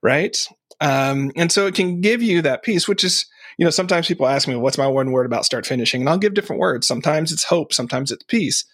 right? 0.00 0.46
Um, 0.80 1.32
and 1.34 1.50
so 1.50 1.66
it 1.66 1.74
can 1.74 2.00
give 2.00 2.22
you 2.22 2.40
that 2.42 2.62
piece, 2.62 2.86
which 2.86 3.02
is, 3.02 3.26
you 3.58 3.64
know, 3.64 3.70
sometimes 3.70 4.06
people 4.06 4.28
ask 4.28 4.46
me, 4.46 4.54
what's 4.54 4.78
my 4.78 4.86
one 4.86 5.10
word 5.10 5.26
about 5.26 5.44
start 5.44 5.66
finishing? 5.66 6.02
And 6.02 6.08
I'll 6.08 6.18
give 6.18 6.34
different 6.34 6.60
words. 6.60 6.86
Sometimes 6.86 7.32
it's 7.32 7.42
hope, 7.42 7.72
sometimes 7.72 8.12
it's 8.12 8.22
peace. 8.22 8.64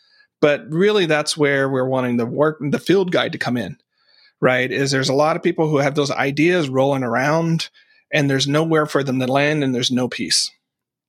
But 0.43 0.66
really, 0.68 1.07
that's 1.07 1.35
where 1.35 1.70
we're 1.70 1.89
wanting 1.89 2.18
the 2.18 2.27
work, 2.27 2.59
the 2.61 2.79
field 2.79 3.11
guide 3.11 3.33
to 3.33 3.39
come 3.39 3.57
in, 3.57 3.79
right? 4.39 4.70
Is 4.70 4.91
there's 4.91 5.09
a 5.09 5.14
lot 5.14 5.37
of 5.37 5.43
people 5.43 5.66
who 5.66 5.79
have 5.79 5.95
those 5.95 6.11
ideas 6.11 6.68
rolling 6.68 7.05
around 7.05 7.70
and 8.12 8.29
there's 8.29 8.47
nowhere 8.47 8.85
for 8.85 9.03
them 9.03 9.18
to 9.20 9.27
land 9.27 9.64
and 9.64 9.74
there's 9.74 9.91
no 9.91 10.09
peace. 10.09 10.51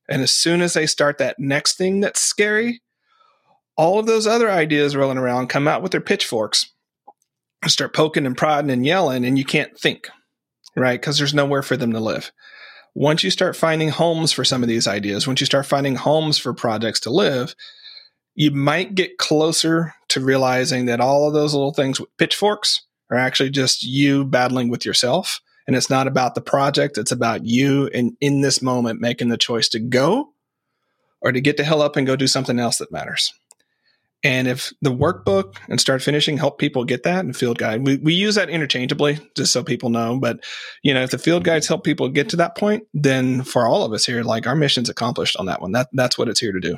And 0.09 0.21
as 0.21 0.31
soon 0.31 0.61
as 0.61 0.73
they 0.73 0.85
start 0.85 1.17
that 1.17 1.39
next 1.39 1.77
thing 1.77 1.99
that's 1.99 2.19
scary, 2.19 2.81
all 3.75 3.99
of 3.99 4.05
those 4.05 4.25
other 4.25 4.49
ideas 4.49 4.95
rolling 4.95 5.17
around 5.17 5.47
come 5.47 5.67
out 5.67 5.81
with 5.81 5.91
their 5.91 6.01
pitchforks 6.01 6.71
and 7.61 7.71
start 7.71 7.93
poking 7.93 8.25
and 8.25 8.37
prodding 8.37 8.71
and 8.71 8.85
yelling, 8.85 9.25
and 9.25 9.37
you 9.37 9.45
can't 9.45 9.77
think, 9.77 10.09
right? 10.75 10.99
Because 10.99 11.17
there's 11.17 11.33
nowhere 11.33 11.63
for 11.63 11.77
them 11.77 11.93
to 11.93 11.99
live. 11.99 12.31
Once 12.95 13.23
you 13.23 13.29
start 13.29 13.55
finding 13.55 13.89
homes 13.89 14.31
for 14.31 14.43
some 14.43 14.63
of 14.63 14.69
these 14.69 14.87
ideas, 14.87 15.27
once 15.27 15.39
you 15.39 15.45
start 15.45 15.65
finding 15.65 15.95
homes 15.95 16.37
for 16.37 16.53
projects 16.53 16.99
to 17.01 17.11
live, 17.11 17.53
you 18.33 18.51
might 18.51 18.95
get 18.95 19.17
closer 19.17 19.93
to 20.09 20.19
realizing 20.19 20.85
that 20.85 21.01
all 21.01 21.27
of 21.27 21.33
those 21.33 21.53
little 21.53 21.73
things 21.73 21.99
with 21.99 22.15
pitchforks 22.17 22.83
are 23.11 23.17
actually 23.17 23.49
just 23.49 23.83
you 23.83 24.23
battling 24.23 24.69
with 24.69 24.85
yourself 24.85 25.41
and 25.67 25.75
it's 25.75 25.89
not 25.89 26.07
about 26.07 26.33
the 26.33 26.41
project, 26.41 26.97
it's 26.97 27.11
about 27.11 27.45
you 27.45 27.89
and 27.93 28.15
in 28.21 28.41
this 28.41 28.61
moment 28.61 29.01
making 29.01 29.29
the 29.29 29.37
choice 29.37 29.69
to 29.69 29.79
go 29.79 30.29
or 31.21 31.31
to 31.31 31.41
get 31.41 31.57
the 31.57 31.63
hell 31.63 31.81
up 31.81 31.95
and 31.95 32.07
go 32.07 32.15
do 32.15 32.27
something 32.27 32.59
else 32.59 32.77
that 32.77 32.91
matters. 32.91 33.33
And 34.23 34.47
if 34.47 34.73
the 34.81 34.91
workbook 34.91 35.57
and 35.69 35.79
start 35.79 36.01
finishing 36.01 36.37
help 36.37 36.57
people 36.57 36.85
get 36.85 37.03
that 37.03 37.23
and 37.23 37.35
field 37.35 37.59
guide, 37.59 37.85
we, 37.85 37.97
we 37.97 38.13
use 38.13 38.35
that 38.35 38.49
interchangeably 38.49 39.19
just 39.35 39.53
so 39.53 39.63
people 39.63 39.89
know. 39.89 40.19
But, 40.19 40.39
you 40.81 40.93
know, 40.93 41.03
if 41.03 41.11
the 41.11 41.19
field 41.19 41.43
guides 41.43 41.67
help 41.67 41.83
people 41.83 42.09
get 42.09 42.29
to 42.29 42.37
that 42.37 42.57
point, 42.57 42.87
then 42.95 43.43
for 43.43 43.67
all 43.67 43.83
of 43.83 43.93
us 43.93 44.05
here, 44.05 44.23
like 44.23 44.47
our 44.47 44.55
mission's 44.55 44.89
accomplished 44.89 45.37
on 45.37 45.45
that 45.45 45.61
one. 45.61 45.71
That 45.73 45.89
that's 45.93 46.17
what 46.17 46.29
it's 46.29 46.39
here 46.39 46.51
to 46.51 46.59
do. 46.59 46.77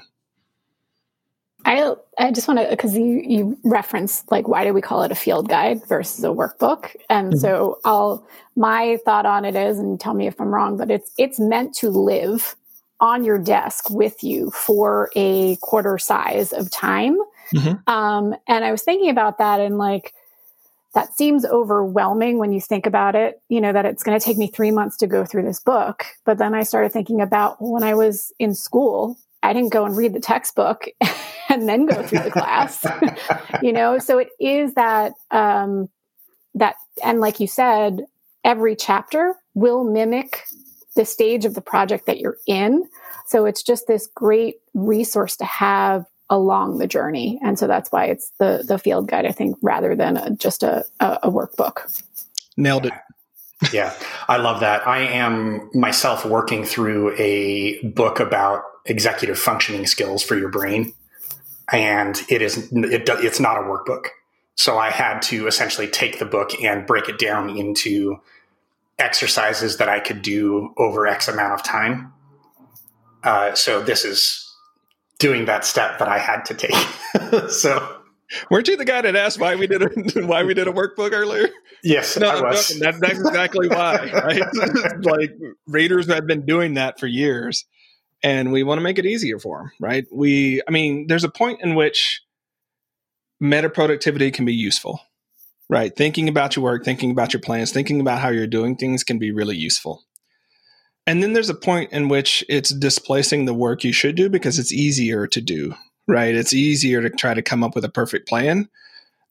I 1.63 1.75
I 2.19 2.31
just 2.31 2.47
want 2.47 2.59
to 2.59 2.67
because 2.69 2.97
you 2.97 3.23
you 3.25 3.57
referenced 3.63 4.29
like 4.29 4.47
why 4.47 4.65
do 4.65 4.73
we 4.73 4.81
call 4.81 5.03
it 5.03 5.11
a 5.11 5.15
field 5.15 5.47
guide 5.47 5.85
versus 5.87 6.23
a 6.23 6.27
workbook, 6.27 6.95
and 7.09 7.31
mm-hmm. 7.31 7.39
so 7.39 7.79
I'll 7.85 8.27
my 8.55 8.97
thought 9.05 9.25
on 9.25 9.45
it 9.45 9.55
is, 9.55 9.79
and 9.79 9.99
tell 9.99 10.13
me 10.13 10.27
if 10.27 10.39
I'm 10.39 10.53
wrong, 10.53 10.77
but 10.77 10.91
it's 10.91 11.11
it's 11.17 11.39
meant 11.39 11.73
to 11.75 11.89
live 11.89 12.55
on 12.99 13.23
your 13.23 13.39
desk 13.39 13.89
with 13.89 14.23
you 14.23 14.51
for 14.51 15.09
a 15.15 15.55
quarter 15.57 15.97
size 15.97 16.51
of 16.51 16.69
time. 16.69 17.17
Mm-hmm. 17.53 17.89
Um, 17.89 18.35
and 18.47 18.65
I 18.65 18.71
was 18.71 18.81
thinking 18.83 19.09
about 19.09 19.37
that 19.37 19.61
and 19.61 19.77
like 19.77 20.13
that 20.93 21.15
seems 21.15 21.45
overwhelming 21.45 22.39
when 22.39 22.51
you 22.51 22.59
think 22.59 22.85
about 22.85 23.15
it, 23.15 23.41
you 23.47 23.61
know, 23.61 23.71
that 23.71 23.85
it's 23.85 24.03
going 24.03 24.19
to 24.19 24.23
take 24.23 24.37
me 24.37 24.47
three 24.47 24.71
months 24.71 24.97
to 24.97 25.07
go 25.07 25.23
through 25.23 25.43
this 25.43 25.59
book. 25.59 26.03
But 26.25 26.39
then 26.39 26.55
I 26.55 26.63
started 26.63 26.91
thinking 26.91 27.21
about 27.21 27.57
when 27.59 27.83
I 27.83 27.93
was 27.93 28.33
in 28.39 28.55
school, 28.55 29.17
I 29.41 29.53
didn't 29.53 29.71
go 29.71 29.85
and 29.85 29.95
read 29.95 30.13
the 30.13 30.19
textbook 30.19 30.87
and 31.49 31.67
then 31.67 31.85
go 31.85 32.03
through 32.03 32.19
the 32.19 32.31
class, 32.31 32.85
you 33.61 33.71
know? 33.71 33.99
So 33.99 34.17
it 34.17 34.29
is 34.39 34.73
that, 34.73 35.13
um, 35.31 35.89
that, 36.55 36.75
and 37.03 37.19
like 37.19 37.39
you 37.39 37.47
said, 37.47 38.01
every 38.43 38.75
chapter 38.75 39.35
will 39.53 39.83
mimic 39.83 40.45
the 40.95 41.05
stage 41.05 41.45
of 41.45 41.53
the 41.53 41.61
project 41.61 42.05
that 42.07 42.19
you're 42.19 42.37
in. 42.47 42.83
So 43.27 43.45
it's 43.45 43.63
just 43.63 43.87
this 43.87 44.07
great 44.07 44.55
resource 44.73 45.37
to 45.37 45.45
have 45.45 46.05
along 46.29 46.77
the 46.77 46.87
journey. 46.87 47.39
And 47.43 47.57
so 47.57 47.67
that's 47.67 47.91
why 47.91 48.05
it's 48.05 48.31
the, 48.39 48.63
the 48.67 48.77
field 48.77 49.07
guide, 49.07 49.25
I 49.25 49.31
think, 49.31 49.57
rather 49.61 49.95
than 49.95 50.17
a, 50.17 50.29
just 50.31 50.63
a, 50.63 50.85
a 50.99 51.29
workbook. 51.29 52.03
Nailed 52.57 52.85
it. 52.87 52.93
yeah, 53.73 53.93
I 54.27 54.37
love 54.37 54.61
that. 54.61 54.87
I 54.87 54.99
am 54.99 55.69
myself 55.73 56.25
working 56.25 56.63
through 56.63 57.15
a 57.17 57.81
book 57.87 58.19
about 58.19 58.63
executive 58.89 59.39
functioning 59.39 59.85
skills 59.85 60.21
for 60.23 60.37
your 60.37 60.49
brain 60.49 60.93
and 61.71 62.21
it 62.29 62.41
is 62.41 62.71
it, 62.71 63.07
it's 63.07 63.39
not 63.39 63.57
a 63.57 63.61
workbook. 63.61 64.07
So 64.55 64.77
I 64.77 64.89
had 64.89 65.21
to 65.23 65.47
essentially 65.47 65.87
take 65.87 66.19
the 66.19 66.25
book 66.25 66.61
and 66.61 66.85
break 66.85 67.07
it 67.07 67.17
down 67.17 67.49
into 67.49 68.17
exercises 68.97 69.77
that 69.77 69.87
I 69.87 69.99
could 69.99 70.21
do 70.21 70.73
over 70.77 71.07
X 71.07 71.27
amount 71.27 71.53
of 71.53 71.63
time. 71.63 72.13
Uh, 73.23 73.53
so 73.55 73.81
this 73.81 74.03
is 74.03 74.45
doing 75.17 75.45
that 75.45 75.63
step 75.63 75.99
that 75.99 76.07
I 76.07 76.17
had 76.17 76.43
to 76.45 76.53
take. 76.53 77.49
so 77.49 78.01
weren't 78.51 78.67
you 78.67 78.75
the 78.75 78.85
guy 78.85 79.01
that 79.01 79.15
asked 79.15 79.39
why 79.39 79.55
we 79.55 79.67
did 79.67 79.81
a 79.81 79.87
why 80.25 80.43
we 80.43 80.53
did 80.53 80.67
a 80.67 80.73
workbook 80.73 81.13
earlier? 81.13 81.49
Yes, 81.81 82.17
no, 82.17 82.41
that, 82.41 82.97
that's 82.99 83.19
exactly 83.19 83.69
why. 83.69 84.11
Right? 84.11 84.43
like 85.03 85.37
readers 85.67 86.07
have 86.07 86.27
been 86.27 86.45
doing 86.45 86.73
that 86.73 86.99
for 86.99 87.07
years 87.07 87.65
and 88.23 88.51
we 88.51 88.63
want 88.63 88.79
to 88.79 88.83
make 88.83 88.99
it 88.99 89.05
easier 89.05 89.39
for 89.39 89.59
them, 89.59 89.71
right? 89.79 90.05
We, 90.11 90.61
I 90.67 90.71
mean, 90.71 91.07
there's 91.07 91.23
a 91.23 91.29
point 91.29 91.61
in 91.61 91.75
which 91.75 92.21
meta 93.39 93.69
productivity 93.69 94.31
can 94.31 94.45
be 94.45 94.53
useful, 94.53 94.99
right? 95.69 95.95
Thinking 95.95 96.27
about 96.27 96.55
your 96.55 96.63
work, 96.63 96.83
thinking 96.83 97.11
about 97.11 97.33
your 97.33 97.41
plans, 97.41 97.71
thinking 97.71 98.01
about 98.01 98.19
how 98.19 98.29
you're 98.29 98.47
doing 98.47 98.75
things 98.75 99.03
can 99.03 99.19
be 99.19 99.31
really 99.31 99.55
useful. 99.55 100.03
And 101.07 101.23
then 101.23 101.33
there's 101.33 101.49
a 101.49 101.55
point 101.55 101.91
in 101.91 102.09
which 102.09 102.43
it's 102.49 102.69
displacing 102.69 103.45
the 103.45 103.53
work 103.53 103.83
you 103.83 103.93
should 103.93 104.15
do 104.15 104.29
because 104.29 104.59
it's 104.59 104.73
easier 104.73 105.25
to 105.27 105.41
do, 105.41 105.73
right? 106.07 106.35
It's 106.35 106.53
easier 106.53 107.01
to 107.01 107.09
try 107.09 107.33
to 107.33 107.41
come 107.41 107.63
up 107.63 107.73
with 107.73 107.85
a 107.85 107.89
perfect 107.89 108.27
plan 108.27 108.69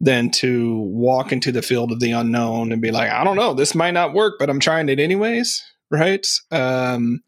than 0.01 0.30
to 0.30 0.78
walk 0.80 1.32
into 1.32 1.53
the 1.53 1.62
field 1.62 1.93
of 1.93 2.01
the 2.01 2.12
unknown 2.12 2.72
and 2.72 2.80
be 2.80 2.91
like, 2.91 3.11
I 3.11 3.24
don't 3.24 3.36
know, 3.36 3.53
this 3.53 3.74
might 3.74 3.93
not 3.93 4.14
work, 4.14 4.34
but 4.39 4.49
I'm 4.49 4.61
trying 4.61 4.89
it 4.89 5.01
anyways, 5.01 5.62
right? 5.91 6.26
Um, 6.51 7.22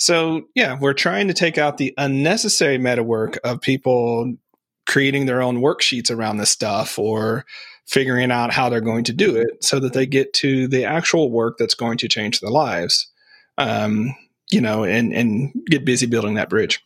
so, 0.00 0.48
yeah, 0.54 0.78
we're 0.80 0.94
trying 0.94 1.28
to 1.28 1.34
take 1.34 1.58
out 1.58 1.76
the 1.76 1.92
unnecessary 1.98 2.78
meta 2.78 3.02
work 3.02 3.38
of 3.44 3.60
people 3.60 4.34
creating 4.86 5.26
their 5.26 5.42
own 5.42 5.58
worksheets 5.58 6.10
around 6.10 6.38
this 6.38 6.50
stuff 6.50 6.98
or 6.98 7.44
figuring 7.86 8.30
out 8.30 8.50
how 8.50 8.70
they're 8.70 8.80
going 8.80 9.04
to 9.04 9.12
do 9.12 9.36
it 9.36 9.62
so 9.62 9.78
that 9.78 9.92
they 9.92 10.06
get 10.06 10.32
to 10.32 10.66
the 10.68 10.86
actual 10.86 11.30
work 11.30 11.58
that's 11.58 11.74
going 11.74 11.98
to 11.98 12.08
change 12.08 12.40
their 12.40 12.50
lives. 12.50 13.08
Um, 13.58 14.16
you 14.50 14.62
know, 14.62 14.84
and 14.84 15.12
and 15.12 15.52
get 15.66 15.84
busy 15.84 16.06
building 16.06 16.34
that 16.34 16.48
bridge. 16.48 16.82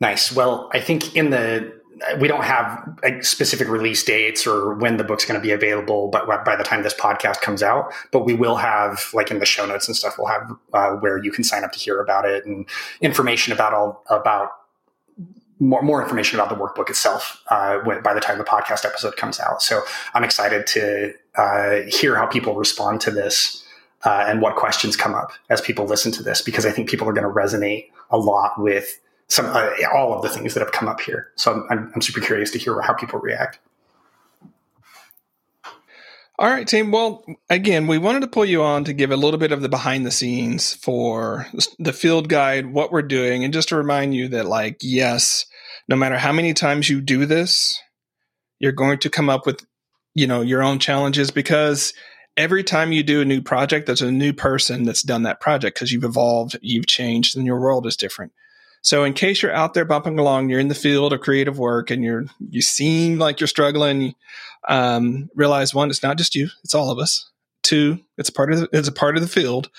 Nice. 0.00 0.32
Well, 0.32 0.70
I 0.72 0.80
think 0.80 1.14
in 1.14 1.28
the 1.28 1.80
we 2.20 2.28
don't 2.28 2.44
have 2.44 2.98
like, 3.02 3.24
specific 3.24 3.68
release 3.68 4.02
dates 4.02 4.46
or 4.46 4.74
when 4.74 4.96
the 4.96 5.04
book's 5.04 5.24
going 5.24 5.38
to 5.38 5.42
be 5.42 5.52
available 5.52 6.08
but 6.08 6.26
by 6.44 6.56
the 6.56 6.64
time 6.64 6.82
this 6.82 6.94
podcast 6.94 7.40
comes 7.40 7.62
out 7.62 7.92
but 8.10 8.24
we 8.24 8.34
will 8.34 8.56
have 8.56 9.10
like 9.12 9.30
in 9.30 9.38
the 9.38 9.46
show 9.46 9.64
notes 9.66 9.86
and 9.86 9.96
stuff 9.96 10.16
we'll 10.18 10.26
have 10.26 10.50
uh, 10.72 10.90
where 10.96 11.18
you 11.18 11.30
can 11.30 11.44
sign 11.44 11.64
up 11.64 11.72
to 11.72 11.78
hear 11.78 12.00
about 12.00 12.24
it 12.24 12.44
and 12.44 12.66
information 13.00 13.52
about 13.52 13.72
all 13.72 14.02
about 14.08 14.50
more, 15.60 15.82
more 15.82 16.02
information 16.02 16.38
about 16.38 16.50
the 16.50 16.62
workbook 16.62 16.90
itself 16.90 17.40
uh, 17.48 17.78
when, 17.84 18.02
by 18.02 18.12
the 18.12 18.20
time 18.20 18.38
the 18.38 18.44
podcast 18.44 18.84
episode 18.84 19.16
comes 19.16 19.38
out. 19.38 19.62
So 19.62 19.82
i'm 20.14 20.24
excited 20.24 20.66
to 20.68 21.14
uh, 21.36 21.80
hear 21.88 22.16
how 22.16 22.26
people 22.26 22.54
respond 22.54 23.00
to 23.02 23.10
this 23.10 23.64
uh, 24.04 24.26
and 24.28 24.42
what 24.42 24.56
questions 24.56 24.96
come 24.96 25.14
up 25.14 25.32
as 25.48 25.60
people 25.60 25.86
listen 25.86 26.12
to 26.12 26.22
this 26.22 26.42
because 26.42 26.66
i 26.66 26.70
think 26.70 26.88
people 26.88 27.08
are 27.08 27.12
going 27.12 27.26
to 27.26 27.32
resonate 27.32 27.90
a 28.10 28.18
lot 28.18 28.52
with 28.58 29.00
some 29.28 29.46
uh, 29.46 29.70
all 29.94 30.14
of 30.14 30.22
the 30.22 30.28
things 30.28 30.54
that 30.54 30.60
have 30.60 30.72
come 30.72 30.88
up 30.88 31.00
here. 31.00 31.30
So 31.36 31.52
I'm, 31.52 31.66
I'm, 31.70 31.92
I'm 31.94 32.02
super 32.02 32.20
curious 32.20 32.50
to 32.52 32.58
hear 32.58 32.80
how 32.80 32.94
people 32.94 33.18
react. 33.20 33.58
All 36.36 36.50
right, 36.50 36.66
team. 36.66 36.90
Well, 36.90 37.24
again, 37.48 37.86
we 37.86 37.96
wanted 37.96 38.20
to 38.20 38.26
pull 38.26 38.44
you 38.44 38.60
on 38.60 38.82
to 38.84 38.92
give 38.92 39.12
a 39.12 39.16
little 39.16 39.38
bit 39.38 39.52
of 39.52 39.62
the 39.62 39.68
behind 39.68 40.04
the 40.04 40.10
scenes 40.10 40.74
for 40.74 41.46
the 41.78 41.92
field 41.92 42.28
guide, 42.28 42.72
what 42.72 42.90
we're 42.90 43.02
doing, 43.02 43.44
and 43.44 43.54
just 43.54 43.68
to 43.68 43.76
remind 43.76 44.16
you 44.16 44.26
that, 44.28 44.46
like, 44.46 44.78
yes, 44.80 45.46
no 45.86 45.94
matter 45.94 46.18
how 46.18 46.32
many 46.32 46.52
times 46.52 46.90
you 46.90 47.00
do 47.00 47.24
this, 47.24 47.80
you're 48.58 48.72
going 48.72 48.98
to 48.98 49.10
come 49.10 49.30
up 49.30 49.46
with, 49.46 49.64
you 50.14 50.26
know, 50.26 50.40
your 50.40 50.60
own 50.60 50.80
challenges 50.80 51.30
because 51.30 51.94
every 52.36 52.64
time 52.64 52.90
you 52.90 53.04
do 53.04 53.20
a 53.20 53.24
new 53.24 53.40
project, 53.40 53.86
there's 53.86 54.02
a 54.02 54.10
new 54.10 54.32
person 54.32 54.82
that's 54.82 55.02
done 55.02 55.22
that 55.22 55.40
project 55.40 55.76
because 55.76 55.92
you've 55.92 56.02
evolved, 56.02 56.58
you've 56.62 56.88
changed, 56.88 57.36
and 57.36 57.46
your 57.46 57.60
world 57.60 57.86
is 57.86 57.96
different. 57.96 58.32
So 58.84 59.02
in 59.02 59.14
case 59.14 59.42
you're 59.42 59.54
out 59.54 59.72
there 59.72 59.86
bumping 59.86 60.18
along, 60.18 60.50
you're 60.50 60.60
in 60.60 60.68
the 60.68 60.74
field 60.74 61.14
of 61.14 61.20
creative 61.20 61.58
work 61.58 61.90
and 61.90 62.04
you're 62.04 62.26
you 62.50 62.60
seem 62.60 63.18
like 63.18 63.40
you're 63.40 63.46
struggling, 63.48 64.14
um, 64.68 65.30
realize 65.34 65.74
one, 65.74 65.88
it's 65.88 66.02
not 66.02 66.18
just 66.18 66.34
you, 66.34 66.50
it's 66.62 66.74
all 66.74 66.90
of 66.90 66.98
us. 66.98 67.30
Two, 67.62 68.00
it's 68.18 68.28
part 68.28 68.52
of 68.52 68.60
the, 68.60 68.68
it's 68.72 68.86
a 68.86 68.92
part 68.92 69.16
of 69.16 69.22
the 69.22 69.28
field. 69.28 69.70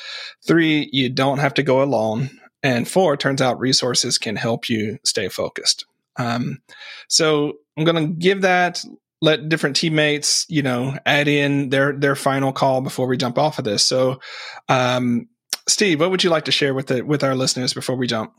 Three, 0.45 0.89
you 0.91 1.09
don't 1.09 1.37
have 1.37 1.53
to 1.53 1.63
go 1.63 1.83
alone. 1.83 2.31
And 2.63 2.87
four, 2.87 3.15
turns 3.15 3.43
out 3.43 3.59
resources 3.59 4.17
can 4.17 4.35
help 4.35 4.69
you 4.69 4.97
stay 5.03 5.29
focused. 5.29 5.85
Um, 6.17 6.63
so 7.07 7.59
I'm 7.77 7.83
going 7.83 8.07
to 8.07 8.13
give 8.13 8.41
that, 8.41 8.83
let 9.21 9.49
different 9.49 9.75
teammates, 9.75 10.47
you 10.49 10.63
know, 10.63 10.97
add 11.05 11.27
in 11.27 11.69
their 11.69 11.93
their 11.93 12.15
final 12.15 12.51
call 12.51 12.81
before 12.81 13.05
we 13.05 13.17
jump 13.17 13.37
off 13.37 13.59
of 13.59 13.65
this. 13.65 13.85
So, 13.85 14.19
um, 14.67 15.27
Steve, 15.67 15.99
what 15.99 16.09
would 16.09 16.23
you 16.23 16.31
like 16.31 16.45
to 16.45 16.51
share 16.51 16.73
with 16.73 16.87
the 16.87 17.03
with 17.03 17.23
our 17.23 17.35
listeners 17.35 17.75
before 17.75 17.97
we 17.97 18.07
jump? 18.07 18.33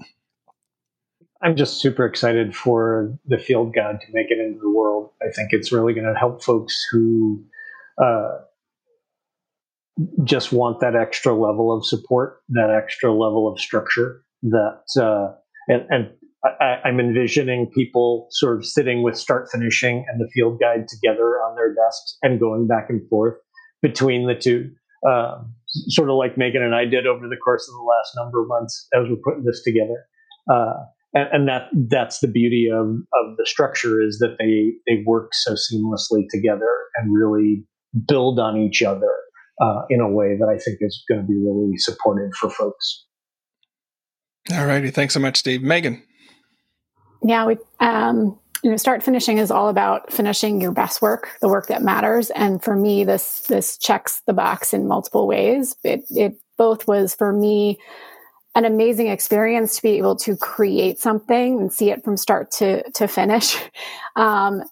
I'm 1.43 1.57
just 1.57 1.81
super 1.81 2.07
excited 2.07 2.57
for 2.57 3.17
the 3.27 3.39
field 3.39 3.75
guide 3.75 4.01
to 4.01 4.07
make 4.13 4.31
it 4.31 4.39
into 4.39 4.61
the 4.61 4.71
world. 4.71 5.11
I 5.23 5.31
think 5.31 5.53
it's 5.53 5.71
really 5.71 5.93
going 5.93 6.07
to 6.07 6.19
help 6.19 6.43
folks 6.43 6.75
who 6.91 7.45
uh, 8.03 8.39
just 10.25 10.53
want 10.53 10.81
that 10.81 10.97
extra 10.97 11.33
level 11.33 11.77
of 11.77 11.85
support, 11.85 12.41
that 12.51 12.71
extra 12.71 13.13
level 13.13 13.51
of 13.51 13.61
structure. 13.61 14.23
That 14.43 14.83
uh, 15.01 15.35
and, 15.69 15.87
and 15.91 16.11
I, 16.45 16.89
am 16.89 17.01
envisioning 17.01 17.71
people 17.75 18.29
sort 18.31 18.59
of 18.59 18.67
sitting 18.67 19.03
with 19.03 19.17
start 19.17 19.49
finishing 19.51 20.05
and 20.09 20.21
the 20.21 20.29
field 20.33 20.61
guide 20.61 20.89
together 20.89 21.41
on 21.43 21.55
their 21.57 21.75
desks 21.75 22.19
and 22.23 22.39
going 22.39 22.67
back 22.67 22.89
and 22.89 23.07
forth 23.09 23.37
between 23.83 24.27
the 24.27 24.35
two. 24.35 24.71
Um, 25.07 25.55
sort 25.67 26.09
of 26.11 26.17
like 26.17 26.39
Megan 26.39 26.63
and 26.63 26.75
I 26.75 26.85
did 26.85 27.07
over 27.07 27.29
the 27.29 27.37
course 27.37 27.69
of 27.69 27.75
the 27.75 27.83
last 27.83 28.13
number 28.17 28.43
of 28.43 28.49
months 28.49 28.89
as 28.95 29.09
we're 29.09 29.17
putting 29.23 29.45
this 29.45 29.63
together. 29.63 30.07
Uh, 30.51 30.85
and, 31.17 31.29
and 31.33 31.49
that 31.49 31.69
that's 31.89 32.21
the 32.21 32.29
beauty 32.29 32.69
of 32.71 32.87
of 32.87 33.37
the 33.39 33.47
structure 33.47 34.03
is 34.03 34.19
that 34.19 34.37
they 34.39 34.73
they 34.87 35.03
work 35.07 35.31
so 35.33 35.55
seamlessly 35.55 36.25
together 36.31 36.69
and 36.97 37.15
really 37.15 37.65
build 38.07 38.39
on 38.39 38.57
each 38.59 38.83
other 38.83 39.11
uh, 39.61 39.83
in 39.89 40.01
a 40.01 40.11
way 40.11 40.37
that 40.39 40.49
I 40.49 40.59
think 40.59 40.79
is 40.81 41.03
going 41.09 41.23
to 41.23 41.27
be 41.27 41.35
really 41.35 41.79
supportive 41.79 42.33
for 42.39 42.51
folks. 42.51 43.07
All 44.53 44.67
righty, 44.67 44.91
thanks 44.91 45.15
so 45.15 45.21
much, 45.21 45.39
Steve. 45.39 45.63
Megan. 45.63 46.03
Yeah, 47.23 47.47
we 47.47 47.57
um, 47.81 48.39
you 48.63 48.71
know 48.71 48.77
start 48.77 49.03
finishing 49.03 49.39
is 49.39 49.51
all 49.51 49.71
about 49.71 50.13
finishing 50.13 50.61
your 50.61 50.73
best 50.73 51.01
work, 51.01 51.31
the 51.41 51.49
work 51.49 51.69
that 51.69 51.83
matters. 51.83 52.31
And 52.31 52.63
for 52.63 52.77
me, 52.77 53.05
this 53.05 53.41
this 53.43 53.79
checks 53.79 54.21
the 54.27 54.35
box 54.35 54.75
in 54.75 54.87
multiple 54.87 55.27
ways. 55.27 55.77
It 55.83 56.05
it 56.11 56.35
both 56.59 56.87
was 56.87 57.15
for 57.15 57.33
me 57.33 57.79
an 58.57 58.65
amazing 58.65 59.09
experience 59.09 59.77
to 59.77 59.83
be 59.83 59.99
able 59.99 60.17
to 60.17 60.37
create 60.37 60.99
something 60.99 61.61
and 61.61 61.73
see 61.73 61.91
it 61.91 62.03
from 62.03 62.17
start 62.17 62.51
to 62.51 62.83
to 62.91 63.07
finish. 63.07 63.57
Um, 64.17 64.63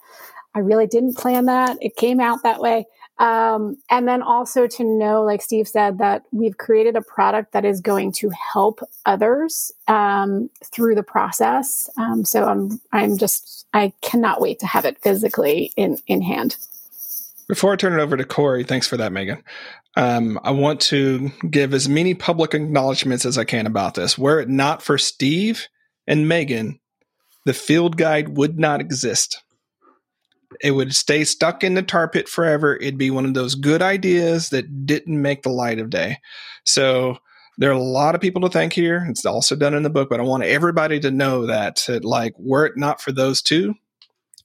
I 0.55 0.61
really 0.61 0.87
didn't 0.87 1.19
plan 1.19 1.45
that; 1.47 1.77
it 1.83 1.97
came 1.97 2.19
out 2.19 2.43
that 2.45 2.61
way. 2.61 2.87
Um, 3.19 3.77
and 3.91 4.09
then 4.09 4.23
also 4.23 4.67
to 4.67 4.85
know, 4.85 5.23
like 5.23 5.43
Steve 5.43 5.69
said, 5.69 5.99
that 5.99 6.23
we've 6.33 6.57
created 6.57 6.97
a 6.97 7.03
product 7.03 7.53
that 7.53 7.67
is 7.67 7.83
going 7.83 8.13
to 8.13 8.31
help 8.31 8.81
others 9.05 9.71
um, 9.87 10.49
through 10.65 10.95
the 10.95 11.03
process. 11.03 11.91
Um, 11.99 12.25
so 12.25 12.47
I'm 12.47 12.81
I'm 12.93 13.19
just 13.19 13.67
I 13.75 13.93
cannot 14.01 14.41
wait 14.41 14.61
to 14.61 14.67
have 14.67 14.87
it 14.87 14.99
physically 15.03 15.73
in 15.77 15.99
in 16.07 16.23
hand. 16.23 16.57
Before 17.47 17.75
I 17.75 17.77
turn 17.77 17.93
it 17.93 18.03
over 18.03 18.17
to 18.17 18.25
Corey, 18.25 18.65
thanks 18.65 18.89
for 18.89 18.97
that, 18.97 19.13
Megan. 19.13 19.43
Um, 19.97 20.41
I 20.43 20.51
want 20.51 20.81
to 20.83 21.31
give 21.49 21.73
as 21.73 21.89
many 21.89 22.15
public 22.15 22.55
acknowledgments 22.55 23.25
as 23.25 23.39
I 23.39 23.45
can 23.45 23.67
about 23.67 23.95
this. 23.95 24.19
Were 24.19 24.41
it 24.41 24.49
not 24.49 24.83
for 24.83 24.99
Steve 24.99 25.69
and 26.07 26.29
Megan, 26.29 26.81
the 27.47 27.55
field 27.55 27.97
guide 27.97 28.37
would 28.37 28.59
not 28.59 28.81
exist. 28.81 29.43
It 30.61 30.73
would 30.73 30.95
stay 30.95 31.25
stuck 31.25 31.65
in 31.65 31.75
the 31.75 31.83
tar 31.83 32.09
pit 32.09 32.29
forever. 32.29 32.77
It'd 32.77 32.99
be 32.99 33.11
one 33.11 33.25
of 33.25 33.35
those 33.35 33.55
good 33.55 33.83
ideas 33.83 34.51
that 34.51 34.87
didn't 34.87 35.21
make 35.21 35.43
the 35.43 35.51
light 35.51 35.79
of 35.79 35.91
day. 35.91 36.19
So 36.65 37.19
there 37.59 37.71
are 37.71 37.75
a 37.75 37.83
lot 37.83 38.15
of 38.15 38.21
people 38.21 38.43
to 38.43 38.49
thank 38.49 38.73
here. 38.73 39.07
It's 39.09 39.27
also 39.27 39.57
done 39.57 39.75
in 39.75 39.83
the 39.83 39.91
book, 39.91 40.09
but 40.09 40.21
I 40.21 40.25
want 40.25 40.45
everybody 40.45 41.01
to 41.01 41.11
know 41.11 41.47
that, 41.47 41.85
that 41.87 42.05
like, 42.05 42.35
were 42.39 42.67
it 42.67 42.77
not 42.77 43.01
for 43.01 43.13
those 43.13 43.43
two, 43.43 43.75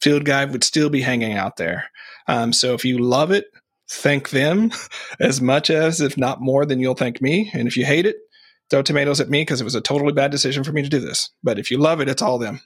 field 0.01 0.25
guide 0.25 0.51
would 0.51 0.63
still 0.63 0.89
be 0.89 1.01
hanging 1.01 1.33
out 1.33 1.57
there. 1.57 1.85
Um, 2.27 2.53
so 2.53 2.73
if 2.73 2.85
you 2.85 2.99
love 2.99 3.31
it, 3.31 3.45
thank 3.89 4.29
them 4.29 4.71
as 5.19 5.41
much 5.41 5.69
as, 5.69 6.01
if 6.01 6.17
not 6.17 6.41
more, 6.41 6.65
than 6.65 6.79
you'll 6.79 6.95
thank 6.95 7.21
me. 7.21 7.49
And 7.53 7.67
if 7.67 7.75
you 7.75 7.85
hate 7.85 8.05
it, 8.05 8.17
throw 8.69 8.81
tomatoes 8.81 9.19
at 9.19 9.29
me 9.29 9.41
because 9.41 9.61
it 9.61 9.65
was 9.65 9.75
a 9.75 9.81
totally 9.81 10.13
bad 10.13 10.31
decision 10.31 10.63
for 10.63 10.71
me 10.71 10.81
to 10.81 10.89
do 10.89 10.99
this. 10.99 11.29
But 11.43 11.59
if 11.59 11.71
you 11.71 11.77
love 11.77 12.01
it, 12.01 12.09
it's 12.09 12.21
all 12.21 12.37
them. 12.37 12.61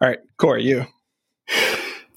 All 0.00 0.08
right, 0.08 0.18
Corey, 0.36 0.64
you. 0.64 0.86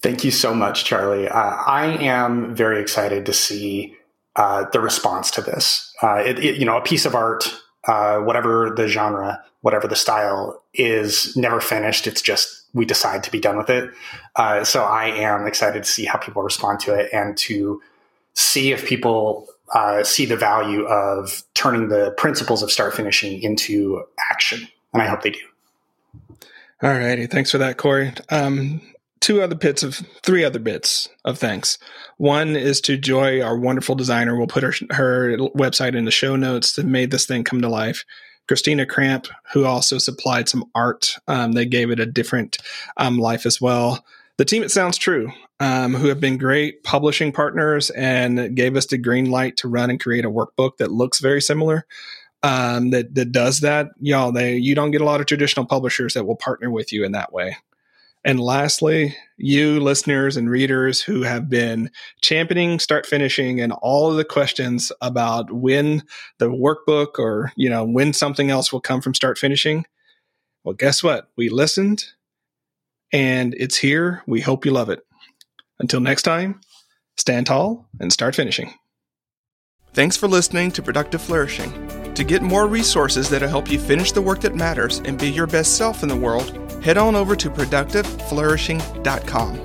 Thank 0.01 0.23
you 0.23 0.31
so 0.31 0.53
much, 0.53 0.83
Charlie. 0.83 1.27
Uh, 1.27 1.55
I 1.65 1.85
am 2.01 2.53
very 2.53 2.81
excited 2.81 3.25
to 3.25 3.33
see 3.33 3.95
uh, 4.35 4.65
the 4.71 4.81
response 4.81 5.31
to 5.31 5.41
this. 5.41 5.93
Uh, 6.01 6.17
it, 6.17 6.39
it, 6.39 6.57
you 6.57 6.65
know, 6.65 6.77
a 6.77 6.81
piece 6.81 7.05
of 7.05 7.15
art, 7.15 7.45
uh, 7.87 8.17
whatever 8.19 8.73
the 8.75 8.87
genre, 8.87 9.41
whatever 9.61 9.87
the 9.87 9.95
style, 9.95 10.61
is 10.73 11.35
never 11.37 11.61
finished. 11.61 12.05
It's 12.05 12.21
just 12.21 12.63
we 12.73 12.85
decide 12.85 13.23
to 13.23 13.31
be 13.31 13.39
done 13.39 13.57
with 13.57 13.69
it. 13.69 13.91
Uh, 14.35 14.63
so 14.63 14.83
I 14.83 15.05
am 15.05 15.45
excited 15.47 15.83
to 15.83 15.89
see 15.89 16.05
how 16.05 16.17
people 16.17 16.43
respond 16.43 16.79
to 16.81 16.93
it 16.95 17.09
and 17.13 17.37
to 17.37 17.81
see 18.34 18.71
if 18.71 18.86
people 18.86 19.47
uh, 19.73 20.03
see 20.03 20.25
the 20.25 20.38
value 20.38 20.86
of 20.86 21.43
turning 21.53 21.89
the 21.89 22.11
principles 22.17 22.61
of 22.61 22.71
start 22.71 22.93
finishing 22.93 23.41
into 23.41 24.03
action. 24.31 24.67
And 24.93 25.01
I 25.01 25.07
hope 25.07 25.21
they 25.21 25.31
do. 25.31 25.39
All 26.81 26.91
righty. 26.91 27.27
Thanks 27.27 27.51
for 27.51 27.57
that, 27.59 27.77
Corey. 27.77 28.13
Um, 28.29 28.81
two 29.21 29.41
other 29.41 29.55
bits 29.55 29.84
of 29.84 29.95
three 30.21 30.43
other 30.43 30.59
bits 30.59 31.07
of 31.23 31.39
thanks. 31.39 31.77
One 32.17 32.55
is 32.57 32.81
to 32.81 32.97
Joy, 32.97 33.41
our 33.41 33.57
wonderful 33.57 33.95
designer. 33.95 34.36
We'll 34.36 34.47
put 34.47 34.63
her, 34.63 34.73
her 34.91 35.38
website 35.55 35.95
in 35.95 36.05
the 36.05 36.11
show 36.11 36.36
notes 36.36 36.73
that 36.73 36.86
made 36.86 37.09
this 37.11 37.25
thing 37.25 37.45
come 37.45 37.61
to 37.61 37.69
life. 37.69 38.03
Christina 38.47 38.86
Cramp, 38.86 39.27
who 39.53 39.65
also 39.65 39.97
supplied 39.97 40.49
some 40.49 40.65
art. 40.75 41.15
Um, 41.29 41.53
they 41.53 41.65
gave 41.65 41.89
it 41.89 42.01
a 42.01 42.05
different 42.05 42.57
um, 42.97 43.17
life 43.17 43.45
as 43.45 43.61
well. 43.61 44.03
The 44.43 44.49
team 44.49 44.63
at 44.63 44.71
Sounds 44.71 44.97
True, 44.97 45.31
um, 45.61 45.93
who 45.93 46.07
have 46.07 46.19
been 46.19 46.37
great 46.37 46.83
publishing 46.83 47.31
partners 47.31 47.89
and 47.91 48.53
gave 48.57 48.75
us 48.75 48.87
the 48.87 48.97
green 48.97 49.31
light 49.31 49.55
to 49.55 49.69
run 49.69 49.89
and 49.89 50.01
create 50.01 50.25
a 50.25 50.29
workbook 50.29 50.75
that 50.79 50.91
looks 50.91 51.21
very 51.21 51.41
similar. 51.41 51.85
Um, 52.43 52.89
that 52.89 53.15
that 53.15 53.31
does 53.31 53.61
that, 53.61 53.91
y'all. 54.01 54.33
They 54.33 54.57
you 54.57 54.75
don't 54.75 54.91
get 54.91 54.99
a 54.99 55.05
lot 55.05 55.21
of 55.21 55.27
traditional 55.27 55.65
publishers 55.65 56.13
that 56.15 56.25
will 56.25 56.35
partner 56.35 56.69
with 56.69 56.91
you 56.91 57.05
in 57.05 57.13
that 57.13 57.31
way. 57.31 57.55
And 58.25 58.37
lastly, 58.37 59.15
you 59.37 59.79
listeners 59.79 60.35
and 60.35 60.49
readers 60.49 61.01
who 61.01 61.21
have 61.21 61.49
been 61.49 61.89
championing 62.21 62.79
start 62.79 63.05
finishing 63.05 63.61
and 63.61 63.71
all 63.81 64.11
of 64.11 64.17
the 64.17 64.25
questions 64.25 64.91
about 64.99 65.53
when 65.53 66.03
the 66.39 66.49
workbook 66.49 67.17
or, 67.17 67.53
you 67.55 67.69
know, 67.69 67.85
when 67.85 68.11
something 68.11 68.49
else 68.49 68.73
will 68.73 68.81
come 68.81 68.99
from 68.99 69.13
start 69.13 69.37
finishing. 69.37 69.85
Well, 70.65 70.75
guess 70.75 71.01
what? 71.01 71.29
We 71.37 71.47
listened 71.47 72.03
and 73.14 73.55
it's 73.57 73.78
here. 73.78 74.22
We 74.28 74.41
hope 74.41 74.66
you 74.66 74.72
love 74.72 74.89
it. 74.89 74.99
Until 75.80 76.01
next 76.01 76.24
time, 76.24 76.59
stand 77.16 77.45
tall 77.45 77.88
and 77.99 78.11
start 78.11 78.36
finishing. 78.36 78.74
Thanks 79.93 80.18
for 80.18 80.28
listening 80.28 80.72
to 80.72 80.82
Productive 80.82 81.22
Flourishing. 81.22 81.72
To 82.16 82.24
get 82.24 82.41
more 82.41 82.66
resources 82.68 83.30
that'll 83.30 83.49
help 83.49 83.70
you 83.72 83.78
finish 83.80 84.11
the 84.11 84.22
work 84.22 84.41
that 84.41 84.55
matters 84.55 84.99
and 85.05 85.20
be 85.20 85.30
your 85.30 85.47
best 85.47 85.78
self 85.78 86.03
in 86.03 86.09
the 86.09 86.16
world, 86.16 86.57
head 86.84 86.97
on 86.97 87.16
over 87.16 87.36
to 87.36 87.49
productiveflourishing.com. 87.49 89.59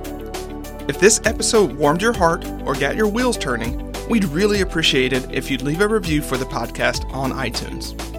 If 0.88 1.00
this 1.00 1.20
episode 1.24 1.72
warmed 1.72 2.00
your 2.00 2.14
heart 2.14 2.46
or 2.64 2.74
got 2.74 2.96
your 2.96 3.08
wheels 3.08 3.36
turning, 3.36 3.92
we'd 4.08 4.24
really 4.24 4.62
appreciate 4.62 5.12
it 5.12 5.30
if 5.32 5.50
you'd 5.50 5.62
leave 5.62 5.82
a 5.82 5.88
review 5.88 6.22
for 6.22 6.36
the 6.36 6.46
podcast 6.46 7.04
on 7.12 7.32
iTunes. 7.32 8.17